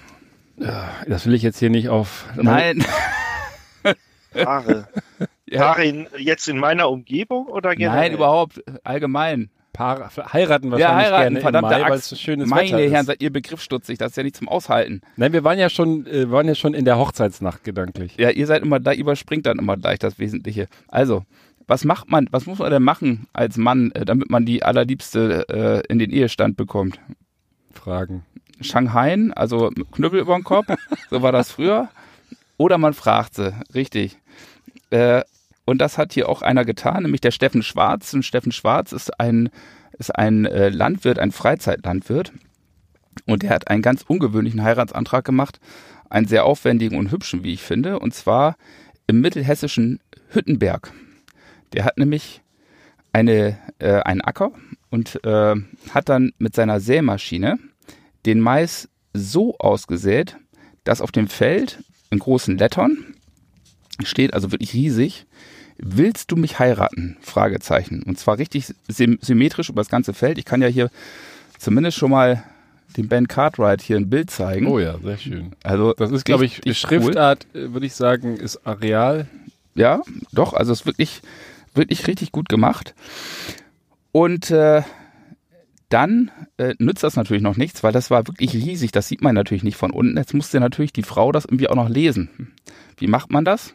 Das 1.07 1.25
will 1.25 1.33
ich 1.33 1.43
jetzt 1.43 1.59
hier 1.59 1.69
nicht 1.69 1.89
auf. 1.89 2.25
Nein. 2.35 2.83
Paare. 4.33 4.87
Ja. 5.45 5.61
Paare 5.61 5.85
in, 5.85 6.07
jetzt 6.17 6.47
in 6.47 6.57
meiner 6.57 6.89
Umgebung 6.89 7.47
oder 7.47 7.75
generell? 7.75 8.01
Nein, 8.01 8.13
überhaupt. 8.13 8.63
Allgemein. 8.83 9.49
Paare 9.77 10.09
heiraten 10.33 10.65
Ja, 10.65 10.71
wahrscheinlich 10.71 11.05
heiraten, 11.05 11.21
gerne 11.21 11.41
verdammte 11.41 11.75
im 11.75 11.81
Mai, 11.81 11.89
weil 11.89 11.97
es 11.99 12.09
so 12.09 12.15
schönes 12.15 12.49
Meine 12.49 12.67
Wetter 12.69 12.89
Herren, 12.89 13.01
ist. 13.01 13.05
seid 13.05 13.21
ihr 13.21 13.31
begriffsstutzig. 13.31 13.99
Das 13.99 14.11
ist 14.11 14.15
ja 14.17 14.23
nicht 14.23 14.35
zum 14.35 14.49
Aushalten. 14.49 15.01
Nein, 15.17 15.33
wir 15.33 15.43
waren 15.43 15.59
ja 15.59 15.69
schon, 15.69 16.07
äh, 16.07 16.31
waren 16.31 16.47
ja 16.47 16.55
schon 16.55 16.73
in 16.73 16.83
der 16.83 16.97
Hochzeitsnacht 16.97 17.63
gedanklich. 17.63 18.15
Ja, 18.17 18.31
ihr 18.31 18.47
seid 18.47 18.63
immer 18.63 18.79
da, 18.79 18.93
überspringt 18.93 19.45
dann 19.45 19.59
immer 19.59 19.77
gleich 19.77 19.99
das 19.99 20.17
Wesentliche. 20.17 20.67
Also, 20.87 21.23
was 21.67 21.85
macht 21.85 22.09
man, 22.09 22.27
was 22.31 22.47
muss 22.47 22.57
man 22.57 22.71
denn 22.71 22.81
machen 22.81 23.27
als 23.33 23.57
Mann, 23.57 23.91
äh, 23.91 24.03
damit 24.03 24.31
man 24.31 24.45
die 24.45 24.63
allerliebste 24.63 25.45
äh, 25.49 25.91
in 25.91 25.99
den 25.99 26.09
Ehestand 26.09 26.57
bekommt? 26.57 26.99
Fragen. 27.71 28.25
Shanghai, 28.61 29.15
also 29.35 29.69
Knüppel 29.91 30.21
über 30.21 30.35
den 30.35 30.43
Kopf, 30.43 30.65
so 31.11 31.21
war 31.21 31.31
das 31.31 31.51
früher. 31.51 31.89
Oder 32.57 32.79
man 32.79 32.93
fragt 32.93 33.35
sie, 33.35 33.53
richtig. 33.75 34.17
Äh, 34.89 35.21
und 35.67 35.79
das 35.79 35.97
hat 35.97 36.13
hier 36.13 36.29
auch 36.29 36.41
einer 36.41 36.63
getan, 36.63 37.03
nämlich 37.03 37.19
der 37.19 37.31
Steffen 37.31 37.61
Schwarz. 37.61 38.13
Und 38.13 38.23
Steffen 38.23 38.53
Schwarz 38.53 38.93
ist 38.93 39.19
ein, 39.19 39.49
ist 39.99 40.15
ein 40.15 40.45
äh, 40.45 40.69
Landwirt, 40.69 41.19
ein 41.19 41.33
Freizeitlandwirt. 41.33 42.31
Und 43.25 43.43
der 43.43 43.49
hat 43.49 43.67
einen 43.67 43.81
ganz 43.81 44.03
ungewöhnlichen 44.07 44.63
Heiratsantrag 44.63 45.25
gemacht. 45.25 45.59
Einen 46.09 46.25
sehr 46.25 46.45
aufwendigen 46.45 46.97
und 46.97 47.11
hübschen, 47.11 47.43
wie 47.43 47.51
ich 47.51 47.63
finde. 47.63 47.99
Und 47.99 48.13
zwar 48.13 48.55
im 49.07 49.19
mittelhessischen 49.19 49.99
Hüttenberg. 50.29 50.93
Der 51.73 51.83
hat 51.83 51.97
nämlich 51.97 52.41
eine, 53.11 53.57
äh, 53.79 53.99
einen 53.99 54.21
Acker 54.21 54.53
und 54.89 55.21
äh, 55.25 55.55
hat 55.89 56.07
dann 56.07 56.31
mit 56.37 56.55
seiner 56.55 56.79
Sämaschine 56.79 57.59
den 58.25 58.39
Mais 58.39 58.87
so 59.11 59.57
ausgesät, 59.57 60.37
dass 60.85 61.01
auf 61.01 61.11
dem 61.11 61.27
Feld 61.27 61.83
in 62.09 62.19
großen 62.19 62.57
Lettern 62.57 63.15
steht, 64.05 64.33
also 64.33 64.53
wirklich 64.53 64.73
riesig, 64.73 65.25
willst 65.77 66.31
du 66.31 66.35
mich 66.35 66.59
heiraten? 66.59 67.17
Fragezeichen. 67.21 68.03
Und 68.03 68.19
zwar 68.19 68.37
richtig 68.37 68.73
sym 68.87 69.19
symmetrisch 69.21 69.69
über 69.69 69.81
das 69.81 69.89
ganze 69.89 70.13
Feld. 70.13 70.37
Ich 70.37 70.45
kann 70.45 70.61
ja 70.61 70.67
hier 70.67 70.89
zumindest 71.57 71.97
schon 71.97 72.11
mal 72.11 72.43
dem 72.95 73.07
Ben 73.07 73.27
Cartwright 73.27 73.81
hier 73.81 73.97
ein 73.97 74.09
Bild 74.09 74.31
zeigen. 74.31 74.67
Oh 74.67 74.79
ja, 74.79 74.97
sehr 74.99 75.17
schön. 75.17 75.51
Also 75.63 75.93
Das 75.93 76.11
ist, 76.11 76.25
glaube 76.25 76.45
ich, 76.45 76.61
die 76.61 76.73
Schriftart, 76.73 77.45
äh, 77.53 77.73
würde 77.73 77.85
ich 77.85 77.93
sagen, 77.93 78.37
ist 78.37 78.65
Areal. 78.65 79.27
Ja, 79.75 80.01
doch, 80.31 80.53
also 80.53 80.71
es 80.71 80.81
ist 80.81 80.85
wirklich, 80.85 81.21
wirklich 81.75 82.07
richtig 82.07 82.31
gut 82.31 82.49
gemacht. 82.49 82.95
Und 84.11 84.49
äh, 84.49 84.81
dann 85.89 86.31
äh, 86.57 86.73
nützt 86.79 87.03
das 87.03 87.15
natürlich 87.15 87.43
noch 87.43 87.55
nichts, 87.55 87.83
weil 87.83 87.91
das 87.93 88.09
war 88.09 88.27
wirklich 88.27 88.53
riesig. 88.53 88.91
Das 88.91 89.07
sieht 89.07 89.21
man 89.21 89.35
natürlich 89.35 89.63
nicht 89.63 89.77
von 89.77 89.91
unten. 89.91 90.17
Jetzt 90.17 90.33
musste 90.33 90.59
natürlich 90.59 90.91
die 90.93 91.03
Frau 91.03 91.31
das 91.31 91.45
irgendwie 91.45 91.69
auch 91.69 91.75
noch 91.75 91.89
lesen. 91.89 92.51
Wie 92.97 93.07
macht 93.07 93.31
man 93.31 93.45
das? 93.45 93.73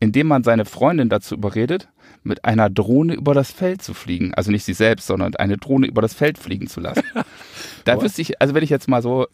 Indem 0.00 0.26
man 0.26 0.44
seine 0.44 0.64
Freundin 0.64 1.08
dazu 1.08 1.34
überredet, 1.34 1.88
mit 2.22 2.44
einer 2.44 2.70
Drohne 2.70 3.14
über 3.14 3.34
das 3.34 3.50
Feld 3.50 3.82
zu 3.82 3.94
fliegen. 3.94 4.34
Also 4.34 4.50
nicht 4.50 4.64
sie 4.64 4.74
selbst, 4.74 5.06
sondern 5.06 5.36
eine 5.36 5.56
Drohne 5.56 5.86
über 5.86 6.02
das 6.02 6.14
Feld 6.14 6.38
fliegen 6.38 6.66
zu 6.66 6.80
lassen. 6.80 7.04
da 7.84 8.00
wüsste 8.00 8.22
ich, 8.22 8.40
also 8.40 8.54
wenn 8.54 8.64
ich 8.64 8.70
jetzt 8.70 8.88
mal 8.88 9.02
so 9.02 9.26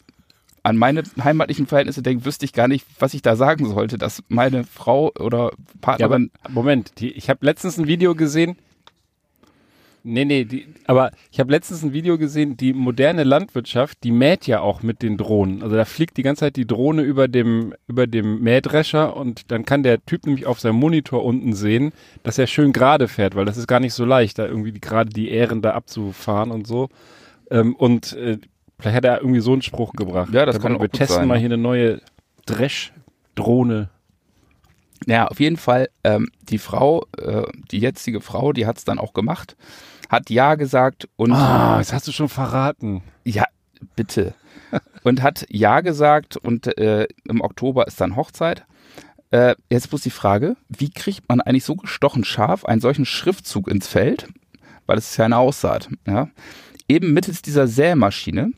an 0.63 0.77
meine 0.77 1.03
heimatlichen 1.21 1.65
Verhältnisse 1.67 2.03
denke, 2.03 2.25
wüsste 2.25 2.45
ich 2.45 2.53
gar 2.53 2.67
nicht, 2.67 2.85
was 2.99 3.13
ich 3.13 3.21
da 3.21 3.35
sagen 3.35 3.65
sollte, 3.65 3.97
dass 3.97 4.23
meine 4.27 4.63
Frau 4.63 5.11
oder 5.19 5.51
Ja, 5.51 5.79
Partnerin 5.81 6.31
Moment, 6.49 6.99
die, 6.99 7.11
ich 7.11 7.29
habe 7.29 7.45
letztens 7.45 7.77
ein 7.77 7.87
Video 7.87 8.13
gesehen. 8.13 8.57
Nee, 10.03 10.25
nee, 10.25 10.45
die, 10.45 10.67
aber 10.87 11.11
ich 11.31 11.39
habe 11.39 11.51
letztens 11.51 11.83
ein 11.83 11.93
Video 11.93 12.17
gesehen, 12.17 12.57
die 12.57 12.73
moderne 12.73 13.23
Landwirtschaft, 13.23 13.99
die 14.03 14.11
mäht 14.11 14.47
ja 14.47 14.59
auch 14.59 14.81
mit 14.81 15.03
den 15.03 15.15
Drohnen. 15.15 15.61
Also 15.61 15.75
da 15.75 15.85
fliegt 15.85 16.17
die 16.17 16.23
ganze 16.23 16.41
Zeit 16.41 16.55
die 16.55 16.65
Drohne 16.65 17.03
über 17.03 17.27
dem, 17.27 17.75
über 17.87 18.07
dem 18.07 18.41
Mähdrescher 18.41 19.15
und 19.15 19.51
dann 19.51 19.63
kann 19.63 19.83
der 19.83 20.03
Typ 20.03 20.25
nämlich 20.25 20.47
auf 20.47 20.59
seinem 20.59 20.77
Monitor 20.77 21.23
unten 21.23 21.53
sehen, 21.53 21.91
dass 22.23 22.39
er 22.39 22.47
schön 22.47 22.73
gerade 22.73 23.07
fährt, 23.07 23.35
weil 23.35 23.45
das 23.45 23.57
ist 23.57 23.67
gar 23.67 23.79
nicht 23.79 23.93
so 23.93 24.03
leicht, 24.03 24.39
da 24.39 24.47
irgendwie 24.47 24.71
die, 24.71 24.81
gerade 24.81 25.11
die 25.11 25.29
Ähren 25.29 25.61
da 25.61 25.73
abzufahren 25.73 26.49
und 26.49 26.65
so. 26.65 26.89
Ähm, 27.51 27.75
und 27.75 28.13
äh, 28.13 28.39
vielleicht 28.79 28.97
hat 28.97 29.05
er 29.05 29.19
irgendwie 29.19 29.41
so 29.41 29.53
einen 29.53 29.61
Spruch 29.61 29.93
gebracht. 29.93 30.33
Ja, 30.33 30.47
das 30.47 30.55
Da 30.55 30.61
kann 30.63 30.75
auch 30.77 30.81
Wir 30.81 30.89
testen 30.89 31.17
sein, 31.17 31.27
mal 31.27 31.37
hier 31.37 31.45
eine 31.45 31.57
neue 31.59 32.01
Dresch-Drohne. 32.47 33.89
Ja, 35.05 35.27
auf 35.27 35.39
jeden 35.39 35.57
Fall, 35.57 35.89
ähm, 36.03 36.31
die 36.41 36.57
Frau, 36.57 37.05
äh, 37.17 37.43
die 37.71 37.79
jetzige 37.79 38.21
Frau, 38.21 38.53
die 38.53 38.65
hat 38.65 38.77
es 38.77 38.85
dann 38.85 38.99
auch 38.99 39.13
gemacht, 39.13 39.55
hat 40.11 40.29
Ja 40.29 40.55
gesagt 40.55 41.07
und 41.15 41.31
Ah, 41.31 41.77
das 41.77 41.93
hast 41.93 42.07
du 42.07 42.11
schon 42.11 42.29
verraten. 42.29 43.01
ja, 43.23 43.45
bitte. 43.95 44.33
und 45.03 45.21
hat 45.21 45.45
Ja 45.49 45.79
gesagt 45.81 46.35
und 46.37 46.77
äh, 46.77 47.07
im 47.27 47.41
Oktober 47.41 47.87
ist 47.87 48.01
dann 48.01 48.15
Hochzeit. 48.15 48.65
Äh, 49.31 49.55
jetzt 49.69 49.89
bloß 49.89 50.01
die 50.01 50.09
Frage, 50.09 50.57
wie 50.67 50.89
kriegt 50.89 51.29
man 51.29 51.39
eigentlich 51.39 51.63
so 51.63 51.75
gestochen 51.77 52.25
scharf 52.25 52.65
einen 52.65 52.81
solchen 52.81 53.05
Schriftzug 53.05 53.69
ins 53.69 53.87
Feld? 53.87 54.27
Weil 54.85 54.97
es 54.97 55.11
ist 55.11 55.17
ja 55.17 55.25
eine 55.25 55.37
Aussaat, 55.37 55.89
ja. 56.05 56.27
Eben 56.89 57.13
mittels 57.13 57.41
dieser 57.41 57.67
Sämaschine. 57.67 58.51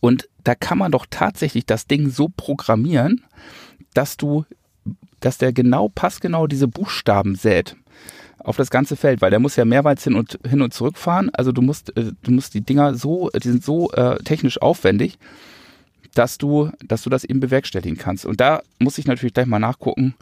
Und 0.00 0.28
da 0.44 0.54
kann 0.54 0.78
man 0.78 0.92
doch 0.92 1.04
tatsächlich 1.10 1.66
das 1.66 1.86
Ding 1.86 2.08
so 2.08 2.30
programmieren, 2.34 3.22
dass 3.92 4.16
du, 4.16 4.46
dass 5.20 5.36
der 5.36 5.52
genau, 5.52 5.88
passgenau 5.90 6.46
diese 6.46 6.68
Buchstaben 6.68 7.34
sät 7.34 7.76
auf 8.38 8.56
das 8.56 8.70
ganze 8.70 8.96
Feld, 8.96 9.20
weil 9.20 9.30
der 9.30 9.40
muss 9.40 9.56
ja 9.56 9.64
mehrmals 9.64 10.04
hin 10.04 10.14
und 10.14 10.38
hin 10.48 10.62
und 10.62 10.72
zurück 10.72 10.96
fahren. 10.96 11.30
Also 11.32 11.52
du 11.52 11.62
musst, 11.62 11.96
äh, 11.96 12.12
du 12.22 12.30
musst 12.30 12.54
die 12.54 12.60
Dinger 12.60 12.94
so, 12.94 13.30
die 13.30 13.48
sind 13.48 13.64
so 13.64 13.90
äh, 13.92 14.22
technisch 14.22 14.60
aufwendig, 14.62 15.18
dass 16.14 16.38
du, 16.38 16.70
dass 16.86 17.02
du 17.02 17.10
das 17.10 17.24
eben 17.24 17.40
bewerkstelligen 17.40 17.98
kannst. 17.98 18.26
Und 18.26 18.40
da 18.40 18.62
muss 18.78 18.98
ich 18.98 19.06
natürlich 19.06 19.34
gleich 19.34 19.46
mal 19.46 19.58
nachgucken, 19.58 20.14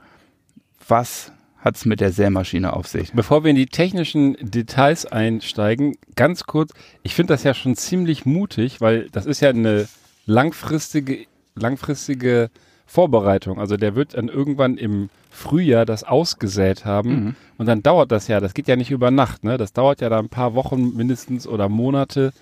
was 0.89 1.33
hat 1.59 1.77
es 1.77 1.85
mit 1.85 2.01
der 2.01 2.13
Sämaschine 2.13 2.73
auf 2.73 2.87
sich? 2.87 3.13
Bevor 3.13 3.43
wir 3.43 3.51
in 3.51 3.57
die 3.57 3.67
technischen 3.67 4.37
Details 4.41 5.05
einsteigen, 5.05 5.97
ganz 6.15 6.45
kurz, 6.45 6.73
ich 7.03 7.15
finde 7.15 7.35
das 7.35 7.43
ja 7.43 7.55
schon 7.55 7.77
ziemlich 7.77 8.25
mutig, 8.25 8.81
weil 8.81 9.09
das 9.11 9.27
ist 9.27 9.41
ja 9.41 9.51
eine 9.51 9.89
langfristige, 10.27 11.27
langfristige 11.55 12.51
Vorbereitung. 12.87 13.59
Also 13.59 13.77
der 13.77 13.95
wird 13.95 14.15
dann 14.15 14.29
irgendwann 14.29 14.79
im 14.79 15.11
Frühjahr 15.31 15.85
das 15.85 16.05
ausgesät 16.05 16.85
haben 16.85 17.11
Mhm. 17.11 17.35
und 17.59 17.67
dann 17.67 17.83
dauert 17.83 18.11
das 18.13 18.29
ja, 18.29 18.41
das 18.41 18.55
geht 18.55 18.69
ja 18.69 18.77
nicht 18.77 18.91
über 18.91 19.11
Nacht, 19.11 19.45
ne? 19.45 19.59
Das 19.59 19.73
dauert 19.73 20.01
ja 20.01 20.09
da 20.09 20.19
ein 20.19 20.29
paar 20.31 20.55
Wochen 20.55 20.95
mindestens 20.97 21.47
oder 21.47 21.69
Monate. 21.69 22.33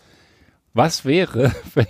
Was 0.75 1.05
wäre, 1.05 1.53
wenn, 1.75 1.87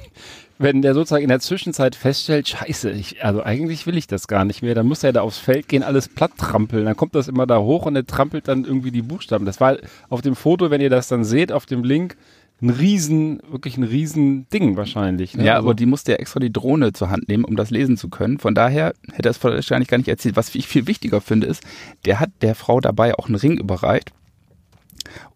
wenn 0.58 0.82
der 0.82 0.94
sozusagen 0.94 1.22
in 1.24 1.28
der 1.30 1.40
Zwischenzeit 1.40 1.94
feststellt, 1.96 2.48
scheiße, 2.48 2.90
ich, 2.90 3.24
also 3.24 3.42
eigentlich 3.42 3.86
will 3.86 3.96
ich 3.96 4.06
das 4.06 4.28
gar 4.28 4.44
nicht 4.44 4.62
mehr, 4.62 4.74
dann 4.74 4.86
muss 4.86 5.02
er 5.02 5.12
da 5.12 5.22
aufs 5.22 5.38
Feld 5.38 5.68
gehen, 5.68 5.82
alles 5.82 6.08
platt 6.08 6.32
trampeln, 6.38 6.84
dann 6.84 6.96
kommt 6.96 7.14
das 7.14 7.28
immer 7.28 7.46
da 7.46 7.58
hoch 7.58 7.86
und 7.86 7.96
er 7.96 8.06
trampelt 8.06 8.46
dann 8.48 8.64
irgendwie 8.64 8.92
die 8.92 9.02
Buchstaben. 9.02 9.46
Das 9.46 9.60
war 9.60 9.76
auf 10.08 10.22
dem 10.22 10.36
Foto, 10.36 10.70
wenn 10.70 10.80
ihr 10.80 10.90
das 10.90 11.08
dann 11.08 11.24
seht, 11.24 11.50
auf 11.50 11.66
dem 11.66 11.82
Link, 11.82 12.16
ein 12.64 12.70
riesen, 12.70 13.40
wirklich 13.48 13.76
ein 13.76 13.82
riesen 13.84 14.48
Ding 14.48 14.76
wahrscheinlich. 14.76 15.36
Ne? 15.36 15.44
Ja, 15.44 15.54
Also- 15.56 15.66
aber 15.68 15.74
die 15.74 15.86
musste 15.86 16.12
ja 16.12 16.18
extra 16.18 16.40
die 16.40 16.52
Drohne 16.52 16.92
zur 16.94 17.10
Hand 17.10 17.28
nehmen, 17.28 17.44
um 17.44 17.56
das 17.56 17.70
lesen 17.70 17.96
zu 17.96 18.08
können. 18.08 18.38
Von 18.38 18.54
daher 18.54 18.94
hätte 19.12 19.28
er 19.28 19.32
es 19.32 19.44
wahrscheinlich 19.44 19.88
gar 19.88 19.98
nicht 19.98 20.08
erzählt. 20.08 20.36
Was 20.36 20.54
ich 20.54 20.66
viel 20.66 20.86
wichtiger 20.86 21.20
finde, 21.20 21.46
ist, 21.46 21.62
der 22.06 22.20
hat 22.20 22.30
der 22.40 22.54
Frau 22.54 22.80
dabei 22.80 23.14
auch 23.18 23.26
einen 23.26 23.34
Ring 23.36 23.58
überreicht. 23.58 24.12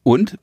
Und 0.02 0.38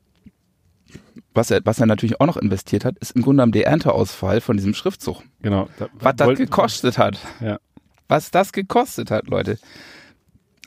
was 1.33 1.51
er, 1.51 1.61
was 1.65 1.79
er 1.79 1.85
natürlich 1.87 2.21
auch 2.21 2.27
noch 2.27 2.37
investiert 2.37 2.85
hat, 2.85 2.97
ist 2.99 3.11
im 3.11 3.21
Grunde 3.21 3.37
genommen 3.41 3.51
der 3.51 3.67
Ernteausfall 3.67 4.39
von 4.39 4.55
diesem 4.55 4.73
Schriftzug. 4.73 5.21
Genau. 5.41 5.67
Da, 5.79 5.89
Was 5.99 6.15
das 6.15 6.37
gekostet 6.37 6.97
hat. 6.97 7.17
Ja. 7.41 7.59
Was 8.07 8.31
das 8.31 8.53
gekostet 8.53 9.11
hat, 9.11 9.27
Leute. 9.27 9.57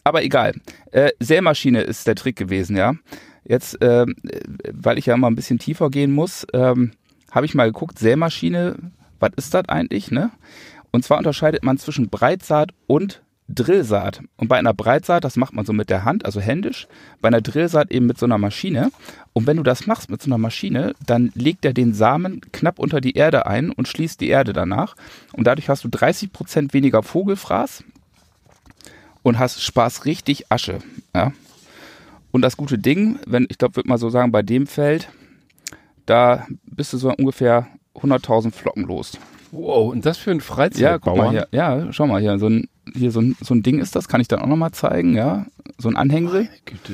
Aber 0.05 0.23
egal. 0.25 0.55
Äh, 0.91 1.11
Sämaschine 1.21 1.83
ist 1.83 2.07
der 2.07 2.17
Trick 2.17 2.37
gewesen, 2.37 2.77
ja. 2.77 2.95
Jetzt, 3.45 3.81
äh, 3.81 4.07
weil 4.73 4.99
ich 4.99 5.07
ja 5.07 5.17
mal 5.17 5.29
ein 5.29 5.37
bisschen 5.37 5.59
tiefer 5.59 5.91
gehen 5.91 6.13
muss, 6.13 6.47
ähm, 6.53 6.93
habe 7.31 7.47
ich 7.47 7.55
mal 7.55 7.67
geguckt, 7.67 7.99
Sämaschine, 7.99 8.77
was 9.21 9.31
ist 9.37 9.55
das 9.55 9.69
eigentlich, 9.69 10.11
ne? 10.11 10.31
Und 10.91 11.05
zwar 11.05 11.19
unterscheidet 11.19 11.65
man 11.65 11.79
zwischen 11.79 12.09
Breitsaat 12.09 12.71
und 12.87 13.23
Drillsaat. 13.49 14.21
Und 14.37 14.49
bei 14.49 14.59
einer 14.59 14.75
Breitsaat, 14.75 15.25
das 15.25 15.37
macht 15.37 15.55
man 15.55 15.65
so 15.65 15.73
mit 15.73 15.89
der 15.89 16.05
Hand, 16.05 16.25
also 16.27 16.41
händisch, 16.41 16.87
bei 17.21 17.29
einer 17.29 17.41
Drillsaat 17.41 17.91
eben 17.91 18.07
mit 18.07 18.19
so 18.19 18.27
einer 18.27 18.39
Maschine. 18.39 18.91
Und 19.33 19.47
wenn 19.47 19.57
du 19.57 19.63
das 19.63 19.87
machst 19.87 20.11
mit 20.11 20.21
so 20.21 20.29
einer 20.29 20.39
Maschine, 20.39 20.95
dann 21.07 21.33
legt 21.35 21.65
er 21.65 21.73
den 21.73 21.95
Samen 21.95 22.41
knapp 22.53 22.79
unter 22.79 23.01
die 23.01 23.15
Erde 23.15 23.47
ein 23.47 23.71
und 23.71 23.89
schließt 23.89 24.21
die 24.21 24.29
Erde 24.29 24.53
danach. 24.53 24.97
Und 25.33 25.47
dadurch 25.47 25.69
hast 25.69 25.85
du 25.85 25.89
30 25.89 26.33
Prozent 26.33 26.75
weniger 26.75 27.03
Vogelfraß 27.03 27.85
und 29.23 29.39
hast 29.39 29.63
Spaß 29.63 30.05
richtig 30.05 30.51
Asche. 30.53 30.79
Ja. 31.15 31.33
Und 32.31 32.43
das 32.43 32.57
gute 32.57 32.79
Ding, 32.79 33.19
wenn, 33.27 33.47
ich 33.49 33.59
glaube, 33.59 33.77
würde 33.77 33.89
mal 33.89 33.99
so 33.99 34.11
sagen, 34.11 34.33
bei 34.33 34.43
dem 34.43 34.67
Feld, 34.67 35.09
da 36.07 36.47
bist 36.65 36.93
du 36.93 36.99
so 36.99 37.13
ungefähr 37.13 37.67
100.000 37.95 38.53
Flocken 38.53 38.85
los. 38.85 39.19
Wow, 39.51 39.93
und 39.93 40.05
das 40.05 40.19
für 40.19 40.31
einen 40.31 40.41
Ja, 40.41 40.45
guck 40.47 41.17
mal 41.17 41.31
Freizeitbauern? 41.31 41.31
hier. 41.31 41.49
Ja, 41.53 41.93
schau 41.93 42.07
mal 42.07 42.21
hier. 42.21 42.39
So 42.39 42.49
ein, 42.49 42.69
hier 42.95 43.11
so 43.11 43.21
ein, 43.21 43.37
so 43.41 43.55
ein 43.55 43.63
Ding 43.63 43.79
ist 43.81 43.97
das, 43.97 44.09
kann 44.09 44.21
ich 44.21 44.29
dann 44.29 44.41
auch 44.41 44.47
nochmal 44.47 44.73
zeigen, 44.73 45.15
ja. 45.15 45.47
So 45.79 45.89
ein 45.89 45.97
Anhängsel. 45.97 46.49
Güte. 46.67 46.93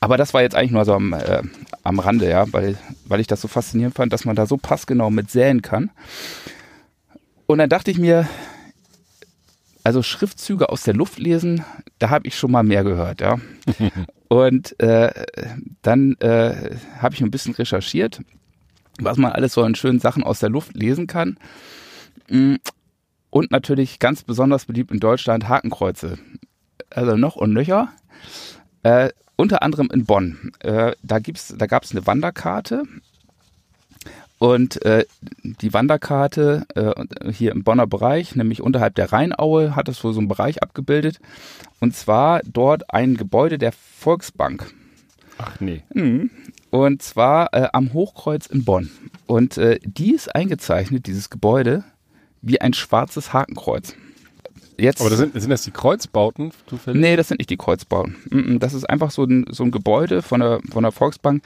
Aber 0.00 0.16
das 0.16 0.34
war 0.34 0.42
jetzt 0.42 0.56
eigentlich 0.56 0.72
nur 0.72 0.84
so 0.84 0.94
am, 0.94 1.12
äh, 1.12 1.42
am 1.84 2.00
Rande, 2.00 2.28
ja, 2.28 2.52
weil, 2.52 2.76
weil 3.06 3.20
ich 3.20 3.28
das 3.28 3.40
so 3.40 3.46
faszinierend 3.46 3.94
fand, 3.94 4.12
dass 4.12 4.24
man 4.24 4.34
da 4.34 4.46
so 4.46 4.56
passgenau 4.56 5.10
mit 5.10 5.30
säen 5.30 5.62
kann. 5.62 5.90
Und 7.46 7.58
dann 7.58 7.70
dachte 7.70 7.92
ich 7.92 7.98
mir, 7.98 8.28
also 9.84 10.02
Schriftzüge 10.02 10.68
aus 10.68 10.82
der 10.82 10.94
Luft 10.94 11.18
lesen, 11.18 11.64
da 11.98 12.10
habe 12.10 12.28
ich 12.28 12.36
schon 12.36 12.50
mal 12.50 12.62
mehr 12.62 12.84
gehört, 12.84 13.20
ja. 13.20 13.38
Und 14.28 14.78
äh, 14.80 15.12
dann 15.82 16.14
äh, 16.20 16.76
habe 16.98 17.14
ich 17.14 17.20
ein 17.20 17.30
bisschen 17.30 17.54
recherchiert, 17.54 18.20
was 18.98 19.18
man 19.18 19.32
alles 19.32 19.52
so 19.52 19.62
an 19.62 19.74
schönen 19.74 19.98
Sachen 20.00 20.22
aus 20.22 20.38
der 20.38 20.48
Luft 20.48 20.74
lesen 20.74 21.06
kann. 21.06 21.36
Mm, 22.28 22.54
Und 23.30 23.50
natürlich 23.50 23.98
ganz 23.98 24.22
besonders 24.22 24.64
beliebt 24.66 24.90
in 24.90 25.00
Deutschland 25.00 25.48
Hakenkreuze. 25.48 26.18
Also 26.90 27.16
noch 27.16 27.36
und 27.36 27.52
nöcher. 27.52 27.92
Äh, 28.82 29.10
unter 29.36 29.62
anderem 29.62 29.88
in 29.92 30.04
Bonn. 30.04 30.52
Äh, 30.60 30.92
da 31.02 31.18
gibt's, 31.18 31.54
da 31.56 31.66
gab 31.66 31.82
es 31.84 31.90
eine 31.92 32.06
Wanderkarte. 32.06 32.84
Und 34.42 34.84
äh, 34.84 35.04
die 35.44 35.72
Wanderkarte 35.72 36.66
äh, 36.74 37.30
hier 37.30 37.52
im 37.52 37.62
Bonner 37.62 37.86
Bereich, 37.86 38.34
nämlich 38.34 38.60
unterhalb 38.60 38.96
der 38.96 39.12
Rheinaue, 39.12 39.76
hat 39.76 39.88
es 39.88 40.02
wohl 40.02 40.12
so 40.12 40.18
einen 40.18 40.26
Bereich 40.26 40.64
abgebildet. 40.64 41.20
Und 41.78 41.94
zwar 41.94 42.40
dort 42.44 42.92
ein 42.92 43.16
Gebäude 43.16 43.56
der 43.56 43.70
Volksbank. 43.70 44.74
Ach 45.38 45.60
nee. 45.60 45.84
Mhm. 45.94 46.30
Und 46.70 47.02
zwar 47.02 47.54
äh, 47.54 47.68
am 47.72 47.92
Hochkreuz 47.92 48.46
in 48.46 48.64
Bonn. 48.64 48.90
Und 49.28 49.58
äh, 49.58 49.78
die 49.84 50.12
ist 50.12 50.34
eingezeichnet, 50.34 51.06
dieses 51.06 51.30
Gebäude, 51.30 51.84
wie 52.40 52.60
ein 52.60 52.72
schwarzes 52.72 53.32
Hakenkreuz. 53.32 53.94
Jetzt, 54.76 55.02
Aber 55.02 55.10
das 55.10 55.20
sind, 55.20 55.40
sind 55.40 55.50
das 55.50 55.62
die 55.62 55.70
Kreuzbauten 55.70 56.50
zufällig? 56.66 57.00
Nee, 57.00 57.14
das 57.14 57.28
sind 57.28 57.38
nicht 57.38 57.50
die 57.50 57.56
Kreuzbauten. 57.56 58.16
Mm, 58.28 58.58
Das 58.58 58.74
ist 58.74 58.90
einfach 58.90 59.12
so 59.12 59.22
ein, 59.22 59.46
so 59.50 59.62
ein 59.62 59.70
Gebäude 59.70 60.20
von 60.20 60.40
der, 60.40 60.58
von 60.72 60.82
der 60.82 60.90
Volksbank. 60.90 61.44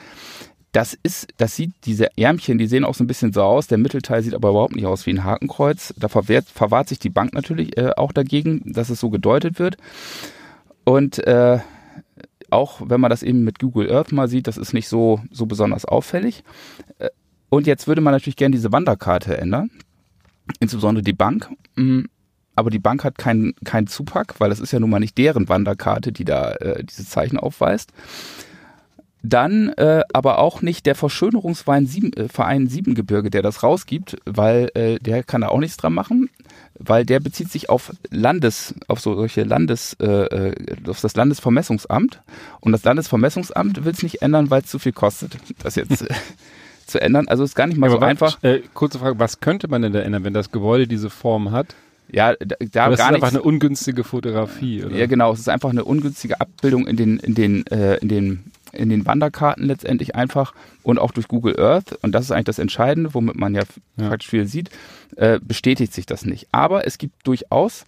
Das 0.77 0.95
ist, 1.01 1.29
das 1.37 1.55
sieht, 1.55 1.71
diese 1.85 2.15
Ärmchen, 2.19 2.59
die 2.59 2.67
sehen 2.67 2.85
auch 2.85 2.93
so 2.93 3.03
ein 3.03 3.07
bisschen 3.07 3.33
so 3.33 3.41
aus. 3.41 3.65
Der 3.65 3.79
Mittelteil 3.79 4.21
sieht 4.21 4.35
aber 4.35 4.49
überhaupt 4.49 4.75
nicht 4.75 4.85
aus 4.85 5.07
wie 5.07 5.09
ein 5.09 5.23
Hakenkreuz. 5.23 5.91
Da 5.97 6.07
verwehrt, 6.07 6.45
verwahrt 6.47 6.87
sich 6.87 6.99
die 6.99 7.09
Bank 7.09 7.33
natürlich 7.33 7.75
äh, 7.79 7.93
auch 7.97 8.11
dagegen, 8.11 8.61
dass 8.63 8.91
es 8.91 8.99
so 8.99 9.09
gedeutet 9.09 9.57
wird. 9.57 9.77
Und 10.83 11.17
äh, 11.25 11.57
auch 12.51 12.79
wenn 12.85 13.01
man 13.01 13.09
das 13.09 13.23
eben 13.23 13.43
mit 13.43 13.57
Google 13.57 13.91
Earth 13.91 14.11
mal 14.11 14.27
sieht, 14.27 14.45
das 14.45 14.57
ist 14.57 14.73
nicht 14.73 14.87
so, 14.87 15.19
so 15.31 15.47
besonders 15.47 15.83
auffällig. 15.83 16.43
Äh, 16.99 17.09
Und 17.49 17.65
jetzt 17.65 17.87
würde 17.87 18.01
man 18.01 18.13
natürlich 18.13 18.35
gerne 18.35 18.55
diese 18.55 18.71
Wanderkarte 18.71 19.35
ändern. 19.35 19.71
Insbesondere 20.59 21.03
die 21.03 21.13
Bank. 21.13 21.49
Mm, 21.73 22.01
Aber 22.55 22.69
die 22.69 22.77
Bank 22.77 23.03
hat 23.03 23.17
keinen 23.17 23.55
keinen 23.63 23.87
Zupack, 23.87 24.35
weil 24.39 24.51
das 24.51 24.59
ist 24.59 24.73
ja 24.73 24.79
nun 24.79 24.91
mal 24.91 24.99
nicht 24.99 25.17
deren 25.17 25.49
Wanderkarte, 25.49 26.11
die 26.11 26.23
da 26.23 26.51
äh, 26.51 26.83
diese 26.83 27.03
Zeichen 27.03 27.39
aufweist. 27.39 27.93
Dann 29.23 29.69
äh, 29.69 30.03
aber 30.13 30.39
auch 30.39 30.61
nicht 30.61 30.85
der 30.85 30.95
Verschönerungsverein 30.95 31.87
Sieben, 31.87 32.13
äh, 32.13 32.27
Verein 32.29 32.67
Siebengebirge, 32.67 33.29
der 33.29 33.41
das 33.41 33.63
rausgibt, 33.63 34.17
weil 34.25 34.69
äh, 34.75 34.99
der 34.99 35.23
kann 35.23 35.41
da 35.41 35.47
auch 35.47 35.59
nichts 35.59 35.77
dran 35.77 35.93
machen, 35.93 36.29
weil 36.77 37.05
der 37.05 37.19
bezieht 37.19 37.51
sich 37.51 37.69
auf 37.69 37.91
Landes, 38.11 38.75
auf 38.87 38.99
so 38.99 39.15
solche 39.15 39.43
Landes, 39.43 39.95
äh, 39.99 40.05
äh, 40.05 40.55
auf 40.87 41.01
das 41.01 41.15
Landesvermessungsamt 41.15 42.21
und 42.59 42.71
das 42.71 42.83
Landesvermessungsamt 42.83 43.83
will 43.83 43.91
es 43.91 44.03
nicht 44.03 44.21
ändern, 44.21 44.49
weil 44.49 44.61
es 44.61 44.67
zu 44.67 44.79
viel 44.79 44.93
kostet, 44.93 45.37
das 45.63 45.75
jetzt 45.75 46.03
äh, 46.03 46.13
zu 46.85 47.01
ändern. 47.01 47.27
Also 47.27 47.43
ist 47.43 47.55
gar 47.55 47.67
nicht 47.67 47.77
mal 47.77 47.89
so 47.89 47.97
Aber 47.97 48.07
einfach. 48.07 48.41
Äh, 48.43 48.61
kurze 48.73 48.99
Frage, 48.99 49.19
was 49.19 49.39
könnte 49.39 49.67
man 49.67 49.81
denn 49.81 49.93
da 49.93 49.99
ändern, 49.99 50.23
wenn 50.23 50.33
das 50.33 50.51
Gebäude 50.51 50.87
diese 50.87 51.09
Form 51.09 51.51
hat? 51.51 51.75
Ja, 52.09 52.33
da, 52.35 52.45
da 52.45 52.55
das 52.55 52.69
gar 52.69 52.91
ist 52.91 53.01
einfach 53.01 53.13
nichts. 53.13 53.35
eine 53.35 53.41
ungünstige 53.41 54.03
Fotografie, 54.03 54.85
oder? 54.85 54.95
Ja, 54.95 55.07
genau. 55.07 55.33
Es 55.33 55.39
ist 55.39 55.49
einfach 55.49 55.69
eine 55.69 55.83
ungünstige 55.83 56.39
Abbildung 56.39 56.87
in 56.87 56.95
den, 56.95 57.17
in 57.19 57.35
den, 57.35 57.67
äh, 57.67 57.97
in 57.97 58.07
den, 58.07 58.43
in 58.73 58.89
den 58.89 59.05
Wanderkarten 59.05 59.65
letztendlich 59.65 60.15
einfach 60.15 60.53
und 60.83 60.99
auch 60.99 61.11
durch 61.11 61.27
Google 61.27 61.59
Earth. 61.59 61.93
Und 62.01 62.13
das 62.13 62.25
ist 62.25 62.31
eigentlich 62.31 62.45
das 62.45 62.59
Entscheidende, 62.59 63.13
womit 63.13 63.35
man 63.35 63.55
ja, 63.55 63.63
Ja. 63.97 64.09
praktisch 64.09 64.29
viel 64.29 64.45
sieht, 64.47 64.69
äh, 65.15 65.39
bestätigt 65.41 65.93
sich 65.93 66.05
das 66.05 66.25
nicht. 66.25 66.47
Aber 66.51 66.85
es 66.87 66.97
gibt 66.97 67.25
durchaus 67.27 67.85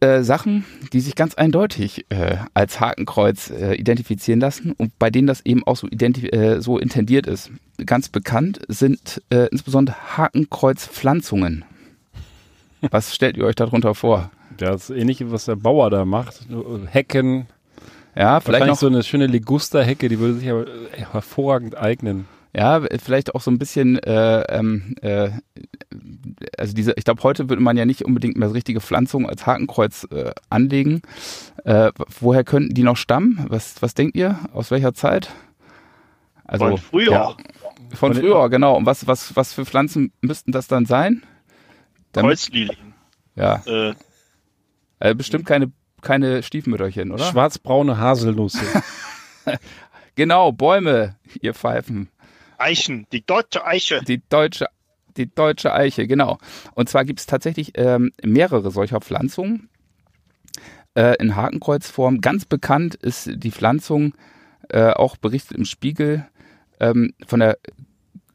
äh, 0.00 0.22
Sachen, 0.22 0.64
die 0.92 1.00
sich 1.00 1.14
ganz 1.14 1.34
eindeutig 1.36 2.04
äh, 2.10 2.36
als 2.52 2.80
Hakenkreuz 2.80 3.50
äh, 3.50 3.74
identifizieren 3.74 4.40
lassen 4.40 4.72
und 4.72 4.98
bei 4.98 5.08
denen 5.10 5.26
das 5.26 5.40
eben 5.46 5.66
auch 5.66 5.76
so, 5.76 5.88
äh, 5.88 6.60
so 6.60 6.78
intendiert 6.78 7.26
ist. 7.26 7.50
Ganz 7.84 8.10
bekannt 8.10 8.60
sind 8.68 9.22
äh, 9.30 9.48
insbesondere 9.50 9.96
Hakenkreuzpflanzungen. 10.18 11.64
Was 12.90 13.14
stellt 13.14 13.38
ihr 13.38 13.44
euch 13.46 13.54
darunter 13.54 13.94
vor? 13.94 14.30
Das 14.58 14.90
ist 14.90 14.96
ähnlich, 14.96 15.22
was 15.30 15.46
der 15.46 15.56
Bauer 15.56 15.88
da 15.90 16.04
macht. 16.04 16.46
Hecken, 16.90 17.46
Ja, 18.16 18.40
vielleicht 18.40 18.66
noch 18.66 18.78
so 18.78 18.86
eine 18.86 19.02
schöne 19.02 19.26
Ligusterhecke, 19.26 20.08
die 20.08 20.18
würde 20.18 20.34
sich 20.34 20.50
aber 20.50 20.66
äh, 20.66 21.04
hervorragend 21.12 21.76
eignen. 21.76 22.26
Ja, 22.54 22.80
vielleicht 23.02 23.34
auch 23.34 23.42
so 23.42 23.50
ein 23.50 23.58
bisschen, 23.58 23.98
äh, 23.98 24.40
ähm, 24.48 24.94
äh, 25.02 25.30
also 26.56 26.72
diese, 26.72 26.94
ich 26.96 27.04
glaube, 27.04 27.22
heute 27.22 27.50
würde 27.50 27.60
man 27.62 27.76
ja 27.76 27.84
nicht 27.84 28.02
unbedingt 28.02 28.38
mehr 28.38 28.48
so 28.48 28.54
richtige 28.54 28.80
Pflanzungen 28.80 29.28
als 29.28 29.44
Hakenkreuz 29.44 30.08
äh, 30.10 30.32
anlegen. 30.48 31.02
Äh, 31.64 31.92
woher 32.18 32.44
könnten 32.44 32.72
die 32.72 32.82
noch 32.82 32.96
stammen? 32.96 33.44
Was, 33.48 33.82
was 33.82 33.92
denkt 33.92 34.16
ihr? 34.16 34.38
Aus 34.54 34.70
welcher 34.70 34.94
Zeit? 34.94 35.28
Also 36.46 36.68
Von 36.68 36.78
früher. 36.78 37.12
Ja, 37.12 37.36
von 37.92 38.14
früher, 38.14 38.48
genau. 38.48 38.76
Und 38.76 38.86
was, 38.86 39.06
was, 39.06 39.36
was 39.36 39.52
für 39.52 39.66
Pflanzen 39.66 40.12
müssten 40.22 40.52
das 40.52 40.66
dann 40.66 40.86
sein? 40.86 41.22
Kreuzlilien. 42.14 42.94
Ja, 43.34 43.62
Äh, 43.66 43.92
äh, 45.00 45.14
bestimmt 45.14 45.44
keine, 45.44 45.70
keine 46.06 46.42
Stiefmütterchen, 46.42 47.10
oder? 47.10 47.24
Schwarzbraune 47.24 47.98
Haselnüsse. 47.98 48.64
genau, 50.14 50.52
Bäume, 50.52 51.16
ihr 51.40 51.52
Pfeifen. 51.52 52.08
Eichen, 52.58 53.06
die 53.12 53.26
deutsche 53.26 53.66
Eiche. 53.66 54.02
Die 54.06 54.22
deutsche, 54.28 54.68
die 55.16 55.26
deutsche 55.34 55.72
Eiche, 55.74 56.06
genau. 56.06 56.38
Und 56.74 56.88
zwar 56.88 57.04
gibt 57.04 57.20
es 57.20 57.26
tatsächlich 57.26 57.72
ähm, 57.74 58.12
mehrere 58.22 58.70
solcher 58.70 59.00
Pflanzungen. 59.00 59.68
äh, 60.96 61.16
in 61.20 61.36
Hakenkreuzform. 61.36 62.20
Ganz 62.20 62.44
bekannt 62.44 62.94
ist 62.94 63.30
die 63.34 63.50
Pflanzung, 63.50 64.14
äh, 64.70 64.90
auch 64.90 65.16
berichtet 65.16 65.56
im 65.56 65.64
Spiegel, 65.64 66.26
ähm, 66.80 67.12
von 67.26 67.40
der 67.40 67.58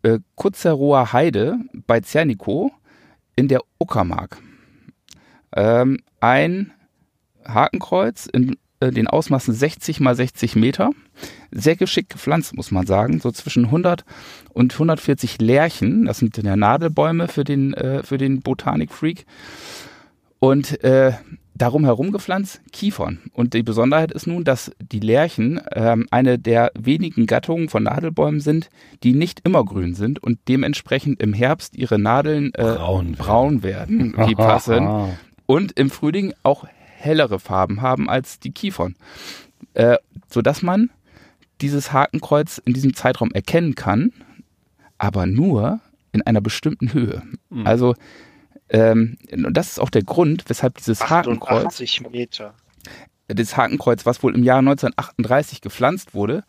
äh, 0.04 0.20
Kutzerower 0.36 1.12
Heide 1.12 1.58
bei 1.88 2.00
Zernikow 2.00 2.72
in 3.36 3.48
der 3.48 3.62
Uckermark. 3.80 4.38
Ähm, 5.54 6.00
ein 6.20 6.72
Hakenkreuz 7.46 8.28
in 8.28 8.58
äh, 8.82 8.92
den 8.92 9.08
Ausmaßen 9.08 9.54
60 9.54 10.00
mal 10.00 10.16
60 10.16 10.56
Meter. 10.56 10.92
Sehr 11.52 11.76
geschickt 11.76 12.10
gepflanzt, 12.10 12.56
muss 12.56 12.72
man 12.72 12.86
sagen. 12.86 13.20
So 13.20 13.32
zwischen 13.32 13.66
100 13.66 14.04
und 14.50 14.74
140 14.74 15.40
Lärchen. 15.40 16.06
Das 16.06 16.18
sind 16.18 16.36
ja 16.36 16.56
Nadelbäume 16.56 17.28
für 17.28 17.44
den, 17.44 17.74
äh, 17.74 18.04
für 18.04 18.18
den 18.18 18.42
Botanikfreak. 18.42 19.26
Und 20.40 20.84
äh, 20.84 21.14
darum 21.54 21.86
herum 21.86 22.12
gepflanzt 22.12 22.62
Kiefern. 22.72 23.20
Und 23.34 23.54
die 23.54 23.62
Besonderheit 23.62 24.12
ist 24.12 24.26
nun, 24.26 24.44
dass 24.44 24.72
die 24.80 25.00
Lärchen 25.00 25.62
ähm, 25.74 26.08
eine 26.10 26.40
der 26.40 26.72
wenigen 26.74 27.28
Gattungen 27.28 27.70
von 27.70 27.84
Nadelbäumen 27.84 28.40
sind, 28.40 28.72
die 29.04 29.14
nicht 29.14 29.42
immer 29.44 29.64
grün 29.64 29.94
sind 29.94 30.24
und 30.24 30.40
dementsprechend 30.48 31.22
im 31.22 31.34
Herbst 31.34 31.76
ihre 31.76 32.00
Nadeln 32.00 32.52
äh, 32.56 32.64
braun, 32.64 33.12
braun 33.12 33.62
werden, 33.62 34.16
die 34.28 34.36
passen. 34.36 35.14
und 35.46 35.74
im 35.74 35.92
Frühling 35.92 36.34
auch 36.42 36.66
hellere 37.02 37.40
Farben 37.40 37.82
haben 37.82 38.10
als 38.10 38.40
die 38.40 38.52
Kiefern. 38.52 38.96
Äh, 39.74 39.98
sodass 40.30 40.62
man 40.62 40.90
dieses 41.62 41.94
Hakenkreuz 41.94 42.60
in 42.64 42.74
diesem 42.74 42.96
Zeitraum 42.96 43.32
erkennen 43.32 43.76
kann, 43.76 44.12
aber 44.98 45.26
nur 45.26 45.80
in 46.12 46.22
einer 46.24 46.42
bestimmten 46.42 46.94
Höhe. 46.94 47.22
Mhm. 47.50 47.68
Also 47.68 47.96
ähm, 48.70 49.18
und 49.32 49.54
das 49.54 49.72
ist 49.72 49.80
auch 49.80 49.90
der 49.90 50.04
Grund, 50.04 50.46
weshalb 50.48 50.78
dieses 50.78 51.10
Hakenkreuz, 51.10 51.80
Meter. 52.10 52.54
das 53.28 53.58
Hakenkreuz, 53.58 54.06
was 54.06 54.24
wohl 54.24 54.34
im 54.34 54.44
Jahr 54.44 54.60
1938 54.60 55.62
gepflanzt 55.62 56.14
wurde, 56.14 56.44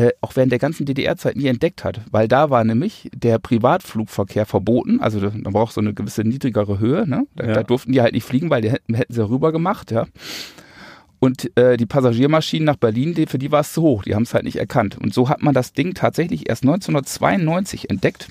äh, 0.00 0.12
auch 0.20 0.34
während 0.36 0.50
der 0.50 0.58
ganzen 0.58 0.86
DDR-Zeit 0.86 1.36
nie 1.36 1.46
entdeckt 1.46 1.84
hat, 1.84 2.00
weil 2.10 2.26
da 2.26 2.48
war 2.48 2.64
nämlich 2.64 3.10
der 3.14 3.38
Privatflugverkehr 3.38 4.46
verboten, 4.46 5.00
also 5.00 5.20
man 5.20 5.52
braucht 5.52 5.74
so 5.74 5.80
eine 5.80 5.92
gewisse 5.92 6.22
niedrigere 6.22 6.78
Höhe, 6.78 7.06
ne? 7.06 7.26
da, 7.36 7.46
ja. 7.46 7.52
da 7.52 7.62
durften 7.62 7.92
die 7.92 8.00
halt 8.00 8.14
nicht 8.14 8.24
fliegen, 8.24 8.48
weil 8.48 8.62
die 8.62 8.70
hätten, 8.70 8.94
hätten 8.94 9.12
sie 9.12 9.28
rüber 9.28 9.52
gemacht, 9.52 9.90
ja. 9.90 10.06
Und 11.18 11.54
äh, 11.58 11.76
die 11.76 11.84
Passagiermaschinen 11.84 12.64
nach 12.64 12.76
Berlin, 12.76 13.12
die, 13.12 13.26
für 13.26 13.38
die 13.38 13.52
war 13.52 13.60
es 13.60 13.74
zu 13.74 13.82
hoch, 13.82 14.04
die 14.04 14.14
haben 14.14 14.22
es 14.22 14.32
halt 14.32 14.44
nicht 14.44 14.56
erkannt. 14.56 14.96
Und 14.96 15.12
so 15.12 15.28
hat 15.28 15.42
man 15.42 15.52
das 15.52 15.74
Ding 15.74 15.92
tatsächlich 15.92 16.48
erst 16.48 16.62
1992 16.62 17.90
entdeckt 17.90 18.28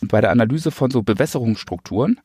bei 0.00 0.20
der 0.20 0.30
Analyse 0.32 0.72
von 0.72 0.90
so 0.90 1.02
Bewässerungsstrukturen 1.02 2.18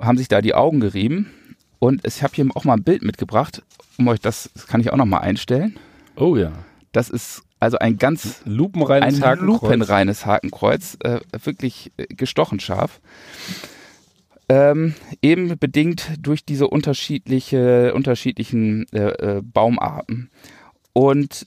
haben 0.00 0.18
sich 0.18 0.26
da 0.26 0.40
die 0.40 0.54
Augen 0.54 0.80
gerieben. 0.80 1.30
Und 1.78 2.04
ich 2.04 2.24
habe 2.24 2.34
hier 2.34 2.46
auch 2.54 2.64
mal 2.64 2.74
ein 2.74 2.82
Bild 2.82 3.02
mitgebracht, 3.02 3.62
um 3.96 4.08
euch 4.08 4.20
das, 4.20 4.50
das 4.54 4.66
kann 4.66 4.80
ich 4.80 4.92
auch 4.92 4.96
noch 4.96 5.06
mal 5.06 5.18
einstellen. 5.18 5.78
Oh 6.16 6.36
ja. 6.36 6.50
Das 6.90 7.08
ist 7.08 7.42
also 7.62 7.78
ein 7.78 7.96
ganz 7.96 8.42
lupenreines 8.44 9.22
ein 9.22 9.22
Hakenkreuz. 9.22 9.62
lupenreines 9.62 10.26
Hakenkreuz, 10.26 10.96
äh, 11.04 11.20
wirklich 11.44 11.92
äh, 11.96 12.06
gestochen 12.06 12.58
scharf. 12.58 13.00
Ähm, 14.48 14.94
eben 15.22 15.56
bedingt 15.58 16.10
durch 16.18 16.44
diese 16.44 16.66
unterschiedliche, 16.66 17.94
unterschiedlichen 17.94 18.86
äh, 18.92 19.36
äh 19.36 19.42
Baumarten. 19.42 20.28
Und 20.92 21.46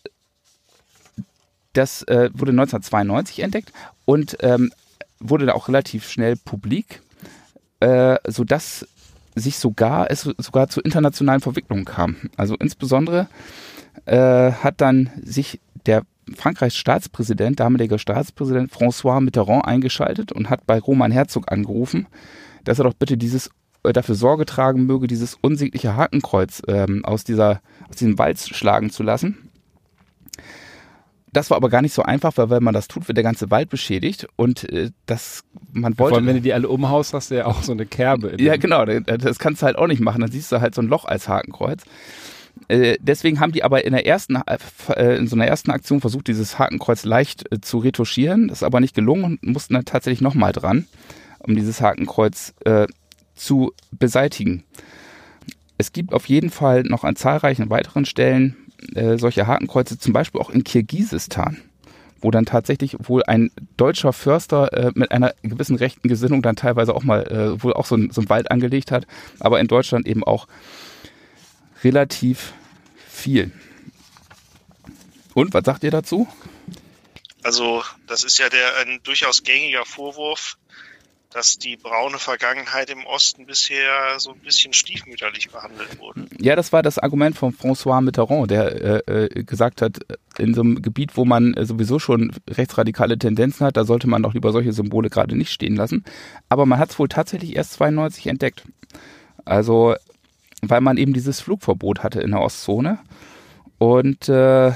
das 1.73 2.03
äh, 2.03 2.29
wurde 2.33 2.51
1992 2.51 3.39
entdeckt 3.39 3.73
und 4.05 4.37
ähm, 4.39 4.71
wurde 5.19 5.45
da 5.45 5.53
auch 5.53 5.67
relativ 5.67 6.09
schnell 6.09 6.37
publik 6.37 7.01
äh, 7.81 8.17
sodass 8.25 8.87
sich 9.35 9.57
sogar 9.57 10.09
es 10.09 10.21
sogar 10.37 10.69
zu 10.69 10.79
internationalen 10.79 11.41
Verwicklungen 11.41 11.83
kam. 11.83 12.15
Also 12.37 12.55
insbesondere 12.55 13.27
äh, 14.05 14.51
hat 14.53 14.79
dann 14.79 15.09
sich 15.21 15.59
der 15.85 16.03
Frankreichs 16.35 16.75
Staatspräsident, 16.75 17.59
damaliger 17.59 17.99
Staatspräsident 17.99 18.71
François 18.71 19.21
Mitterrand 19.21 19.65
eingeschaltet 19.65 20.31
und 20.31 20.49
hat 20.49 20.65
bei 20.65 20.79
Roman 20.79 21.11
Herzog 21.11 21.51
angerufen, 21.51 22.07
dass 22.63 22.79
er 22.79 22.85
doch 22.85 22.93
bitte 22.93 23.17
dieses 23.17 23.51
äh, 23.83 23.93
dafür 23.93 24.15
Sorge 24.15 24.45
tragen 24.45 24.85
möge, 24.85 25.07
dieses 25.07 25.35
unsägliche 25.35 25.95
Hakenkreuz 25.95 26.61
ähm, 26.67 27.05
aus 27.05 27.23
dieser 27.23 27.61
aus 27.89 27.97
diesem 27.97 28.17
Wald 28.17 28.39
schlagen 28.39 28.89
zu 28.89 29.03
lassen. 29.03 29.49
Das 31.31 31.49
war 31.49 31.57
aber 31.57 31.69
gar 31.69 31.81
nicht 31.81 31.93
so 31.93 32.01
einfach, 32.01 32.31
weil 32.37 32.49
wenn 32.49 32.63
man 32.63 32.73
das 32.73 32.87
tut, 32.87 33.09
wird 33.09 33.17
der 33.17 33.23
ganze 33.23 33.51
Wald 33.51 33.69
beschädigt 33.69 34.25
und 34.37 34.67
äh, 34.71 34.91
das 35.05 35.43
man 35.73 35.97
wollte. 35.99 36.09
Vor 36.11 36.17
allem, 36.17 36.27
wenn 36.27 36.37
du 36.37 36.41
die 36.41 36.53
alle 36.53 36.69
umhaust, 36.69 37.13
hast 37.13 37.29
du 37.29 37.35
ja 37.35 37.45
auch 37.45 37.61
so 37.61 37.73
eine 37.73 37.85
Kerbe. 37.85 38.41
ja, 38.41 38.55
genau, 38.55 38.85
das 38.85 39.37
kannst 39.37 39.61
du 39.61 39.65
halt 39.65 39.75
auch 39.77 39.87
nicht 39.87 39.99
machen. 39.99 40.21
Dann 40.21 40.31
siehst 40.31 40.51
du 40.51 40.61
halt 40.61 40.73
so 40.73 40.81
ein 40.81 40.87
Loch 40.87 41.03
als 41.03 41.27
Hakenkreuz. 41.27 41.83
Äh, 42.67 42.97
deswegen 42.99 43.39
haben 43.39 43.51
die 43.51 43.63
aber 43.63 43.85
in 43.85 43.93
der 43.93 44.05
ersten, 44.05 44.35
äh, 44.37 45.17
in 45.17 45.27
so 45.27 45.35
einer 45.35 45.47
ersten 45.47 45.71
Aktion 45.71 46.01
versucht, 46.01 46.27
dieses 46.27 46.57
Hakenkreuz 46.57 47.05
leicht 47.05 47.51
äh, 47.51 47.61
zu 47.61 47.79
retuschieren. 47.79 48.47
Das 48.47 48.59
ist 48.59 48.63
aber 48.63 48.79
nicht 48.79 48.95
gelungen 48.95 49.23
und 49.23 49.43
mussten 49.43 49.73
dann 49.73 49.85
tatsächlich 49.85 50.21
nochmal 50.21 50.51
dran, 50.51 50.87
um 51.39 51.55
dieses 51.55 51.81
Hakenkreuz 51.81 52.53
äh, 52.65 52.87
zu 53.35 53.73
beseitigen. 53.91 54.63
Es 55.77 55.91
gibt 55.91 56.13
auf 56.13 56.27
jeden 56.27 56.49
Fall 56.49 56.83
noch 56.83 57.03
an 57.03 57.15
zahlreichen 57.15 57.69
weiteren 57.69 58.05
Stellen 58.05 58.55
äh, 58.93 59.17
solche 59.17 59.47
Hakenkreuze, 59.47 59.97
zum 59.97 60.13
Beispiel 60.13 60.41
auch 60.41 60.49
in 60.49 60.63
Kirgisistan, 60.63 61.57
wo 62.21 62.31
dann 62.31 62.45
tatsächlich 62.45 62.95
wohl 62.99 63.23
ein 63.23 63.51
deutscher 63.77 64.13
Förster 64.13 64.71
äh, 64.73 64.91
mit 64.95 65.11
einer 65.11 65.33
gewissen 65.43 65.75
rechten 65.75 66.07
Gesinnung 66.07 66.41
dann 66.41 66.55
teilweise 66.55 66.95
auch 66.95 67.03
mal 67.03 67.23
äh, 67.27 67.63
wohl 67.63 67.73
auch 67.73 67.85
so, 67.85 67.95
ein, 67.95 68.11
so 68.11 68.21
einen 68.21 68.29
Wald 68.29 68.51
angelegt 68.51 68.91
hat, 68.91 69.05
aber 69.39 69.59
in 69.59 69.67
Deutschland 69.67 70.07
eben 70.07 70.23
auch 70.23 70.47
relativ 71.83 72.53
viel. 73.09 73.51
Und 75.33 75.53
was 75.53 75.65
sagt 75.65 75.83
ihr 75.83 75.91
dazu? 75.91 76.27
Also, 77.43 77.83
das 78.07 78.23
ist 78.23 78.39
ja 78.39 78.49
der 78.49 78.77
ein 78.79 78.99
durchaus 79.03 79.43
gängiger 79.43 79.85
Vorwurf, 79.85 80.57
dass 81.29 81.57
die 81.57 81.75
braune 81.75 82.17
Vergangenheit 82.17 82.89
im 82.89 83.05
Osten 83.05 83.45
bisher 83.45 84.17
so 84.19 84.31
ein 84.31 84.39
bisschen 84.39 84.71
stiefmütterlich 84.71 85.49
behandelt 85.49 85.99
wurde. 85.99 86.25
Ja, 86.39 86.55
das 86.55 86.71
war 86.71 86.81
das 86.81 86.97
Argument 86.97 87.37
von 87.37 87.53
François 87.53 87.99
Mitterrand, 87.99 88.49
der 88.49 89.03
äh, 89.07 89.25
äh 89.25 89.43
gesagt 89.43 89.81
hat, 89.81 89.97
in 90.37 90.53
so 90.53 90.61
einem 90.61 90.81
Gebiet, 90.81 91.17
wo 91.17 91.25
man 91.25 91.53
äh, 91.53 91.65
sowieso 91.65 91.99
schon 91.99 92.33
rechtsradikale 92.49 93.19
Tendenzen 93.19 93.65
hat, 93.65 93.75
da 93.75 93.83
sollte 93.83 94.07
man 94.07 94.23
doch 94.23 94.33
lieber 94.33 94.53
solche 94.53 94.71
Symbole 94.71 95.09
gerade 95.09 95.35
nicht 95.35 95.51
stehen 95.51 95.75
lassen. 95.75 96.05
Aber 96.47 96.65
man 96.65 96.79
hat 96.79 96.91
es 96.91 96.99
wohl 96.99 97.09
tatsächlich 97.09 97.57
erst 97.57 97.73
92 97.73 98.27
entdeckt. 98.27 98.63
Also, 99.43 99.95
weil 100.61 100.81
man 100.81 100.97
eben 100.97 101.13
dieses 101.13 101.39
Flugverbot 101.39 102.03
hatte 102.03 102.21
in 102.21 102.31
der 102.31 102.41
Ostzone 102.41 102.99
und 103.77 104.29
äh, 104.29 104.71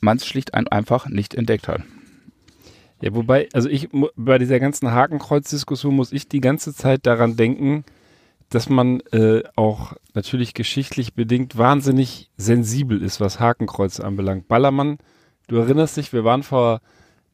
man 0.00 0.16
es 0.16 0.26
schlicht 0.26 0.54
ein, 0.54 0.68
einfach 0.68 1.08
nicht 1.08 1.34
entdeckt 1.34 1.68
hat. 1.68 1.82
Ja, 3.00 3.14
wobei, 3.14 3.48
also 3.52 3.68
ich, 3.68 3.88
bei 4.16 4.38
dieser 4.38 4.60
ganzen 4.60 4.92
Hakenkreuz-Diskussion 4.92 5.94
muss 5.94 6.12
ich 6.12 6.28
die 6.28 6.40
ganze 6.40 6.72
Zeit 6.72 7.04
daran 7.04 7.36
denken, 7.36 7.84
dass 8.48 8.68
man 8.68 9.00
äh, 9.12 9.42
auch 9.56 9.94
natürlich 10.14 10.54
geschichtlich 10.54 11.14
bedingt 11.14 11.56
wahnsinnig 11.56 12.30
sensibel 12.36 13.02
ist, 13.02 13.20
was 13.20 13.40
Hakenkreuze 13.40 14.04
anbelangt. 14.04 14.46
Ballermann, 14.46 14.98
du 15.48 15.56
erinnerst 15.56 15.96
dich, 15.96 16.12
wir 16.12 16.24
waren 16.24 16.42
vor 16.42 16.80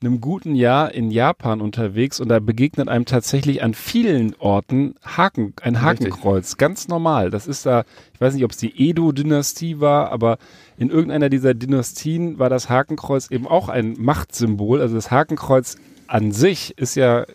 einem 0.01 0.21
guten 0.21 0.55
Jahr 0.55 0.93
in 0.93 1.11
Japan 1.11 1.61
unterwegs 1.61 2.21
und 2.21 2.29
da 2.29 2.39
begegnet 2.39 2.89
einem 2.89 3.05
tatsächlich 3.05 3.63
an 3.63 3.75
vielen 3.75 4.35
Orten 4.37 4.95
Haken, 5.05 5.55
ein 5.61 5.83
Hakenkreuz. 5.83 6.45
Richtig. 6.45 6.59
Ganz 6.59 6.89
normal. 6.89 7.31
Das 7.31 7.47
ist 7.47 7.67
da, 7.67 7.85
ich 8.15 8.21
weiß 8.21 8.35
nicht, 8.35 8.45
ob 8.45 8.53
es 8.53 8.59
die 8.59 8.89
Edo-Dynastie 8.89 9.81
war, 9.81 10.13
aber 10.13 10.39
in 10.77 10.91
irgendeiner 10.91 11.29
dieser 11.29 11.55
Dynastien 11.55 12.39
war 12.39 12.49
das 12.49 12.69
Hakenkreuz 12.69 13.31
eben 13.31 13.49
auch 13.49 13.69
ein 13.69 13.97
Machtsymbol. 13.99 14.81
Also 14.81 14.95
das 14.95 15.11
Hakenkreuz 15.11 15.77
an 16.07 16.31
sich 16.31 16.79
ist 16.79 16.95
ja 16.95 17.27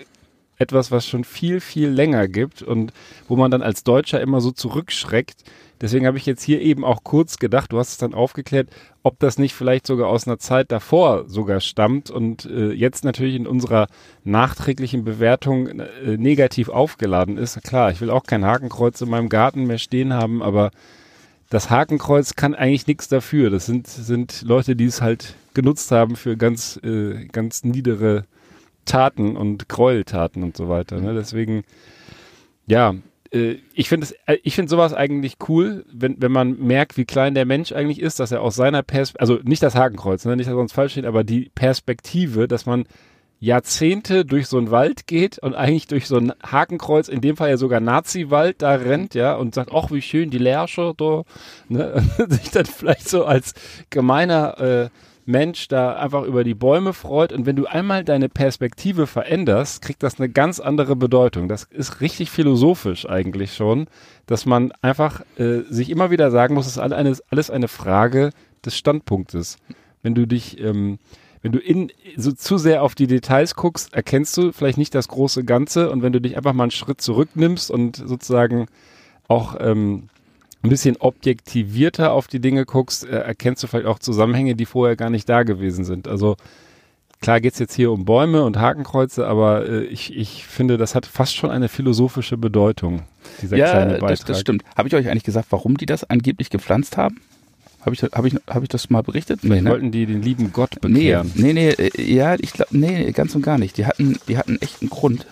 etwas, 0.58 0.92
was 0.92 1.06
schon 1.06 1.26
viel, 1.26 1.60
viel 1.60 1.90
länger 1.90 2.28
gibt 2.28 2.62
und 2.62 2.94
wo 3.28 3.36
man 3.36 3.52
dann 3.52 3.62
als 3.62 3.84
Deutscher 3.84 4.22
immer 4.22 4.40
so 4.40 4.52
zurückschreckt. 4.52 5.44
Deswegen 5.84 6.08
habe 6.08 6.18
ich 6.18 6.26
jetzt 6.26 6.42
hier 6.42 6.62
eben 6.62 6.86
auch 6.86 7.04
kurz 7.04 7.40
gedacht, 7.40 7.74
du 7.74 7.78
hast 7.78 7.90
es 7.90 7.98
dann 7.98 8.14
aufgeklärt, 8.14 8.70
ob 9.04 9.20
das 9.20 9.38
nicht 9.38 9.54
vielleicht 9.54 9.86
sogar 9.86 10.08
aus 10.08 10.26
einer 10.26 10.40
Zeit 10.40 10.72
davor 10.72 11.26
sogar 11.28 11.60
stammt 11.60 12.10
und 12.10 12.46
äh, 12.46 12.72
jetzt 12.72 13.04
natürlich 13.04 13.36
in 13.36 13.46
unserer 13.46 13.88
nachträglichen 14.24 15.04
Bewertung 15.04 15.68
äh, 15.68 16.16
negativ 16.16 16.70
aufgeladen 16.70 17.38
ist. 17.38 17.62
Klar, 17.64 17.92
ich 17.92 18.00
will 18.00 18.12
auch 18.12 18.24
kein 18.24 18.46
Hakenkreuz 18.46 19.02
in 19.02 19.10
meinem 19.10 19.28
Garten 19.28 19.66
mehr 19.66 19.78
stehen 19.78 20.14
haben, 20.14 20.42
aber 20.42 20.72
das 21.50 21.70
Hakenkreuz 21.70 22.36
kann 22.36 22.56
eigentlich 22.56 22.88
nichts 22.88 23.10
dafür. 23.10 23.50
Das 23.50 23.66
sind, 23.66 23.88
sind 23.88 24.42
Leute, 24.44 24.78
die 24.78 24.86
es 24.86 25.02
halt 25.02 25.36
genutzt 25.54 25.92
haben 25.92 26.16
für 26.16 26.38
ganz, 26.38 26.80
äh, 26.82 27.26
ganz 27.26 27.66
niedere 27.66 28.24
Taten 28.86 29.36
und 29.36 29.68
Gräueltaten 29.68 30.44
und 30.44 30.56
so 30.56 30.70
weiter. 30.70 31.02
Ne? 31.02 31.14
Deswegen, 31.14 31.66
ja, 32.68 32.96
äh, 33.34 33.58
ich 33.74 33.90
finde 33.90 34.08
äh, 34.26 34.38
ich 34.44 34.56
finde 34.56 34.70
sowas 34.70 34.94
eigentlich 34.94 35.38
cool, 35.48 35.86
wenn, 35.92 36.22
wenn 36.22 36.32
man 36.32 36.58
merkt, 36.60 36.98
wie 36.98 37.06
klein 37.06 37.36
der 37.36 37.46
Mensch 37.46 37.72
eigentlich 37.72 38.00
ist, 38.00 38.20
dass 38.20 38.32
er 38.32 38.42
aus 38.42 38.56
seiner 38.56 38.84
Perspektive, 38.84 39.22
also 39.22 39.40
nicht 39.44 39.64
das 39.64 39.76
Hakenkreuz, 39.76 40.26
ne, 40.26 40.36
nicht, 40.36 40.50
dass 40.50 40.56
uns 40.56 40.74
falsch 40.74 40.94
steht, 40.94 41.06
aber 41.06 41.24
die 41.24 41.52
Perspektive, 41.56 42.48
dass 42.48 42.66
man 42.66 42.86
Jahrzehnte 43.40 44.24
durch 44.24 44.48
so 44.48 44.58
einen 44.58 44.72
Wald 44.72 45.06
geht 45.06 45.38
und 45.40 45.54
eigentlich 45.54 45.88
durch 45.88 46.08
so 46.08 46.16
ein 46.16 46.32
Hakenkreuz, 46.42 47.10
in 47.10 47.20
dem 47.20 47.36
Fall 47.36 47.50
ja 47.50 47.58
sogar 47.58 47.82
Nazi-Wald 47.82 48.62
da 48.62 48.76
rennt, 48.76 49.16
ja, 49.16 49.36
und 49.36 49.54
sagt, 49.54 49.72
ach, 49.74 49.92
wie 49.92 50.02
schön, 50.02 50.30
die 50.30 50.38
Lärsche 50.38 50.94
da, 50.96 51.24
ne, 51.68 52.02
sich 52.30 52.52
dann 52.52 52.66
vielleicht 52.66 53.10
so 53.10 53.26
als 53.26 53.54
gemeiner 53.90 54.60
äh, 54.60 54.90
Mensch 55.26 55.68
da 55.68 55.94
einfach 55.94 56.24
über 56.24 56.44
die 56.44 56.54
Bäume 56.54 56.94
freut. 56.94 57.32
Und 57.32 57.46
wenn 57.46 57.56
du 57.56 57.66
einmal 57.66 58.04
deine 58.04 58.30
Perspektive 58.30 59.08
veränderst, 59.08 59.82
kriegt 59.82 60.04
das 60.04 60.20
eine 60.20 60.30
ganz 60.30 60.60
andere 60.60 60.96
Bedeutung. 60.96 61.48
Das 61.48 61.64
ist 61.64 62.02
richtig 62.02 62.30
philosophisch 62.30 63.08
eigentlich 63.08 63.54
schon, 63.54 63.88
dass 64.26 64.46
man 64.46 64.72
einfach 64.82 65.22
äh, 65.38 65.62
sich 65.70 65.90
immer 65.90 66.12
wieder 66.12 66.32
sagen 66.32 66.56
muss, 66.56 66.68
es 66.68 66.78
ist 66.78 67.22
alles, 67.30 67.50
eine 67.50 67.68
Frage 67.68 68.32
des 68.66 68.78
Standpunktes. 68.78 69.58
Wenn 70.02 70.16
du 70.16 70.26
dich 70.26 70.60
ähm, 70.60 71.00
wenn 71.44 71.52
du 71.52 71.60
in, 71.60 71.92
so 72.16 72.32
zu 72.32 72.58
sehr 72.58 72.84
auf 72.84 72.96
die 72.96 73.06
Details 73.06 73.56
guckst, 73.56 73.94
erkennst 73.94 74.36
du 74.38 74.54
vielleicht 74.54 74.78
nicht 74.78 74.96
das 74.96 75.10
große 75.10 75.44
Ganze 75.44 75.92
und 75.92 76.02
wenn 76.02 76.14
du 76.14 76.22
dich 76.22 76.38
einfach 76.38 76.54
mal 76.54 76.64
einen 76.64 76.72
Schritt 76.72 77.02
zurücknimmst 77.02 77.70
und 77.70 77.98
sozusagen 77.98 78.68
auch 79.28 79.58
ähm, 79.60 80.08
ein 80.64 80.70
bisschen 80.70 80.96
objektivierter 80.98 82.12
auf 82.12 82.28
die 82.28 82.40
Dinge 82.40 82.66
guckst, 82.66 83.06
äh, 83.06 83.18
erkennst 83.20 83.62
du 83.64 83.68
vielleicht 83.68 83.86
auch 83.86 84.00
Zusammenhänge, 84.00 84.56
die 84.56 84.66
vorher 84.66 84.96
gar 84.96 85.10
nicht 85.10 85.28
da 85.28 85.44
gewesen 85.44 85.84
sind. 85.84 86.08
Also 86.08 86.38
klar 87.20 87.42
geht's 87.42 87.60
jetzt 87.60 87.76
hier 87.76 87.92
um 87.92 88.06
Bäume 88.06 88.44
und 88.44 88.58
Hakenkreuze, 88.58 89.28
aber 89.28 89.68
äh, 89.68 89.84
ich, 89.84 90.16
ich 90.16 90.46
finde, 90.46 90.78
das 90.78 90.96
hat 90.96 91.06
fast 91.06 91.36
schon 91.36 91.52
eine 91.52 91.68
philosophische 91.68 92.38
Bedeutung, 92.38 93.04
dieser 93.42 93.58
ja, 93.58 93.70
kleine 93.70 93.94
Beitrag. 93.94 94.10
Das, 94.10 94.26
das 94.26 94.40
stimmt. 94.40 94.64
Habe 94.78 94.88
ich 94.88 94.96
euch 94.96 95.10
eigentlich 95.10 95.24
gesagt, 95.24 95.48
warum 95.50 95.78
die 95.78 95.86
das 95.86 96.10
angeblich 96.10 96.50
gepflanzt 96.50 96.96
haben? 96.96 97.20
Habe 97.82 97.96
ich, 97.96 98.04
hab 98.04 98.26
ich, 98.26 98.36
hab 98.48 98.64
ich 98.64 98.70
das 98.70 98.90
mal 98.90 99.04
berichtet? 99.04 99.44
Nee, 99.44 99.60
ne? 99.60 99.70
Wollten 99.70 99.92
die 99.92 100.06
den 100.06 100.22
lieben 100.22 100.54
Gott 100.54 100.80
bekehren? 100.80 101.32
Nee, 101.36 101.52
nee, 101.52 101.76
nee 101.78 101.88
äh, 101.88 102.14
ja, 102.14 102.36
ich 102.36 102.54
glaube, 102.54 102.78
nee, 102.78 103.12
ganz 103.12 103.36
und 103.36 103.42
gar 103.42 103.58
nicht. 103.58 103.78
Die 103.78 103.86
hatten, 103.86 104.18
die 104.30 104.38
hatten 104.38 104.58
echt 104.62 104.82
einen 104.82 104.90
Grund. 104.90 105.26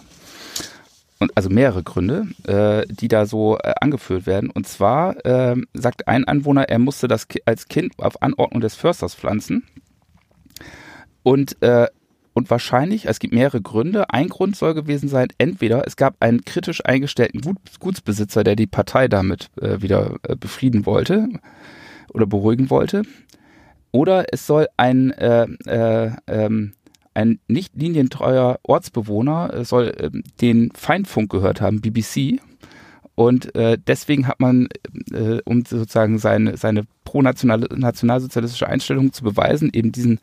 Und, 1.21 1.37
also 1.37 1.49
mehrere 1.49 1.83
Gründe, 1.83 2.25
äh, 2.47 2.91
die 2.91 3.07
da 3.07 3.27
so 3.27 3.59
äh, 3.59 3.73
angeführt 3.79 4.25
werden. 4.25 4.49
Und 4.49 4.67
zwar 4.67 5.23
äh, 5.23 5.55
sagt 5.71 6.07
ein 6.07 6.25
Anwohner, 6.25 6.63
er 6.67 6.79
musste 6.79 7.07
das 7.07 7.27
Ki 7.27 7.43
als 7.45 7.67
Kind 7.67 7.93
auf 7.99 8.23
Anordnung 8.23 8.59
des 8.59 8.73
Försters 8.73 9.13
pflanzen. 9.13 9.63
Und, 11.21 11.61
äh, 11.61 11.85
und 12.33 12.49
wahrscheinlich, 12.49 13.05
es 13.05 13.19
gibt 13.19 13.35
mehrere 13.35 13.61
Gründe. 13.61 14.09
Ein 14.09 14.29
Grund 14.29 14.55
soll 14.55 14.73
gewesen 14.73 15.09
sein, 15.09 15.27
entweder 15.37 15.85
es 15.85 15.95
gab 15.95 16.15
einen 16.21 16.43
kritisch 16.43 16.83
eingestellten 16.83 17.41
Gut, 17.41 17.57
Gutsbesitzer, 17.79 18.43
der 18.43 18.55
die 18.55 18.65
Partei 18.65 19.07
damit 19.07 19.51
äh, 19.61 19.79
wieder 19.83 20.15
äh, 20.23 20.35
befrieden 20.35 20.87
wollte 20.87 21.29
oder 22.15 22.25
beruhigen 22.25 22.71
wollte. 22.71 23.03
Oder 23.91 24.33
es 24.33 24.47
soll 24.47 24.69
ein, 24.75 25.11
äh, 25.11 25.43
äh, 25.67 26.13
ähm, 26.25 26.73
ein 27.13 27.39
nicht 27.47 27.75
linientreuer 27.75 28.59
Ortsbewohner 28.63 29.53
äh, 29.53 29.65
soll 29.65 29.87
äh, 29.89 30.09
den 30.39 30.71
Feindfunk 30.73 31.31
gehört 31.31 31.61
haben, 31.61 31.81
BBC. 31.81 32.39
Und 33.15 33.53
äh, 33.55 33.77
deswegen 33.85 34.27
hat 34.27 34.39
man, 34.39 34.67
äh, 35.11 35.39
um 35.45 35.65
sozusagen 35.65 36.17
seine, 36.17 36.57
seine 36.57 36.83
pro-nationalsozialistische 37.03 38.67
Einstellung 38.67 39.11
zu 39.13 39.23
beweisen, 39.23 39.69
eben 39.73 39.91
diesen, 39.91 40.19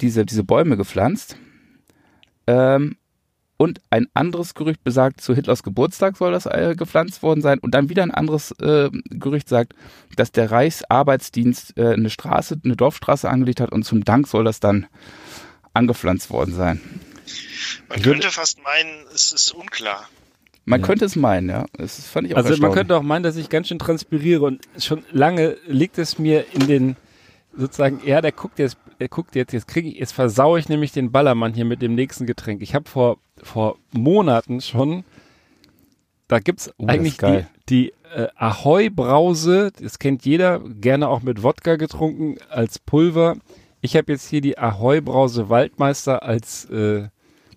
diese, 0.00 0.26
diese 0.26 0.44
Bäume 0.44 0.76
gepflanzt. 0.76 1.36
Ähm, 2.46 2.96
und 3.56 3.80
ein 3.90 4.06
anderes 4.14 4.54
Gerücht 4.54 4.84
besagt, 4.84 5.20
zu 5.20 5.34
Hitlers 5.34 5.64
Geburtstag 5.64 6.16
soll 6.16 6.30
das 6.30 6.46
äh, 6.46 6.74
gepflanzt 6.76 7.22
worden 7.22 7.42
sein. 7.42 7.58
Und 7.58 7.74
dann 7.74 7.88
wieder 7.88 8.04
ein 8.04 8.12
anderes 8.12 8.52
äh, 8.60 8.88
Gerücht 9.10 9.48
sagt, 9.48 9.74
dass 10.14 10.30
der 10.30 10.50
Reichsarbeitsdienst 10.50 11.76
äh, 11.76 11.94
eine 11.94 12.08
Straße, 12.10 12.60
eine 12.64 12.76
Dorfstraße 12.76 13.28
angelegt 13.28 13.60
hat 13.60 13.72
und 13.72 13.84
zum 13.84 14.04
Dank 14.04 14.28
soll 14.28 14.44
das 14.44 14.60
dann 14.60 14.86
angepflanzt 15.78 16.30
worden 16.30 16.54
sein. 16.54 16.80
Man 17.88 18.02
könnte 18.02 18.30
fast 18.30 18.62
meinen, 18.62 19.06
es 19.14 19.32
ist 19.32 19.52
unklar. 19.52 20.08
Man 20.64 20.80
ja. 20.80 20.86
könnte 20.86 21.06
es 21.06 21.16
meinen, 21.16 21.48
ja. 21.48 21.64
Das 21.72 22.06
fand 22.06 22.26
ich 22.26 22.34
auch 22.34 22.38
Also 22.38 22.56
man 22.58 22.72
könnte 22.72 22.96
auch 22.96 23.02
meinen, 23.02 23.22
dass 23.22 23.36
ich 23.36 23.48
ganz 23.48 23.68
schön 23.68 23.78
transpiriere 23.78 24.44
und 24.44 24.68
schon 24.78 25.02
lange 25.12 25.56
liegt 25.66 25.96
es 25.98 26.18
mir 26.18 26.44
in 26.52 26.66
den 26.66 26.96
sozusagen, 27.56 28.00
ja, 28.04 28.20
der 28.20 28.32
guckt 28.32 28.58
jetzt, 28.58 28.76
der 29.00 29.08
guckt 29.08 29.34
jetzt, 29.34 29.52
jetzt 29.52 29.66
kriege 29.66 29.88
ich, 29.88 29.96
jetzt 29.96 30.12
versaue 30.12 30.58
ich 30.58 30.68
nämlich 30.68 30.92
den 30.92 31.10
Ballermann 31.10 31.54
hier 31.54 31.64
mit 31.64 31.80
dem 31.80 31.94
nächsten 31.94 32.26
Getränk. 32.26 32.60
Ich 32.62 32.74
habe 32.74 32.88
vor, 32.88 33.18
vor 33.42 33.78
Monaten 33.92 34.60
schon, 34.60 35.04
da 36.28 36.38
gibt's 36.38 36.70
oh, 36.76 36.86
eigentlich 36.86 37.16
die, 37.16 37.46
die 37.68 37.92
äh, 38.14 38.28
Ahoi-Brause, 38.36 39.72
das 39.80 39.98
kennt 39.98 40.24
jeder, 40.24 40.60
gerne 40.60 41.08
auch 41.08 41.22
mit 41.22 41.42
Wodka 41.42 41.76
getrunken, 41.76 42.36
als 42.50 42.78
Pulver. 42.78 43.36
Ich 43.80 43.96
habe 43.96 44.12
jetzt 44.12 44.28
hier 44.28 44.40
die 44.40 44.58
Ahoi-Brause 44.58 45.48
Waldmeister 45.48 46.22
als 46.22 46.64
äh, 46.66 47.08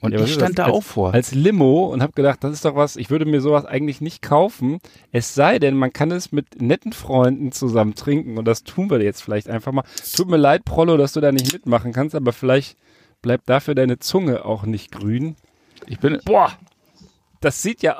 und 0.01 0.13
ja, 0.13 0.21
ich 0.21 0.33
stand 0.33 0.57
da 0.57 0.65
als, 0.65 0.73
auch 0.73 0.83
vor. 0.83 1.13
Als 1.13 1.31
Limo 1.31 1.85
und 1.85 2.01
habe 2.01 2.13
gedacht, 2.13 2.43
das 2.43 2.53
ist 2.53 2.65
doch 2.65 2.75
was, 2.75 2.95
ich 2.95 3.11
würde 3.11 3.25
mir 3.25 3.39
sowas 3.39 3.65
eigentlich 3.65 4.01
nicht 4.01 4.23
kaufen. 4.23 4.79
Es 5.11 5.35
sei 5.35 5.59
denn, 5.59 5.75
man 5.75 5.93
kann 5.93 6.11
es 6.11 6.31
mit 6.31 6.59
netten 6.59 6.91
Freunden 6.91 7.51
zusammen 7.51 7.93
trinken 7.93 8.39
und 8.39 8.45
das 8.45 8.63
tun 8.63 8.89
wir 8.89 9.01
jetzt 9.01 9.21
vielleicht 9.21 9.47
einfach 9.47 9.71
mal. 9.71 9.83
Tut 10.15 10.27
mir 10.27 10.37
leid, 10.37 10.65
Prollo, 10.65 10.97
dass 10.97 11.13
du 11.13 11.21
da 11.21 11.31
nicht 11.31 11.53
mitmachen 11.53 11.93
kannst, 11.93 12.15
aber 12.15 12.33
vielleicht 12.33 12.77
bleibt 13.21 13.47
dafür 13.47 13.75
deine 13.75 13.99
Zunge 13.99 14.43
auch 14.43 14.63
nicht 14.63 14.91
grün. 14.91 15.35
Ich 15.85 15.99
bin. 15.99 16.19
Boah! 16.25 16.51
Das 17.39 17.61
sieht 17.61 17.83
ja. 17.83 17.97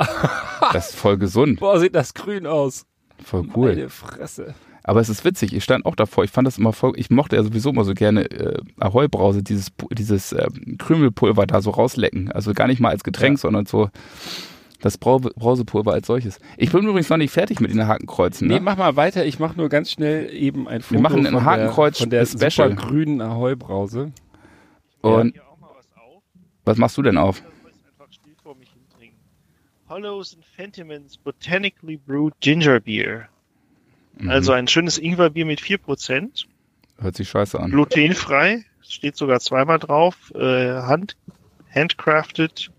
das 0.74 0.90
ist 0.90 0.96
voll 0.96 1.18
gesund. 1.18 1.60
Boah, 1.60 1.80
sieht 1.80 1.96
das 1.96 2.16
grün 2.16 2.48
aus. 2.48 2.86
Voll 3.24 3.48
cool. 3.56 3.70
Meine 3.70 3.90
Fresse. 3.90 4.56
Aber 4.84 5.00
es 5.00 5.10
ist 5.10 5.24
witzig, 5.24 5.54
ich 5.54 5.64
stand 5.64 5.86
auch 5.86 5.96
davor, 5.96 6.24
ich 6.24 6.32
fand 6.32 6.48
das 6.48 6.58
immer 6.58 6.74
voll, 6.74 6.94
ich 6.96 7.10
mochte 7.10 7.36
ja 7.36 7.44
sowieso 7.44 7.70
immer 7.70 7.84
so 7.84 7.94
gerne 7.94 8.30
äh, 8.32 8.60
Ahoi-Brause, 8.80 9.44
dieses, 9.44 9.72
dieses 9.92 10.32
äh, 10.32 10.48
Krümelpulver 10.80 11.46
da 11.46 11.62
so 11.62 11.70
rauslecken. 11.70 12.32
Also 12.32 12.54
gar 12.54 12.68
nicht 12.68 12.80
mal 12.80 12.90
als 12.90 13.04
Getränk, 13.04 13.38
ja. 13.38 13.42
sondern 13.42 13.66
so 13.66 13.90
das 14.82 14.98
Brau 14.98 15.20
Brausepulver 15.20 15.94
als 15.94 16.08
solches. 16.08 16.40
Ich 16.58 16.72
bin 16.72 16.84
übrigens 16.84 17.10
noch 17.10 17.18
nicht 17.18 17.32
fertig 17.32 17.60
mit 17.60 17.72
den 17.72 17.88
Hakenkreuzen. 17.88 18.48
Ne? 18.48 18.56
Nee, 18.56 18.60
mach 18.60 18.78
mal 18.78 18.96
weiter, 18.96 19.26
ich 19.26 19.40
mach 19.40 19.56
nur 19.56 19.70
ganz 19.70 19.92
schnell 19.92 20.34
eben 20.34 20.68
ein 20.68 20.82
Foto 20.82 20.96
Wir 20.96 21.02
machen 21.02 21.26
ein 21.28 21.46
Hakenkreuz 21.46 22.00
von 22.00 22.10
der, 22.10 22.26
von 22.26 22.40
der 22.40 22.50
Special. 22.50 22.76
grünen 22.76 23.22
Ahoi-Brause. 23.22 24.12
Und 25.02 25.36
ja. 25.36 25.42
was 26.66 26.78
machst 26.78 26.98
du 26.98 27.04
denn 27.04 27.18
auf? 27.18 27.44
Hollows 29.88 30.36
and 30.36 30.46
Fentimans 30.46 31.18
Botanically 31.18 31.98
Brewed 31.98 32.34
Ginger 32.40 32.80
Beer. 32.80 33.28
Mhm. 34.22 34.30
Also 34.30 34.52
ein 34.52 34.68
schönes 34.68 34.98
Ingwerbier 34.98 35.46
mit 35.46 35.62
4%. 35.62 36.46
Hört 37.00 37.16
sich 37.16 37.30
scheiße 37.30 37.60
an. 37.60 37.72
Glutenfrei, 37.72 38.66
steht 38.82 39.18
sogar 39.18 39.40
zweimal 39.40 39.80
drauf, 39.80 40.32
äh, 40.36 40.82
hand, 40.82 41.18
handcrafted 41.74 42.72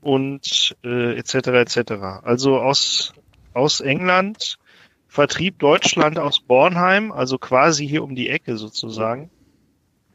und 0.00 0.76
äh, 0.84 1.16
etc. 1.16 1.34
etc. 1.34 1.92
Also 2.22 2.58
aus, 2.58 3.14
aus 3.54 3.80
England, 3.80 4.58
Vertrieb 5.10 5.58
Deutschland 5.58 6.18
aus 6.18 6.40
Bornheim, 6.40 7.12
also 7.12 7.38
quasi 7.38 7.88
hier 7.88 8.04
um 8.04 8.14
die 8.14 8.28
Ecke 8.28 8.58
sozusagen. 8.58 9.30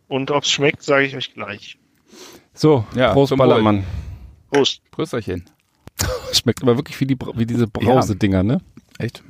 Und 0.08 0.30
ob's 0.30 0.52
schmeckt, 0.52 0.84
sage 0.84 1.06
ich 1.06 1.16
euch 1.16 1.34
gleich. 1.34 1.80
So, 2.54 2.86
ja, 2.96 3.12
Prost 3.12 3.36
Ballermann. 3.36 3.84
Prost. 4.52 4.82
Prösterchen. 4.92 5.50
Schmeckt 6.32 6.62
aber 6.62 6.78
wirklich 6.78 7.00
wie, 7.00 7.08
die, 7.08 7.18
wie 7.34 7.48
diese 7.48 7.66
Brausedinger, 7.66 8.38
ja. 8.38 8.44
ne? 8.44 8.62
Echt? 9.00 9.24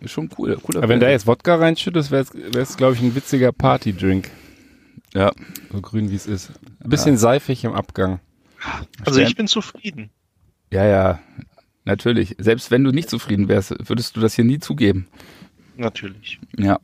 Ist 0.00 0.12
schon 0.12 0.30
cool. 0.38 0.56
Cooler 0.62 0.78
Aber 0.78 0.88
wenn 0.88 1.00
da 1.00 1.10
jetzt 1.10 1.26
Wodka 1.26 1.56
reinschüttest, 1.56 2.10
wäre 2.10 2.24
es, 2.54 2.76
glaube 2.76 2.94
ich, 2.94 3.02
ein 3.02 3.14
witziger 3.14 3.52
Partydrink. 3.52 4.30
Ja. 5.14 5.32
So 5.72 5.80
grün 5.80 6.10
wie 6.10 6.14
es 6.14 6.26
ist. 6.26 6.52
Ein 6.82 6.90
bisschen 6.90 7.14
ja. 7.14 7.18
seifig 7.18 7.64
im 7.64 7.72
Abgang. 7.72 8.20
Also 9.04 9.20
ich 9.20 9.34
bin 9.36 9.46
zufrieden. 9.46 10.10
Ja, 10.72 10.84
ja. 10.84 11.20
Natürlich. 11.84 12.36
Selbst 12.38 12.70
wenn 12.70 12.84
du 12.84 12.92
nicht 12.92 13.10
zufrieden 13.10 13.48
wärst, 13.48 13.74
würdest 13.88 14.16
du 14.16 14.20
das 14.20 14.34
hier 14.34 14.44
nie 14.44 14.58
zugeben. 14.58 15.08
Natürlich. 15.76 16.38
Ja. 16.56 16.78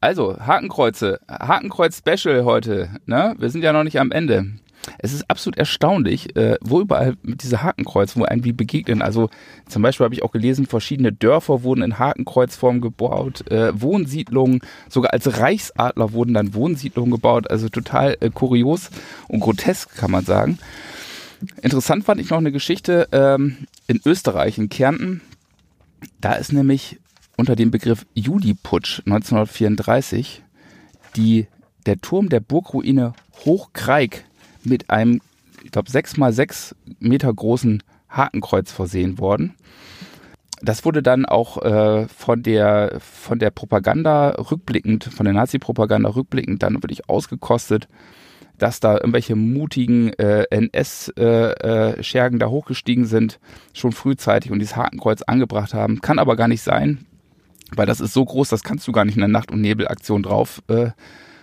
Also, 0.00 0.38
Hakenkreuze. 0.38 1.20
Hakenkreuz 1.28 1.98
Special 1.98 2.44
heute. 2.44 2.90
Ne? 3.06 3.34
Wir 3.38 3.50
sind 3.50 3.62
ja 3.62 3.72
noch 3.72 3.84
nicht 3.84 4.00
am 4.00 4.10
Ende. 4.10 4.46
Es 4.98 5.12
ist 5.12 5.30
absolut 5.30 5.58
erstaunlich, 5.58 6.34
äh, 6.36 6.56
wo 6.60 6.80
überall 6.80 7.16
diese 7.22 7.62
Hakenkreuz, 7.62 8.16
wo 8.16 8.24
einem 8.24 8.44
wie 8.44 8.52
begegnen. 8.52 9.02
Also 9.02 9.30
zum 9.68 9.82
Beispiel 9.82 10.04
habe 10.04 10.14
ich 10.14 10.22
auch 10.22 10.32
gelesen, 10.32 10.66
verschiedene 10.66 11.12
Dörfer 11.12 11.62
wurden 11.62 11.82
in 11.82 11.98
Hakenkreuzform 11.98 12.80
gebaut, 12.80 13.50
äh, 13.50 13.80
Wohnsiedlungen, 13.80 14.60
sogar 14.88 15.12
als 15.12 15.38
Reichsadler 15.38 16.12
wurden 16.12 16.34
dann 16.34 16.54
Wohnsiedlungen 16.54 17.12
gebaut. 17.12 17.50
Also 17.50 17.68
total 17.68 18.16
äh, 18.20 18.30
kurios 18.30 18.90
und 19.28 19.40
grotesk, 19.40 19.96
kann 19.96 20.10
man 20.10 20.24
sagen. 20.24 20.58
Interessant 21.60 22.04
fand 22.04 22.20
ich 22.20 22.30
noch 22.30 22.38
eine 22.38 22.52
Geschichte 22.52 23.08
ähm, 23.12 23.66
in 23.86 24.00
Österreich, 24.04 24.58
in 24.58 24.68
Kärnten. 24.68 25.20
Da 26.20 26.34
ist 26.34 26.52
nämlich 26.52 26.98
unter 27.36 27.56
dem 27.56 27.70
Begriff 27.70 28.06
Judiputsch 28.14 29.00
1934 29.06 30.42
die, 31.16 31.46
der 31.86 32.00
Turm 32.00 32.28
der 32.28 32.40
Burgruine 32.40 33.14
Hochkreik 33.44 34.24
mit 34.64 34.90
einem, 34.90 35.20
ich 35.64 35.70
glaube, 35.70 35.90
sechs 35.90 36.16
mal 36.16 36.32
sechs 36.32 36.74
Meter 36.98 37.32
großen 37.32 37.82
Hakenkreuz 38.08 38.70
versehen 38.72 39.18
worden. 39.18 39.54
Das 40.62 40.84
wurde 40.84 41.02
dann 41.02 41.24
auch 41.26 41.60
äh, 41.62 42.06
von 42.06 42.42
der 42.42 43.00
von 43.00 43.40
der 43.40 43.50
Propaganda 43.50 44.30
rückblickend, 44.30 45.04
von 45.04 45.24
der 45.24 45.34
Nazi-Propaganda 45.34 46.10
rückblickend 46.10 46.62
dann 46.62 46.74
wirklich 46.74 47.08
ausgekostet. 47.08 47.88
dass 48.58 48.78
da 48.78 48.94
irgendwelche 48.94 49.34
mutigen 49.34 50.12
äh, 50.12 50.44
NS-Schergen 50.50 52.34
äh, 52.34 52.36
äh, 52.36 52.38
da 52.38 52.46
hochgestiegen 52.48 53.06
sind, 53.06 53.40
schon 53.72 53.90
frühzeitig 53.90 54.52
und 54.52 54.60
dieses 54.60 54.76
Hakenkreuz 54.76 55.22
angebracht 55.22 55.74
haben. 55.74 56.00
Kann 56.00 56.20
aber 56.20 56.36
gar 56.36 56.46
nicht 56.46 56.62
sein, 56.62 57.06
weil 57.74 57.86
das 57.86 58.00
ist 58.00 58.12
so 58.12 58.24
groß, 58.24 58.50
das 58.50 58.62
kannst 58.62 58.86
du 58.86 58.92
gar 58.92 59.04
nicht 59.04 59.16
in 59.16 59.20
der 59.20 59.28
Nacht- 59.28 59.50
und 59.50 59.62
Nebelaktion 59.62 60.22
drauf, 60.22 60.62
äh, 60.68 60.90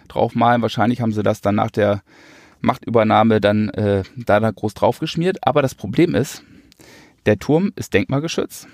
drauf 0.08 0.34
malen. 0.34 0.62
Wahrscheinlich 0.62 1.02
haben 1.02 1.12
sie 1.12 1.24
das 1.24 1.42
dann 1.42 1.56
nach 1.56 1.72
der 1.72 2.04
Machtübernahme 2.62 3.42
dann 3.42 3.70
äh, 3.70 4.04
da, 4.16 4.40
da 4.40 4.52
groß 4.52 4.74
draufgeschmiert. 4.74 5.46
Aber 5.48 5.62
das 5.62 5.76
Problem 5.76 6.16
ist, 6.16 6.44
der 7.26 7.38
Turm 7.38 7.72
ist 7.76 7.94
denkmalgeschützt, 7.94 8.68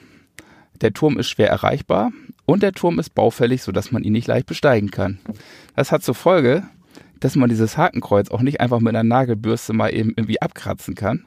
der 0.81 0.93
Turm 0.93 1.17
ist 1.17 1.29
schwer 1.29 1.49
erreichbar 1.49 2.11
und 2.45 2.63
der 2.63 2.73
Turm 2.73 2.99
ist 2.99 3.15
baufällig, 3.15 3.63
sodass 3.63 3.91
man 3.91 4.03
ihn 4.03 4.13
nicht 4.13 4.27
leicht 4.27 4.45
besteigen 4.45 4.91
kann. 4.91 5.19
Das 5.75 5.91
hat 5.91 6.03
zur 6.03 6.15
Folge, 6.15 6.63
dass 7.19 7.35
man 7.35 7.49
dieses 7.49 7.77
Hakenkreuz 7.77 8.29
auch 8.29 8.41
nicht 8.41 8.61
einfach 8.61 8.79
mit 8.79 8.89
einer 8.95 9.03
Nagelbürste 9.03 9.73
mal 9.73 9.93
eben 9.93 10.13
irgendwie 10.15 10.41
abkratzen 10.41 10.95
kann. 10.95 11.25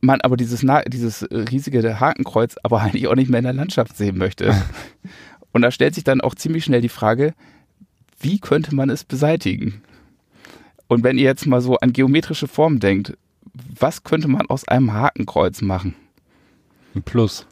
Man 0.00 0.20
aber 0.20 0.36
dieses, 0.36 0.64
dieses 0.88 1.26
riesige 1.30 2.00
Hakenkreuz 2.00 2.56
aber 2.62 2.80
eigentlich 2.82 3.08
auch 3.08 3.14
nicht 3.14 3.30
mehr 3.30 3.38
in 3.38 3.44
der 3.44 3.52
Landschaft 3.52 3.96
sehen 3.96 4.18
möchte. 4.18 4.54
Und 5.52 5.62
da 5.62 5.70
stellt 5.70 5.94
sich 5.94 6.04
dann 6.04 6.20
auch 6.20 6.34
ziemlich 6.34 6.64
schnell 6.64 6.82
die 6.82 6.88
Frage, 6.88 7.34
wie 8.20 8.38
könnte 8.38 8.74
man 8.74 8.90
es 8.90 9.04
beseitigen? 9.04 9.82
Und 10.88 11.04
wenn 11.04 11.18
ihr 11.18 11.24
jetzt 11.24 11.46
mal 11.46 11.60
so 11.60 11.76
an 11.76 11.92
geometrische 11.92 12.48
Formen 12.48 12.80
denkt, 12.80 13.16
was 13.78 14.02
könnte 14.02 14.28
man 14.28 14.46
aus 14.48 14.66
einem 14.66 14.92
Hakenkreuz 14.92 15.62
machen? 15.62 15.94
Ein 16.94 17.02
Plus. 17.02 17.46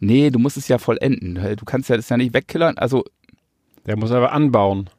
Nee, 0.00 0.30
du 0.30 0.38
musst 0.38 0.56
es 0.56 0.68
ja 0.68 0.78
vollenden. 0.78 1.34
Du 1.34 1.64
kannst 1.64 1.88
ja 1.88 1.96
das 1.96 2.08
ja 2.08 2.16
nicht 2.16 2.34
wegkillern. 2.34 2.78
Also. 2.78 3.04
Der 3.86 3.96
muss 3.96 4.10
aber 4.10 4.32
anbauen. 4.32 4.90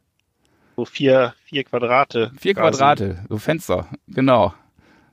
So 0.75 0.85
vier, 0.85 1.33
vier 1.43 1.63
Quadrate. 1.63 2.31
Vier 2.39 2.53
quasi. 2.53 2.77
Quadrate, 2.77 3.25
so 3.29 3.37
Fenster, 3.37 3.87
genau. 4.07 4.53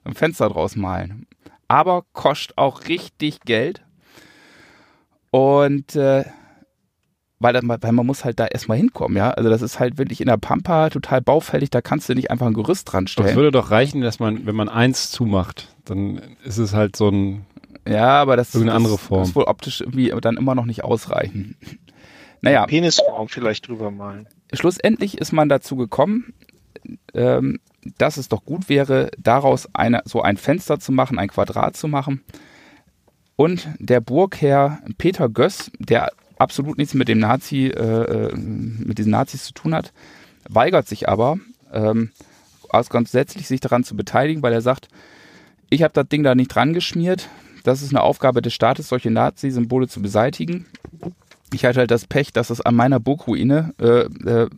Ein 0.05 0.15
Fenster 0.15 0.51
draus 0.51 0.77
malen. 0.77 1.27
Aber 1.69 2.05
kostet 2.13 2.59
auch 2.59 2.87
richtig 2.89 3.41
Geld. 3.41 3.83
Und 5.31 5.97
äh, 5.97 6.25
weil, 7.45 7.61
weil 7.63 7.93
man 7.93 8.07
muss 8.07 8.25
halt 8.25 8.41
da 8.41 8.47
erstmal 8.47 8.79
hinkommen, 8.79 9.17
ja. 9.17 9.31
Also 9.31 9.49
das 9.49 9.63
ist 9.63 9.79
halt 9.79 9.99
wirklich 9.99 10.21
in 10.21 10.27
der 10.27 10.39
Pampa 10.39 10.91
total 10.91 11.21
baufällig, 11.21 11.71
da 11.71 11.81
kannst 11.81 12.09
du 12.09 12.15
nicht 12.15 12.33
einfach 12.33 12.47
ein 12.47 12.55
Gerüst 12.55 12.93
dran 12.93 13.07
stellen. 13.07 13.29
Es 13.29 13.37
würde 13.37 13.53
doch 13.53 13.71
reichen, 13.71 14.01
dass 14.01 14.19
man, 14.19 14.47
wenn 14.47 14.57
man 14.57 14.69
eins 14.69 15.13
zumacht, 15.13 15.69
dann 15.85 16.21
ist 16.45 16.59
es 16.59 16.75
halt 16.75 16.97
so 16.97 17.09
ein 17.09 17.47
ja, 17.87 18.21
aber 18.21 18.37
das, 18.37 18.55
Irgendeine 18.55 18.77
andere 18.77 18.99
Form. 18.99 19.23
ist 19.23 19.37
wohl 19.37 19.45
optisch 19.45 19.83
irgendwie 19.83 20.13
dann 20.21 20.37
immer 20.37 20.55
noch 20.55 20.65
nicht 20.67 20.85
ausreichen. 20.85 21.57
Naja. 22.41 22.67
Penisform 22.67 23.29
vielleicht 23.29 23.69
drüber 23.69 23.91
malen. 23.91 24.29
Schlussendlich 24.53 25.17
ist 25.17 25.33
man 25.33 25.49
dazu 25.49 25.77
gekommen, 25.77 26.35
ähm, 27.15 27.59
dass 27.97 28.19
es 28.19 28.29
doch 28.29 28.45
gut 28.45 28.69
wäre, 28.69 29.11
daraus 29.19 29.67
eine, 29.73 30.03
so 30.05 30.21
ein 30.21 30.37
Fenster 30.37 30.79
zu 30.79 30.93
machen, 30.93 31.19
ein 31.19 31.29
Quadrat 31.29 31.75
zu 31.75 31.89
machen. 31.89 32.23
Und 33.37 33.67
der 33.79 34.01
Burgherr 34.01 34.81
Peter 34.99 35.31
Göss, 35.31 35.71
der 35.79 36.13
absolut 36.45 36.79
nichts 36.79 36.95
mit 36.95 37.09
dem 37.09 37.19
Nazi, 37.19 37.67
äh, 37.67 38.29
äh, 38.29 38.37
mit 38.37 38.99
diesen 38.99 39.11
Nazis 39.11 39.45
zu 39.45 39.53
tun 39.53 39.75
hat, 39.75 39.93
weigert 40.49 40.87
sich 40.87 41.09
aber, 41.09 41.39
ähm, 41.73 42.11
aus 42.69 42.91
grundsätzlich 42.91 43.49
sich 43.49 43.61
daran 43.61 43.83
zu 43.83 43.97
beteiligen, 43.97 44.43
weil 44.43 44.53
er 44.53 44.61
sagt, 44.61 44.89
ich 45.71 45.83
habe 45.83 45.95
das 45.95 46.09
Ding 46.09 46.23
da 46.23 46.35
nicht 46.35 46.55
dran 46.55 46.75
geschmiert, 46.75 47.29
das 47.65 47.83
ist 47.83 47.91
eine 47.91 48.03
Aufgabe 48.03 48.43
des 48.43 48.53
Staates, 48.53 48.89
solche 48.89 49.11
Nazi-Symbole 49.11 49.89
zu 49.89 50.03
beseitigen. 50.03 50.67
Ich 51.53 51.65
hatte 51.65 51.81
halt 51.81 51.91
das 51.91 52.07
Pech, 52.07 52.33
dass 52.33 52.51
es 52.51 52.61
an 52.61 52.75
meiner 52.75 53.01
Burgruine 53.01 53.73
äh, 53.81 54.03
äh, 54.03 54.49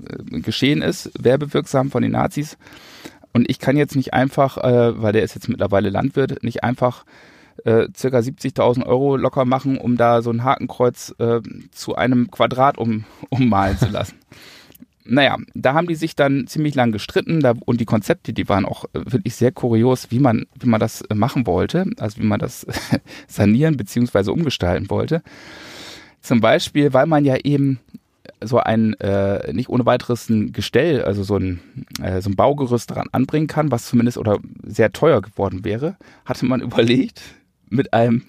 geschehen 0.41 0.83
ist, 0.83 1.11
werbewirksam 1.23 1.91
von 1.91 2.03
den 2.03 2.13
Nazis. 2.13 2.59
Und 3.33 3.49
ich 3.49 3.61
kann 3.61 3.77
jetzt 3.77 3.97
nicht 3.97 4.13
einfach, 4.13 4.59
äh, 4.59 5.01
weil 5.01 5.13
der 5.13 5.23
ist 5.23 5.35
jetzt 5.35 5.49
mittlerweile 5.49 5.91
Landwirt, 5.91 6.43
nicht 6.43 6.65
einfach 6.65 7.05
äh, 7.67 7.89
circa 7.95 8.19
70.000 8.19 8.87
Euro 8.87 9.17
locker 9.17 9.45
machen, 9.45 9.79
um 9.79 9.97
da 9.97 10.23
so 10.23 10.31
ein 10.31 10.45
Hakenkreuz 10.45 11.15
äh, 11.19 11.41
zu 11.71 11.95
einem 11.95 12.31
Quadrat 12.31 12.79
um, 12.79 13.05
ummalen 13.31 13.79
zu 13.79 13.89
lassen 13.89 14.17
naja, 15.09 15.37
da 15.55 15.75
haben 15.75 15.87
die 15.87 15.95
sich 15.95 16.17
dann 16.17 16.47
ziemlich 16.47 16.75
lang 16.75 16.93
gestritten 16.93 17.41
da, 17.41 17.55
und 17.65 17.81
die 17.81 17.85
Konzepte, 17.85 18.33
die 18.33 18.49
waren 18.49 18.65
auch 18.65 18.85
äh, 18.87 19.13
wirklich 19.13 19.35
sehr 19.35 19.53
kurios, 19.53 20.11
wie 20.11 20.19
man, 20.19 20.47
wie 20.59 20.69
man 20.69 20.81
das 20.81 21.03
äh, 21.03 21.15
machen 21.15 21.47
wollte, 21.47 21.87
also 21.99 22.21
wie 22.21 22.27
man 22.27 22.41
das 22.41 22.67
sanieren 23.29 23.77
beziehungsweise 23.77 24.33
umgestalten 24.33 24.91
wollte. 24.91 25.23
Zum 26.21 26.41
Beispiel, 26.41 26.93
weil 26.93 27.07
man 27.07 27.25
ja 27.25 27.37
eben 27.37 27.79
so 28.43 28.59
ein 28.59 28.95
äh, 28.95 29.53
nicht 29.53 29.69
ohne 29.69 29.87
weiteres 29.87 30.29
ein 30.29 30.53
Gestell, 30.53 31.03
also 31.03 31.23
so 31.23 31.37
ein, 31.37 31.61
äh, 32.03 32.21
so 32.21 32.31
ein 32.31 32.37
Baugerüst 32.37 32.91
daran 32.91 33.09
anbringen 33.13 33.47
kann, 33.47 33.71
was 33.71 33.87
zumindest 33.87 34.19
oder 34.19 34.39
sehr 34.65 34.93
teuer 34.93 35.23
geworden 35.23 35.65
wäre, 35.65 35.97
hatte 36.25 36.45
man 36.47 36.61
überlegt, 36.63 37.23
mit 37.69 37.93
einem 37.93 38.25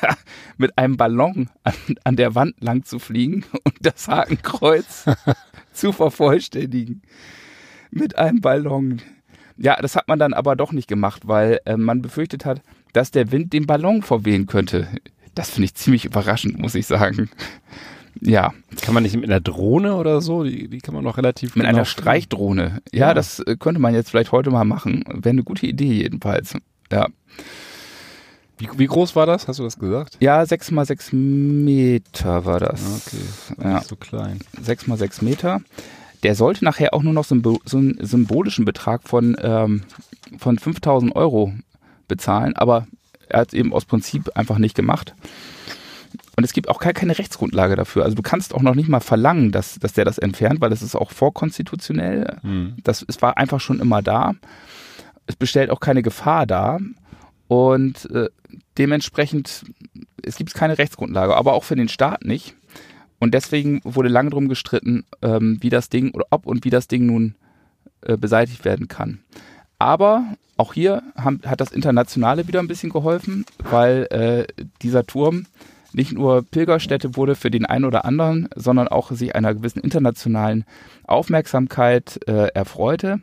mit 0.56 0.76
einem 0.78 0.96
Ballon 0.96 1.48
an, 1.64 1.74
an 2.04 2.16
der 2.16 2.34
Wand 2.34 2.54
lang 2.60 2.84
zu 2.84 2.98
fliegen 2.98 3.44
und 3.64 3.74
das 3.80 4.08
Hakenkreuz 4.08 5.06
zu 5.72 5.92
vervollständigen 5.92 7.02
mit 7.90 8.18
einem 8.18 8.40
Ballon. 8.40 9.00
Ja, 9.56 9.76
das 9.80 9.96
hat 9.96 10.08
man 10.08 10.18
dann 10.18 10.32
aber 10.32 10.56
doch 10.56 10.72
nicht 10.72 10.88
gemacht, 10.88 11.22
weil 11.26 11.60
äh, 11.66 11.76
man 11.76 12.02
befürchtet 12.02 12.44
hat, 12.44 12.62
dass 12.92 13.10
der 13.10 13.30
Wind 13.30 13.52
den 13.52 13.66
Ballon 13.66 14.02
verwehen 14.02 14.46
könnte. 14.46 14.88
Das 15.34 15.50
finde 15.50 15.66
ich 15.66 15.74
ziemlich 15.74 16.04
überraschend, 16.04 16.58
muss 16.58 16.74
ich 16.74 16.86
sagen. 16.86 17.30
Ja. 18.20 18.52
Kann 18.82 18.94
man 18.94 19.02
nicht 19.02 19.14
mit 19.16 19.24
einer 19.24 19.40
Drohne 19.40 19.96
oder 19.96 20.20
so? 20.20 20.44
Die, 20.44 20.68
die 20.68 20.78
kann 20.78 20.94
man 20.94 21.04
noch 21.04 21.16
relativ. 21.16 21.54
Mit 21.56 21.66
genau 21.66 21.76
einer 21.76 21.84
Streichdrohne. 21.84 22.82
Ja, 22.92 23.08
ja, 23.08 23.14
das 23.14 23.40
äh, 23.40 23.56
könnte 23.56 23.80
man 23.80 23.94
jetzt 23.94 24.10
vielleicht 24.10 24.32
heute 24.32 24.50
mal 24.50 24.64
machen. 24.64 25.04
Wäre 25.06 25.30
eine 25.30 25.44
gute 25.44 25.66
Idee 25.66 25.92
jedenfalls. 25.92 26.54
Ja. 26.90 27.08
Wie, 28.60 28.68
wie, 28.76 28.86
groß 28.86 29.16
war 29.16 29.26
das? 29.26 29.48
Hast 29.48 29.58
du 29.58 29.64
das 29.64 29.78
gesagt? 29.78 30.16
Ja, 30.20 30.44
6 30.44 30.70
mal 30.70 30.84
6 30.84 31.12
Meter 31.12 32.44
war 32.44 32.60
das. 32.60 33.06
Okay, 33.06 33.62
ja. 33.62 33.74
nicht 33.74 33.88
so 33.88 33.96
klein. 33.96 34.40
6 34.60 34.86
mal 34.86 34.98
6 34.98 35.22
Meter. 35.22 35.62
Der 36.22 36.34
sollte 36.34 36.64
nachher 36.64 36.92
auch 36.92 37.02
nur 37.02 37.14
noch 37.14 37.24
so 37.24 37.34
einen 37.34 37.98
symbolischen 38.00 38.66
Betrag 38.66 39.08
von, 39.08 39.36
ähm, 39.40 39.82
von 40.38 40.58
5000 40.58 41.16
Euro 41.16 41.54
bezahlen, 42.08 42.54
aber 42.54 42.86
er 43.30 43.40
hat 43.40 43.48
es 43.48 43.54
eben 43.54 43.72
aus 43.72 43.86
Prinzip 43.86 44.30
einfach 44.36 44.58
nicht 44.58 44.74
gemacht. 44.74 45.14
Und 46.36 46.44
es 46.44 46.52
gibt 46.52 46.68
auch 46.68 46.80
keine 46.80 47.18
Rechtsgrundlage 47.18 47.76
dafür. 47.76 48.04
Also 48.04 48.16
du 48.16 48.22
kannst 48.22 48.54
auch 48.54 48.62
noch 48.62 48.74
nicht 48.74 48.88
mal 48.88 49.00
verlangen, 49.00 49.52
dass, 49.52 49.78
dass 49.78 49.92
der 49.92 50.04
das 50.04 50.18
entfernt, 50.18 50.60
weil 50.60 50.70
das 50.70 50.82
ist 50.82 50.96
auch 50.96 51.10
vorkonstitutionell. 51.10 52.38
Hm. 52.42 52.76
Das, 52.82 53.04
es 53.06 53.22
war 53.22 53.36
einfach 53.36 53.60
schon 53.60 53.80
immer 53.80 54.02
da. 54.02 54.34
Es 55.26 55.36
bestellt 55.36 55.70
auch 55.70 55.80
keine 55.80 56.02
Gefahr 56.02 56.46
dar. 56.46 56.80
Und 57.50 58.08
äh, 58.12 58.28
dementsprechend, 58.78 59.64
es 60.22 60.36
gibt 60.36 60.54
keine 60.54 60.78
Rechtsgrundlage, 60.78 61.36
aber 61.36 61.54
auch 61.54 61.64
für 61.64 61.74
den 61.74 61.88
Staat 61.88 62.24
nicht. 62.24 62.54
Und 63.18 63.34
deswegen 63.34 63.80
wurde 63.82 64.08
lange 64.08 64.30
drum 64.30 64.48
gestritten, 64.48 65.04
ähm, 65.20 65.58
wie 65.60 65.68
das 65.68 65.88
Ding 65.88 66.12
oder 66.12 66.26
ob 66.30 66.46
und 66.46 66.64
wie 66.64 66.70
das 66.70 66.86
Ding 66.86 67.06
nun 67.06 67.34
äh, 68.02 68.16
beseitigt 68.16 68.64
werden 68.64 68.86
kann. 68.86 69.18
Aber 69.80 70.36
auch 70.58 70.74
hier 70.74 71.02
haben, 71.16 71.40
hat 71.44 71.60
das 71.60 71.72
Internationale 71.72 72.46
wieder 72.46 72.60
ein 72.60 72.68
bisschen 72.68 72.90
geholfen, 72.90 73.44
weil 73.68 74.06
äh, 74.10 74.46
dieser 74.80 75.04
Turm 75.04 75.46
nicht 75.92 76.12
nur 76.12 76.42
Pilgerstätte 76.42 77.16
wurde 77.16 77.34
für 77.34 77.50
den 77.50 77.66
einen 77.66 77.84
oder 77.84 78.04
anderen, 78.04 78.48
sondern 78.54 78.86
auch 78.86 79.10
sich 79.10 79.34
einer 79.34 79.54
gewissen 79.54 79.80
internationalen 79.80 80.64
Aufmerksamkeit 81.02 82.20
äh, 82.28 82.46
erfreute. 82.54 83.20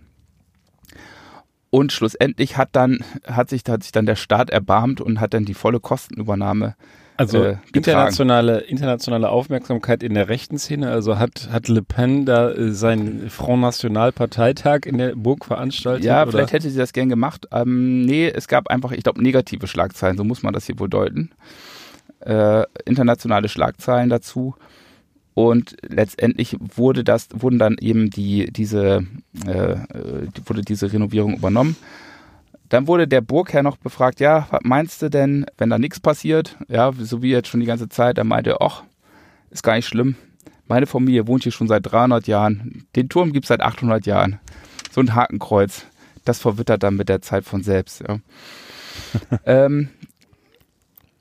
Und 1.70 1.92
schlussendlich 1.92 2.58
hat 2.58 2.70
dann, 2.72 3.04
hat 3.26 3.50
sich, 3.50 3.64
hat 3.68 3.84
sich 3.84 3.92
dann 3.92 4.06
der 4.06 4.16
Staat 4.16 4.50
erbarmt 4.50 5.02
und 5.02 5.20
hat 5.20 5.34
dann 5.34 5.46
die 5.46 5.54
volle 5.54 5.80
Kostenübernahme 5.80 6.76
also 7.18 7.44
äh, 7.44 7.58
internationale, 7.74 8.60
internationale 8.60 9.30
Aufmerksamkeit 9.30 10.04
in 10.04 10.14
der 10.14 10.30
rechten 10.30 10.60
Szene. 10.60 10.92
Also 10.92 11.18
hat, 11.18 11.50
hat 11.52 11.68
Le 11.68 11.82
Pen 11.82 12.26
da 12.26 12.52
äh, 12.52 12.72
seinen 12.72 13.32
Front 13.32 13.62
National 13.62 14.12
Parteitag 14.12 14.82
in 14.86 15.00
der 15.00 15.16
Burg 15.16 15.46
veranstaltet? 15.46 16.06
Ja, 16.06 16.22
oder? 16.22 16.32
vielleicht 16.32 16.54
hätte 16.54 16.70
sie 16.70 16.78
das 16.78 16.94
gern 16.94 17.10
gemacht. 17.10 17.48
Ähm, 17.52 18.06
nee, 18.06 18.28
es 18.30 18.48
gab 18.48 18.68
einfach, 18.70 18.92
ich 18.92 19.04
glaube, 19.04 19.24
negative 19.24 19.66
Schlagzeilen, 19.66 20.16
so 20.16 20.24
muss 20.24 20.44
man 20.44 20.54
das 20.54 20.68
hier 20.68 20.78
wohl 20.78 20.90
deuten. 20.90 21.32
Äh, 22.20 22.64
internationale 22.86 23.50
Schlagzeilen 23.50 24.10
dazu. 24.10 24.56
Und 25.38 25.78
letztendlich 25.88 26.58
wurde 26.60 27.04
das, 27.04 27.28
wurden 27.32 27.60
dann 27.60 27.76
eben 27.80 28.10
die, 28.10 28.52
diese, 28.52 29.06
äh, 29.46 29.76
wurde 30.48 30.64
diese 30.64 30.92
Renovierung 30.92 31.36
übernommen. 31.36 31.76
Dann 32.70 32.88
wurde 32.88 33.08
der 33.08 33.22
Burgherr 33.22 33.62
noch 33.62 33.78
befragt, 33.78 34.20
ja, 34.20 34.48
was 34.50 34.62
meinst 34.64 35.00
du 35.00 35.10
denn, 35.12 35.46
wenn 35.60 35.70
da 35.70 35.78
nichts 35.78 36.00
passiert? 36.00 36.58
Ja, 36.70 36.92
so 36.92 37.22
wie 37.22 37.30
jetzt 37.30 37.50
schon 37.50 37.60
die 37.60 37.68
ganze 37.68 37.88
Zeit. 37.88 38.18
Er 38.18 38.24
meinte, 38.24 38.62
ach, 38.62 38.82
ist 39.52 39.62
gar 39.62 39.76
nicht 39.76 39.86
schlimm. 39.86 40.16
Meine 40.68 40.88
Familie 40.88 41.28
wohnt 41.28 41.44
hier 41.44 41.52
schon 41.52 41.68
seit 41.68 41.86
300 41.86 42.26
Jahren. 42.26 42.88
Den 42.96 43.08
Turm 43.08 43.32
gibt 43.32 43.46
es 43.46 43.50
seit 43.50 43.62
800 43.62 44.08
Jahren. 44.08 44.40
So 44.92 45.02
ein 45.02 45.14
Hakenkreuz. 45.14 45.86
Das 46.26 46.40
verwittert 46.40 46.82
dann 46.82 46.96
mit 46.96 47.10
der 47.10 47.22
Zeit 47.22 47.46
von 47.46 47.62
selbst. 47.62 48.02
Ja. 48.02 48.18
ähm, 49.46 49.90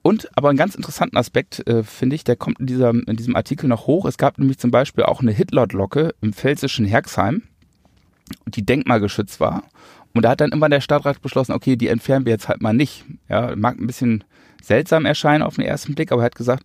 und 0.07 0.29
aber 0.37 0.51
einen 0.51 0.57
ganz 0.57 0.77
interessanten 0.77 1.17
Aspekt, 1.17 1.67
äh, 1.67 1.83
finde 1.83 2.15
ich, 2.15 2.23
der 2.23 2.37
kommt 2.37 2.61
in, 2.61 2.67
dieser, 2.69 2.91
in 2.91 3.17
diesem 3.17 3.35
Artikel 3.35 3.67
noch 3.67 3.89
hoch. 3.89 4.05
Es 4.05 4.19
gab 4.19 4.39
nämlich 4.39 4.57
zum 4.57 4.71
Beispiel 4.71 5.03
auch 5.03 5.21
eine 5.21 5.33
Hitler-Glocke 5.33 6.15
im 6.21 6.33
pfälzischen 6.33 6.87
Herxheim. 6.87 7.43
die 8.47 8.65
denkmalgeschützt 8.65 9.41
war. 9.41 9.65
Und 10.15 10.25
da 10.25 10.31
hat 10.31 10.41
dann 10.41 10.53
immer 10.53 10.69
der 10.69 10.81
Stadtrat 10.81 11.23
beschlossen, 11.23 11.51
okay, 11.51 11.75
die 11.75 11.89
entfernen 11.89 12.25
wir 12.25 12.33
jetzt 12.33 12.47
halt 12.47 12.63
mal 12.63 12.73
nicht. 12.73 13.05
Ja, 13.29 13.57
mag 13.57 13.81
ein 13.81 13.89
bisschen 13.89 14.23
seltsam 14.63 15.07
erscheinen 15.07 15.43
auf 15.43 15.57
den 15.57 15.65
ersten 15.65 15.97
Blick, 15.97 16.13
aber 16.13 16.23
er 16.23 16.27
hat 16.27 16.37
gesagt, 16.37 16.65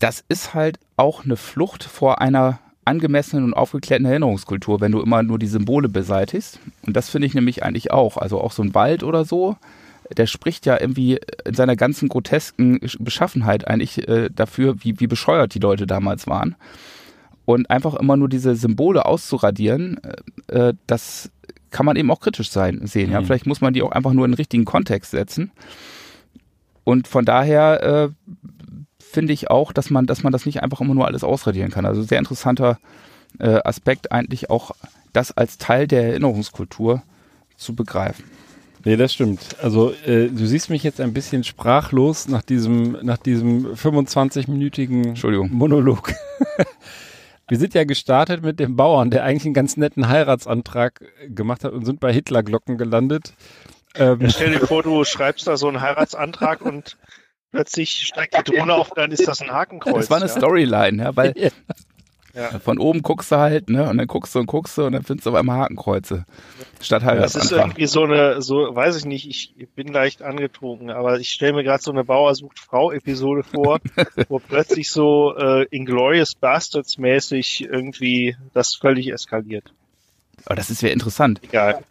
das 0.00 0.24
ist 0.28 0.54
halt 0.54 0.80
auch 0.96 1.24
eine 1.24 1.36
Flucht 1.36 1.84
vor 1.84 2.20
einer 2.20 2.58
angemessenen 2.84 3.44
und 3.44 3.54
aufgeklärten 3.54 4.06
Erinnerungskultur, 4.06 4.80
wenn 4.80 4.90
du 4.90 5.00
immer 5.00 5.22
nur 5.22 5.38
die 5.38 5.46
Symbole 5.46 5.88
beseitigst. 5.88 6.58
Und 6.84 6.96
das 6.96 7.10
finde 7.10 7.28
ich 7.28 7.34
nämlich 7.34 7.62
eigentlich 7.62 7.92
auch. 7.92 8.16
Also 8.16 8.40
auch 8.40 8.50
so 8.50 8.64
ein 8.64 8.74
Wald 8.74 9.04
oder 9.04 9.24
so, 9.24 9.56
der 10.16 10.26
spricht 10.26 10.66
ja 10.66 10.80
irgendwie 10.80 11.18
in 11.44 11.54
seiner 11.54 11.76
ganzen 11.76 12.08
grotesken 12.08 12.80
Beschaffenheit 12.98 13.68
eigentlich 13.68 14.08
äh, 14.08 14.30
dafür, 14.34 14.82
wie, 14.82 14.98
wie 15.00 15.06
bescheuert 15.06 15.54
die 15.54 15.58
Leute 15.58 15.86
damals 15.86 16.26
waren. 16.26 16.56
Und 17.44 17.70
einfach 17.70 17.94
immer 17.94 18.16
nur 18.16 18.28
diese 18.28 18.54
Symbole 18.56 19.06
auszuradieren, 19.06 20.00
äh, 20.48 20.74
das 20.86 21.30
kann 21.70 21.86
man 21.86 21.96
eben 21.96 22.10
auch 22.10 22.20
kritisch 22.20 22.50
sein, 22.50 22.86
sehen. 22.86 23.10
Ja, 23.10 23.20
mhm. 23.20 23.26
vielleicht 23.26 23.46
muss 23.46 23.60
man 23.60 23.74
die 23.74 23.82
auch 23.82 23.92
einfach 23.92 24.12
nur 24.12 24.24
in 24.24 24.32
den 24.32 24.36
richtigen 24.36 24.64
Kontext 24.64 25.10
setzen. 25.10 25.50
Und 26.84 27.08
von 27.08 27.24
daher 27.24 27.82
äh, 27.82 28.08
finde 28.98 29.32
ich 29.32 29.50
auch, 29.50 29.72
dass 29.72 29.90
man, 29.90 30.06
dass 30.06 30.22
man 30.22 30.32
das 30.32 30.46
nicht 30.46 30.62
einfach 30.62 30.80
immer 30.80 30.94
nur 30.94 31.06
alles 31.06 31.24
ausradieren 31.24 31.70
kann. 31.70 31.86
Also 31.86 32.02
sehr 32.02 32.18
interessanter 32.18 32.78
äh, 33.38 33.60
Aspekt 33.64 34.12
eigentlich 34.12 34.50
auch, 34.50 34.72
das 35.12 35.36
als 35.36 35.58
Teil 35.58 35.86
der 35.86 36.04
Erinnerungskultur 36.04 37.02
zu 37.56 37.74
begreifen. 37.74 38.24
Nee, 38.88 38.96
das 38.96 39.12
stimmt. 39.12 39.40
Also 39.62 39.92
äh, 40.06 40.28
du 40.28 40.46
siehst 40.46 40.70
mich 40.70 40.82
jetzt 40.82 40.98
ein 40.98 41.12
bisschen 41.12 41.44
sprachlos 41.44 42.26
nach 42.26 42.40
diesem, 42.40 42.92
nach 43.02 43.18
diesem 43.18 43.74
25-minütigen 43.74 45.14
Monolog. 45.52 46.14
Wir 47.48 47.58
sind 47.58 47.74
ja 47.74 47.84
gestartet 47.84 48.42
mit 48.42 48.58
dem 48.58 48.76
Bauern, 48.76 49.10
der 49.10 49.24
eigentlich 49.24 49.44
einen 49.44 49.52
ganz 49.52 49.76
netten 49.76 50.08
Heiratsantrag 50.08 51.04
gemacht 51.28 51.64
hat 51.64 51.72
und 51.74 51.84
sind 51.84 52.00
bei 52.00 52.14
Hitlerglocken 52.14 52.78
gelandet. 52.78 53.34
Ähm, 53.94 54.22
ja, 54.22 54.30
stell 54.30 54.52
dir 54.52 54.66
vor, 54.66 54.82
du 54.82 55.04
schreibst 55.04 55.46
da 55.46 55.58
so 55.58 55.68
einen 55.68 55.82
Heiratsantrag 55.82 56.62
und 56.62 56.96
plötzlich 57.50 58.06
steigt 58.06 58.38
die 58.38 58.56
Drohne 58.56 58.72
auf, 58.72 58.92
dann 58.96 59.12
ist 59.12 59.28
das 59.28 59.42
ein 59.42 59.50
Hakenkreuz. 59.52 59.96
Das 59.96 60.10
war 60.10 60.16
eine 60.16 60.28
ja. 60.28 60.32
Storyline, 60.32 61.02
ja, 61.02 61.14
weil 61.14 61.34
ja. 62.34 62.58
Von 62.58 62.78
oben 62.78 63.02
guckst 63.02 63.32
du 63.32 63.36
halt, 63.36 63.70
ne, 63.70 63.88
und 63.88 63.98
dann 63.98 64.06
guckst 64.06 64.34
du 64.34 64.40
und 64.40 64.46
guckst 64.46 64.76
du 64.78 64.84
und 64.84 64.92
dann 64.92 65.02
findest 65.02 65.26
du 65.26 65.30
auf 65.30 65.36
einmal 65.36 65.58
Hakenkreuze. 65.58 66.24
Statt 66.80 67.02
halt 67.02 67.20
Das 67.20 67.34
ist 67.34 67.52
irgendwie 67.52 67.86
so 67.86 68.04
eine, 68.04 68.42
so, 68.42 68.74
weiß 68.74 68.96
ich 68.96 69.04
nicht, 69.04 69.26
ich 69.28 69.68
bin 69.70 69.88
leicht 69.88 70.22
angetrunken, 70.22 70.90
aber 70.90 71.18
ich 71.18 71.30
stelle 71.30 71.54
mir 71.54 71.64
gerade 71.64 71.82
so 71.82 71.90
eine 71.90 72.04
Bauer 72.04 72.34
sucht 72.34 72.58
Frau 72.58 72.92
Episode 72.92 73.42
vor, 73.42 73.80
wo 74.28 74.38
plötzlich 74.38 74.90
so 74.90 75.34
äh, 75.36 75.64
Inglorious 75.70 76.34
Bastards 76.34 76.98
mäßig 76.98 77.64
irgendwie 77.64 78.36
das 78.52 78.74
völlig 78.74 79.12
eskaliert. 79.12 79.72
Aber 80.44 80.54
das 80.54 80.70
ist 80.70 80.82
ja 80.82 80.90
interessant. 80.90 81.40
Egal. 81.42 81.82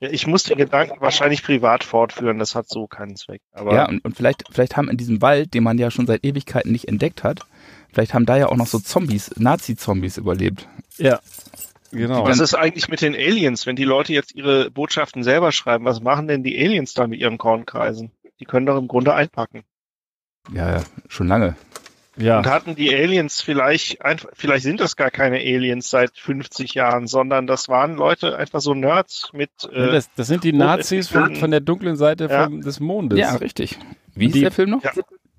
Ich 0.00 0.26
muss 0.26 0.42
den 0.42 0.58
Gedanken 0.58 1.00
wahrscheinlich 1.00 1.42
privat 1.42 1.84
fortführen, 1.84 2.38
das 2.38 2.54
hat 2.54 2.68
so 2.68 2.86
keinen 2.86 3.16
Zweck. 3.16 3.40
Aber 3.52 3.74
ja, 3.74 3.88
und, 3.88 4.04
und 4.04 4.16
vielleicht, 4.16 4.44
vielleicht 4.50 4.76
haben 4.76 4.90
in 4.90 4.96
diesem 4.96 5.22
Wald, 5.22 5.54
den 5.54 5.64
man 5.64 5.78
ja 5.78 5.90
schon 5.90 6.06
seit 6.06 6.24
Ewigkeiten 6.24 6.72
nicht 6.72 6.88
entdeckt 6.88 7.24
hat, 7.24 7.40
Vielleicht 7.94 8.12
haben 8.12 8.26
da 8.26 8.36
ja 8.36 8.48
auch 8.48 8.56
noch 8.56 8.66
so 8.66 8.80
Zombies, 8.80 9.30
Nazi-Zombies 9.36 10.16
überlebt. 10.16 10.68
Ja. 10.96 11.20
Genau. 11.92 12.26
Was 12.26 12.40
ist 12.40 12.54
eigentlich 12.54 12.88
mit 12.88 13.02
den 13.02 13.14
Aliens? 13.14 13.66
Wenn 13.66 13.76
die 13.76 13.84
Leute 13.84 14.12
jetzt 14.12 14.34
ihre 14.34 14.68
Botschaften 14.68 15.22
selber 15.22 15.52
schreiben, 15.52 15.84
was 15.84 16.00
machen 16.00 16.26
denn 16.26 16.42
die 16.42 16.58
Aliens 16.58 16.94
da 16.94 17.06
mit 17.06 17.20
ihren 17.20 17.38
Kornkreisen? 17.38 18.10
Die 18.40 18.46
können 18.46 18.66
doch 18.66 18.76
im 18.76 18.88
Grunde 18.88 19.14
einpacken. 19.14 19.62
Ja, 20.52 20.72
ja, 20.72 20.82
schon 21.06 21.28
lange. 21.28 21.54
Ja. 22.16 22.38
Und 22.38 22.46
hatten 22.46 22.74
die 22.74 22.92
Aliens 22.92 23.40
vielleicht, 23.40 24.04
einfach, 24.04 24.28
vielleicht 24.32 24.64
sind 24.64 24.80
das 24.80 24.96
gar 24.96 25.12
keine 25.12 25.36
Aliens 25.36 25.88
seit 25.88 26.18
50 26.18 26.74
Jahren, 26.74 27.06
sondern 27.06 27.46
das 27.46 27.68
waren 27.68 27.94
Leute, 27.94 28.36
einfach 28.36 28.60
so 28.60 28.74
Nerds 28.74 29.30
mit. 29.32 29.50
Äh, 29.72 29.92
das, 29.92 30.10
das 30.16 30.26
sind 30.26 30.42
die 30.42 30.52
Nazis 30.52 31.08
von, 31.08 31.36
von 31.36 31.52
der 31.52 31.60
dunklen 31.60 31.94
Seite 31.96 32.26
ja. 32.28 32.44
vom, 32.44 32.60
des 32.60 32.80
Mondes. 32.80 33.20
Ja, 33.20 33.36
richtig. 33.36 33.78
Wie 34.14 34.26
ist 34.26 34.34
die, 34.34 34.40
der 34.40 34.50
Film 34.50 34.70
noch? 34.70 34.82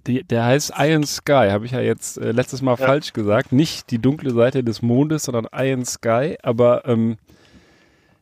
Die, 0.08 0.24
der 0.24 0.46
heißt 0.46 0.74
Iron 0.78 1.04
Sky, 1.04 1.48
habe 1.50 1.66
ich 1.66 1.72
ja 1.72 1.82
jetzt 1.82 2.18
äh, 2.18 2.32
letztes 2.32 2.62
Mal 2.62 2.78
ja. 2.80 2.86
falsch 2.86 3.14
gesagt. 3.14 3.52
Nicht 3.52 3.90
die 3.92 4.00
dunkle 4.00 4.32
Seite 4.32 4.64
des 4.64 4.82
Mondes, 4.82 5.24
sondern 5.24 5.48
Iron 5.54 5.84
Sky. 5.84 6.38
Aber 6.44 6.86
ähm, 6.86 7.18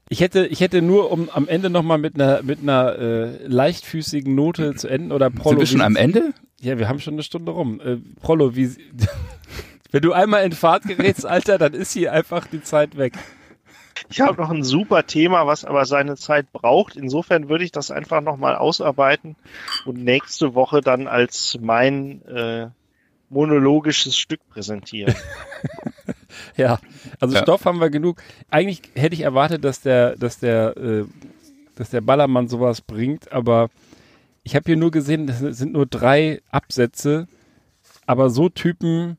ich 0.09 0.21
hätte, 0.21 0.45
ich 0.45 0.61
hätte 0.61 0.81
nur, 0.81 1.11
um 1.11 1.29
am 1.29 1.47
Ende 1.47 1.69
nochmal 1.69 1.97
mit 1.97 2.15
einer, 2.15 2.41
mit 2.43 2.59
einer 2.61 2.97
äh, 2.97 3.47
leichtfüßigen 3.47 4.33
Note 4.33 4.75
zu 4.75 4.87
enden 4.87 5.11
oder 5.11 5.29
Prolo. 5.29 5.51
Sind 5.51 5.59
wir 5.59 5.67
schon 5.67 5.81
am 5.81 5.95
Ende? 5.95 6.33
Ja, 6.61 6.77
wir 6.77 6.87
haben 6.87 6.99
schon 6.99 7.15
eine 7.15 7.23
Stunde 7.23 7.51
rum. 7.51 7.81
Äh, 7.81 7.97
Prolo, 8.21 8.55
wie, 8.55 8.69
wenn 9.91 10.01
du 10.01 10.13
einmal 10.13 10.45
in 10.45 10.53
Fahrt 10.53 10.83
gerätst, 10.83 11.25
Alter, 11.25 11.57
dann 11.57 11.73
ist 11.73 11.91
hier 11.93 12.13
einfach 12.13 12.47
die 12.47 12.61
Zeit 12.61 12.97
weg. 12.97 13.13
Ich 14.09 14.21
habe 14.21 14.41
noch 14.41 14.49
ein 14.49 14.63
super 14.63 15.05
Thema, 15.05 15.47
was 15.47 15.65
aber 15.65 15.85
seine 15.85 16.15
Zeit 16.15 16.51
braucht. 16.51 16.95
Insofern 16.95 17.49
würde 17.49 17.63
ich 17.63 17.71
das 17.71 17.91
einfach 17.91 18.21
nochmal 18.21 18.55
ausarbeiten 18.55 19.35
und 19.85 20.03
nächste 20.03 20.55
Woche 20.55 20.81
dann 20.81 21.07
als 21.07 21.57
mein 21.61 22.23
äh, 22.25 22.67
monologisches 23.29 24.17
Stück 24.17 24.47
präsentieren. 24.49 25.15
ja, 26.57 26.79
also 27.19 27.35
ja. 27.35 27.41
Stoff 27.41 27.65
haben 27.65 27.79
wir 27.79 27.89
genug. 27.89 28.21
Eigentlich 28.49 28.81
hätte 28.95 29.15
ich 29.15 29.21
erwartet, 29.21 29.63
dass 29.63 29.81
der, 29.81 30.15
dass 30.15 30.39
der, 30.39 30.77
äh, 30.77 31.05
dass 31.75 31.89
der 31.89 32.01
Ballermann 32.01 32.47
sowas 32.47 32.81
bringt, 32.81 33.31
aber 33.31 33.69
ich 34.43 34.55
habe 34.55 34.65
hier 34.65 34.77
nur 34.77 34.91
gesehen, 34.91 35.25
das 35.27 35.39
sind 35.39 35.73
nur 35.73 35.85
drei 35.85 36.41
Absätze, 36.51 37.27
aber 38.05 38.29
so 38.29 38.49
Typen 38.49 39.17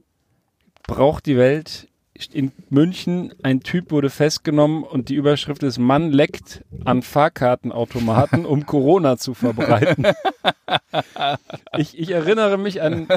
braucht 0.87 1.27
die 1.27 1.39
Welt 1.39 1.89
in 2.33 2.53
München, 2.71 3.35
ein 3.43 3.61
Typ 3.61 3.91
wurde 3.91 4.09
festgenommen 4.09 4.85
und 4.85 5.09
die 5.09 5.17
Überschrift 5.17 5.63
ist 5.65 5.79
Mann 5.79 6.13
leckt 6.13 6.65
an 6.85 7.03
Fahrkartenautomaten, 7.03 8.47
um 8.47 8.67
Corona 8.67 9.17
zu 9.17 9.35
verbreiten. 9.35 10.07
Ich, 11.77 11.99
ich 11.99 12.11
erinnere 12.13 12.57
mich 12.57 12.81
an, 12.81 13.09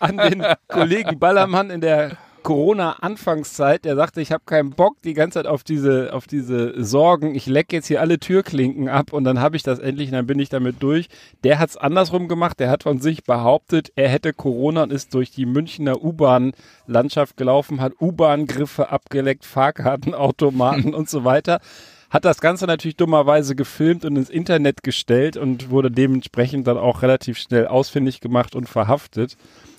an 0.00 0.16
den 0.16 0.44
Kollegen 0.66 1.18
Ballermann 1.18 1.70
in 1.70 1.80
der 1.80 2.16
Corona-Anfangszeit, 2.44 3.84
der 3.84 3.96
sagte, 3.96 4.20
ich 4.20 4.30
habe 4.30 4.44
keinen 4.46 4.70
Bock 4.70 5.02
die 5.02 5.14
ganze 5.14 5.40
Zeit 5.40 5.46
auf 5.46 5.64
diese, 5.64 6.12
auf 6.12 6.26
diese 6.26 6.84
Sorgen. 6.84 7.34
Ich 7.34 7.46
lecke 7.46 7.74
jetzt 7.74 7.88
hier 7.88 8.00
alle 8.00 8.20
Türklinken 8.20 8.88
ab 8.88 9.12
und 9.12 9.24
dann 9.24 9.40
habe 9.40 9.56
ich 9.56 9.64
das 9.64 9.80
endlich 9.80 10.10
und 10.10 10.14
dann 10.14 10.26
bin 10.26 10.38
ich 10.38 10.50
damit 10.50 10.82
durch. 10.82 11.08
Der 11.42 11.58
hat 11.58 11.70
es 11.70 11.76
andersrum 11.76 12.28
gemacht. 12.28 12.60
Der 12.60 12.70
hat 12.70 12.84
von 12.84 13.00
sich 13.00 13.24
behauptet, 13.24 13.92
er 13.96 14.10
hätte 14.10 14.32
Corona 14.32 14.84
und 14.84 14.92
ist 14.92 15.14
durch 15.14 15.30
die 15.30 15.46
Münchner 15.46 16.04
U-Bahn-Landschaft 16.04 17.36
gelaufen, 17.36 17.80
hat 17.80 17.94
U-Bahn-Griffe 18.00 18.90
abgeleckt, 18.90 19.44
Fahrkartenautomaten 19.46 20.94
und 20.94 21.08
so 21.08 21.24
weiter. 21.24 21.60
Hat 22.10 22.26
das 22.26 22.40
Ganze 22.40 22.66
natürlich 22.66 22.96
dummerweise 22.96 23.56
gefilmt 23.56 24.04
und 24.04 24.16
ins 24.16 24.30
Internet 24.30 24.82
gestellt 24.82 25.38
und 25.38 25.70
wurde 25.70 25.90
dementsprechend 25.90 26.66
dann 26.66 26.76
auch 26.76 27.00
relativ 27.00 27.38
schnell 27.38 27.66
ausfindig 27.66 28.20
gemacht 28.20 28.54
und 28.54 28.68
verhaftet. 28.68 29.36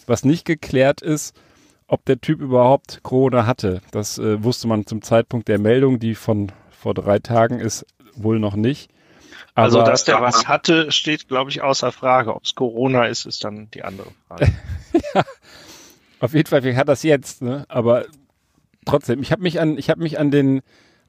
Was 0.08 0.26
nicht 0.26 0.46
geklärt 0.46 1.02
ist, 1.02 1.34
ob 1.88 2.06
der 2.06 2.20
Typ 2.20 2.42
überhaupt 2.42 3.02
Corona 3.04 3.46
hatte. 3.46 3.82
Das 3.92 4.18
äh, 4.18 4.44
wusste 4.44 4.68
man 4.68 4.86
zum 4.86 5.02
Zeitpunkt 5.02 5.48
der 5.48 5.60
Meldung, 5.60 6.00
die 6.00 6.16
von 6.16 6.52
vor 6.72 6.94
drei 6.94 7.20
Tagen 7.20 7.60
ist, 7.60 7.86
wohl 8.16 8.40
noch 8.40 8.56
nicht. 8.56 8.90
Also, 9.54 9.80
Aber, 9.80 9.90
also, 9.90 9.92
dass 9.92 10.04
der 10.04 10.22
was 10.22 10.48
hatte, 10.48 10.92
steht, 10.92 11.28
glaube 11.28 11.50
ich, 11.50 11.62
außer 11.62 11.92
Frage. 11.92 12.36
Ob 12.36 12.44
es 12.44 12.56
Corona 12.56 13.06
ist, 13.06 13.26
ist 13.26 13.44
dann 13.44 13.70
die 13.74 13.84
andere 13.84 14.10
Frage. 14.28 14.52
ja, 15.14 15.24
auf 16.20 16.34
jeden 16.34 16.48
Fall, 16.48 16.76
hat 16.76 16.90
das 16.90 17.04
jetzt, 17.04 17.42
ne? 17.42 17.66
Aber 17.70 18.06
trotzdem, 18.86 19.22
ich 19.22 19.32
habe 19.32 19.42
mich 19.42 19.60
an, 19.60 19.78
ich 19.78 19.90
habe 19.90 20.02
mich 20.02 20.20
an 20.20 20.32
den, 20.32 20.62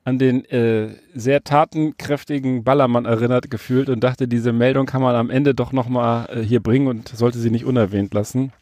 an 0.05 0.19
den 0.19 0.45
äh, 0.45 0.95
sehr 1.15 1.43
tatenkräftigen 1.43 2.63
Ballermann 2.63 3.05
erinnert 3.05 3.51
gefühlt 3.51 3.89
und 3.89 4.01
dachte, 4.01 4.29
diese 4.29 4.53
Meldung 4.53 4.87
kann 4.87 5.03
man 5.03 5.17
am 5.17 5.31
Ende 5.31 5.55
doch 5.55 5.73
nochmal 5.73 6.29
äh, 6.31 6.41
hier 6.43 6.61
bringen 6.61 6.87
und 6.87 7.09
sollte 7.09 7.39
sie 7.39 7.51
nicht 7.51 7.65
unerwähnt 7.65 8.15
lassen. 8.15 8.53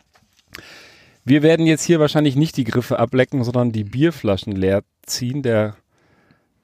Wir 1.24 1.42
werden 1.42 1.66
jetzt 1.66 1.84
hier 1.84 2.00
wahrscheinlich 2.00 2.36
nicht 2.36 2.56
die 2.56 2.64
Griffe 2.64 2.98
ablecken, 2.98 3.44
sondern 3.44 3.72
die 3.72 3.84
Bierflaschen 3.84 4.52
leer 4.52 4.82
ziehen. 5.02 5.42
Der 5.42 5.76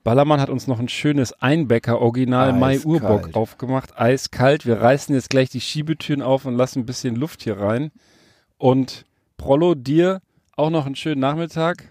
Ballermann 0.05 0.41
hat 0.41 0.51
uns 0.51 0.67
noch 0.67 0.79
ein 0.79 0.89
schönes 0.89 1.33
Einbecker 1.41 2.01
Original 2.01 2.53
Mai 2.53 2.79
Urbock 2.81 3.35
aufgemacht. 3.35 3.99
Eiskalt. 3.99 4.67
Wir 4.67 4.81
reißen 4.81 5.15
jetzt 5.15 5.31
gleich 5.31 5.49
die 5.49 5.63
Schiebetüren 5.63 6.21
auf 6.21 6.45
und 6.45 6.57
lassen 6.57 6.81
ein 6.81 6.87
bisschen 6.87 7.17
Luft 7.17 7.43
hier 7.43 7.59
rein. 7.59 7.91
Und 8.59 9.07
Prollo, 9.39 9.75
dir 9.75 10.21
auch 10.57 10.69
noch 10.69 10.85
einen 10.85 10.97
schönen 10.97 11.21
Nachmittag. 11.21 11.85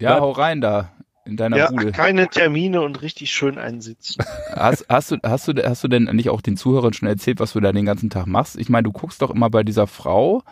Ja, 0.00 0.12
Bleib 0.12 0.20
hau 0.20 0.30
rein 0.30 0.60
da 0.60 0.92
in 1.24 1.36
deiner 1.36 1.56
ja, 1.56 1.70
Bude. 1.70 1.90
keine 1.90 2.28
Termine 2.28 2.82
und 2.82 3.02
richtig 3.02 3.32
schön 3.32 3.58
einsitzen. 3.58 4.24
Hast, 4.52 4.86
hast, 4.88 5.10
du, 5.10 5.16
hast, 5.24 5.48
du, 5.48 5.54
hast 5.68 5.82
du 5.84 5.88
denn 5.88 6.04
nicht 6.04 6.30
auch 6.30 6.40
den 6.40 6.56
Zuhörern 6.56 6.92
schon 6.92 7.08
erzählt, 7.08 7.40
was 7.40 7.52
du 7.52 7.60
da 7.60 7.72
den 7.72 7.84
ganzen 7.84 8.08
Tag 8.08 8.26
machst? 8.26 8.56
Ich 8.56 8.68
meine, 8.68 8.84
du 8.84 8.92
guckst 8.92 9.20
doch 9.20 9.30
immer 9.30 9.50
bei 9.50 9.64
dieser 9.64 9.86
Frau, 9.86 10.42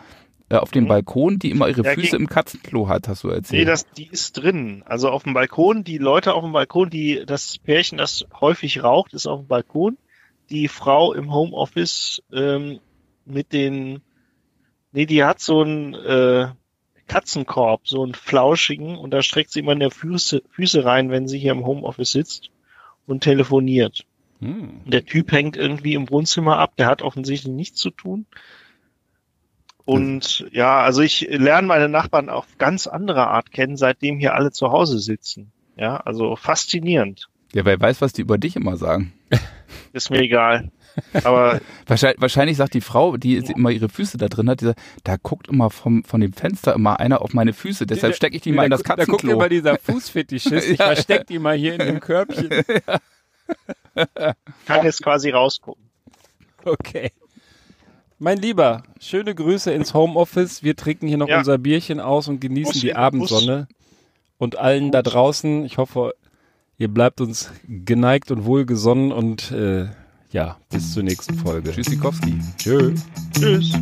äh, 0.49 0.55
auf 0.55 0.71
dem 0.71 0.85
mhm. 0.85 0.89
Balkon, 0.89 1.39
die 1.39 1.51
immer 1.51 1.67
ihre 1.67 1.83
ja, 1.83 1.93
Füße 1.93 2.15
im 2.15 2.27
Katzenklo 2.27 2.87
hat, 2.87 3.07
hast 3.07 3.23
du 3.23 3.29
erzählt. 3.29 3.59
Nee, 3.59 3.65
das, 3.65 3.89
die 3.91 4.07
ist 4.07 4.33
drin. 4.33 4.83
Also 4.85 5.09
auf 5.09 5.23
dem 5.23 5.33
Balkon, 5.33 5.83
die 5.83 5.97
Leute 5.97 6.33
auf 6.33 6.43
dem 6.43 6.53
Balkon, 6.53 6.89
die, 6.89 7.23
das 7.25 7.57
Pärchen, 7.57 7.97
das 7.97 8.25
häufig 8.39 8.83
raucht, 8.83 9.13
ist 9.13 9.27
auf 9.27 9.41
dem 9.41 9.47
Balkon. 9.47 9.97
Die 10.49 10.67
Frau 10.67 11.13
im 11.13 11.33
Homeoffice 11.33 12.21
ähm, 12.31 12.79
mit 13.25 13.53
den, 13.53 14.01
nee, 14.91 15.05
die 15.05 15.23
hat 15.23 15.39
so 15.39 15.63
ein, 15.63 15.95
äh, 15.95 16.47
Katzenkorb, 17.07 17.87
so 17.87 18.03
einen 18.03 18.15
flauschigen, 18.15 18.97
und 18.97 19.11
da 19.11 19.21
streckt 19.21 19.51
sie 19.51 19.59
immer 19.59 19.73
in 19.73 19.79
der 19.79 19.91
Füße, 19.91 20.43
Füße 20.49 20.85
rein, 20.85 21.11
wenn 21.11 21.27
sie 21.27 21.39
hier 21.39 21.51
im 21.51 21.65
Homeoffice 21.65 22.11
sitzt 22.11 22.49
und 23.05 23.23
telefoniert. 23.23 24.05
Hm. 24.39 24.81
Der 24.85 25.05
Typ 25.05 25.31
hängt 25.31 25.55
irgendwie 25.55 25.93
im 25.93 26.09
Wohnzimmer 26.09 26.57
ab, 26.57 26.75
der 26.77 26.87
hat 26.87 27.01
offensichtlich 27.01 27.53
nichts 27.53 27.79
zu 27.79 27.91
tun. 27.91 28.25
Und 29.85 30.47
ja, 30.51 30.81
also 30.81 31.01
ich 31.01 31.27
lerne 31.29 31.67
meine 31.67 31.89
Nachbarn 31.89 32.29
auf 32.29 32.45
ganz 32.57 32.87
andere 32.87 33.27
Art 33.27 33.51
kennen, 33.51 33.77
seitdem 33.77 34.17
hier 34.17 34.33
alle 34.33 34.51
zu 34.51 34.71
Hause 34.71 34.99
sitzen. 34.99 35.51
Ja, 35.77 35.97
also 35.97 36.35
faszinierend. 36.35 37.29
Ja, 37.53 37.65
wer 37.65 37.79
weiß, 37.79 38.01
was 38.01 38.11
die 38.13 38.21
über 38.21 38.37
dich 38.37 38.55
immer 38.55 38.77
sagen. 38.77 39.13
Ist 39.93 40.09
mir 40.09 40.21
egal. 40.21 40.71
Aber 41.23 41.59
Wahrscheinlich, 41.87 42.21
wahrscheinlich 42.21 42.57
sagt 42.57 42.73
die 42.73 42.81
Frau, 42.81 43.17
die 43.17 43.37
immer 43.37 43.69
ihre 43.69 43.89
Füße 43.89 44.17
da 44.17 44.27
drin 44.27 44.49
hat, 44.49 44.61
die 44.61 44.65
sagt, 44.65 44.79
da 45.03 45.17
guckt 45.21 45.47
immer 45.49 45.69
vom, 45.69 46.03
von 46.03 46.21
dem 46.21 46.33
Fenster 46.33 46.73
immer 46.73 46.99
einer 46.99 47.21
auf 47.21 47.33
meine 47.33 47.53
Füße, 47.53 47.85
deshalb 47.85 48.15
stecke 48.15 48.35
ich 48.35 48.41
die 48.41 48.53
mal 48.53 48.63
in 48.65 48.71
das 48.71 48.81
Da 48.81 48.95
guckt 48.95 49.07
Katzenklo. 49.07 49.33
immer 49.33 49.49
dieser 49.49 49.77
Fußfetischist, 49.77 50.69
ich 50.71 50.77
versteck 50.77 51.27
die 51.27 51.37
mal 51.39 51.55
hier 51.55 51.73
in 51.73 51.79
dem 51.79 51.99
Körbchen. 51.99 52.49
kann 54.65 54.83
jetzt 54.85 55.03
quasi 55.03 55.29
rausgucken. 55.29 55.83
Okay. 56.63 57.11
Mein 58.17 58.37
Lieber, 58.37 58.83
schöne 59.01 59.35
Grüße 59.35 59.71
ins 59.71 59.93
Homeoffice. 59.93 60.63
Wir 60.63 60.75
trinken 60.75 61.07
hier 61.07 61.17
noch 61.17 61.27
Ja. 61.27 61.39
unser 61.39 61.57
Bierchen 61.57 61.99
aus 61.99 62.27
und 62.27 62.39
genießen 62.39 62.73
Bussi, 62.73 62.87
die 62.87 62.95
Abendsonne. 62.95 63.67
Und 64.37 64.57
allen 64.57 64.91
da 64.91 65.01
draußen, 65.01 65.65
ich 65.65 65.77
hoffe, 65.77 66.13
ihr 66.77 66.87
bleibt 66.87 67.19
uns 67.21 67.51
geneigt 67.67 68.31
und 68.31 68.45
wohlgesonnen 68.45 69.11
und 69.11 69.51
äh, 69.51 69.87
ja, 70.31 70.57
bis 70.69 70.93
zur 70.93 71.03
nächsten 71.03 71.35
Folge. 71.35 71.71
Tschüssikowski. 71.71 72.39
Tschö. 72.57 72.93
Tschüss. 73.33 73.73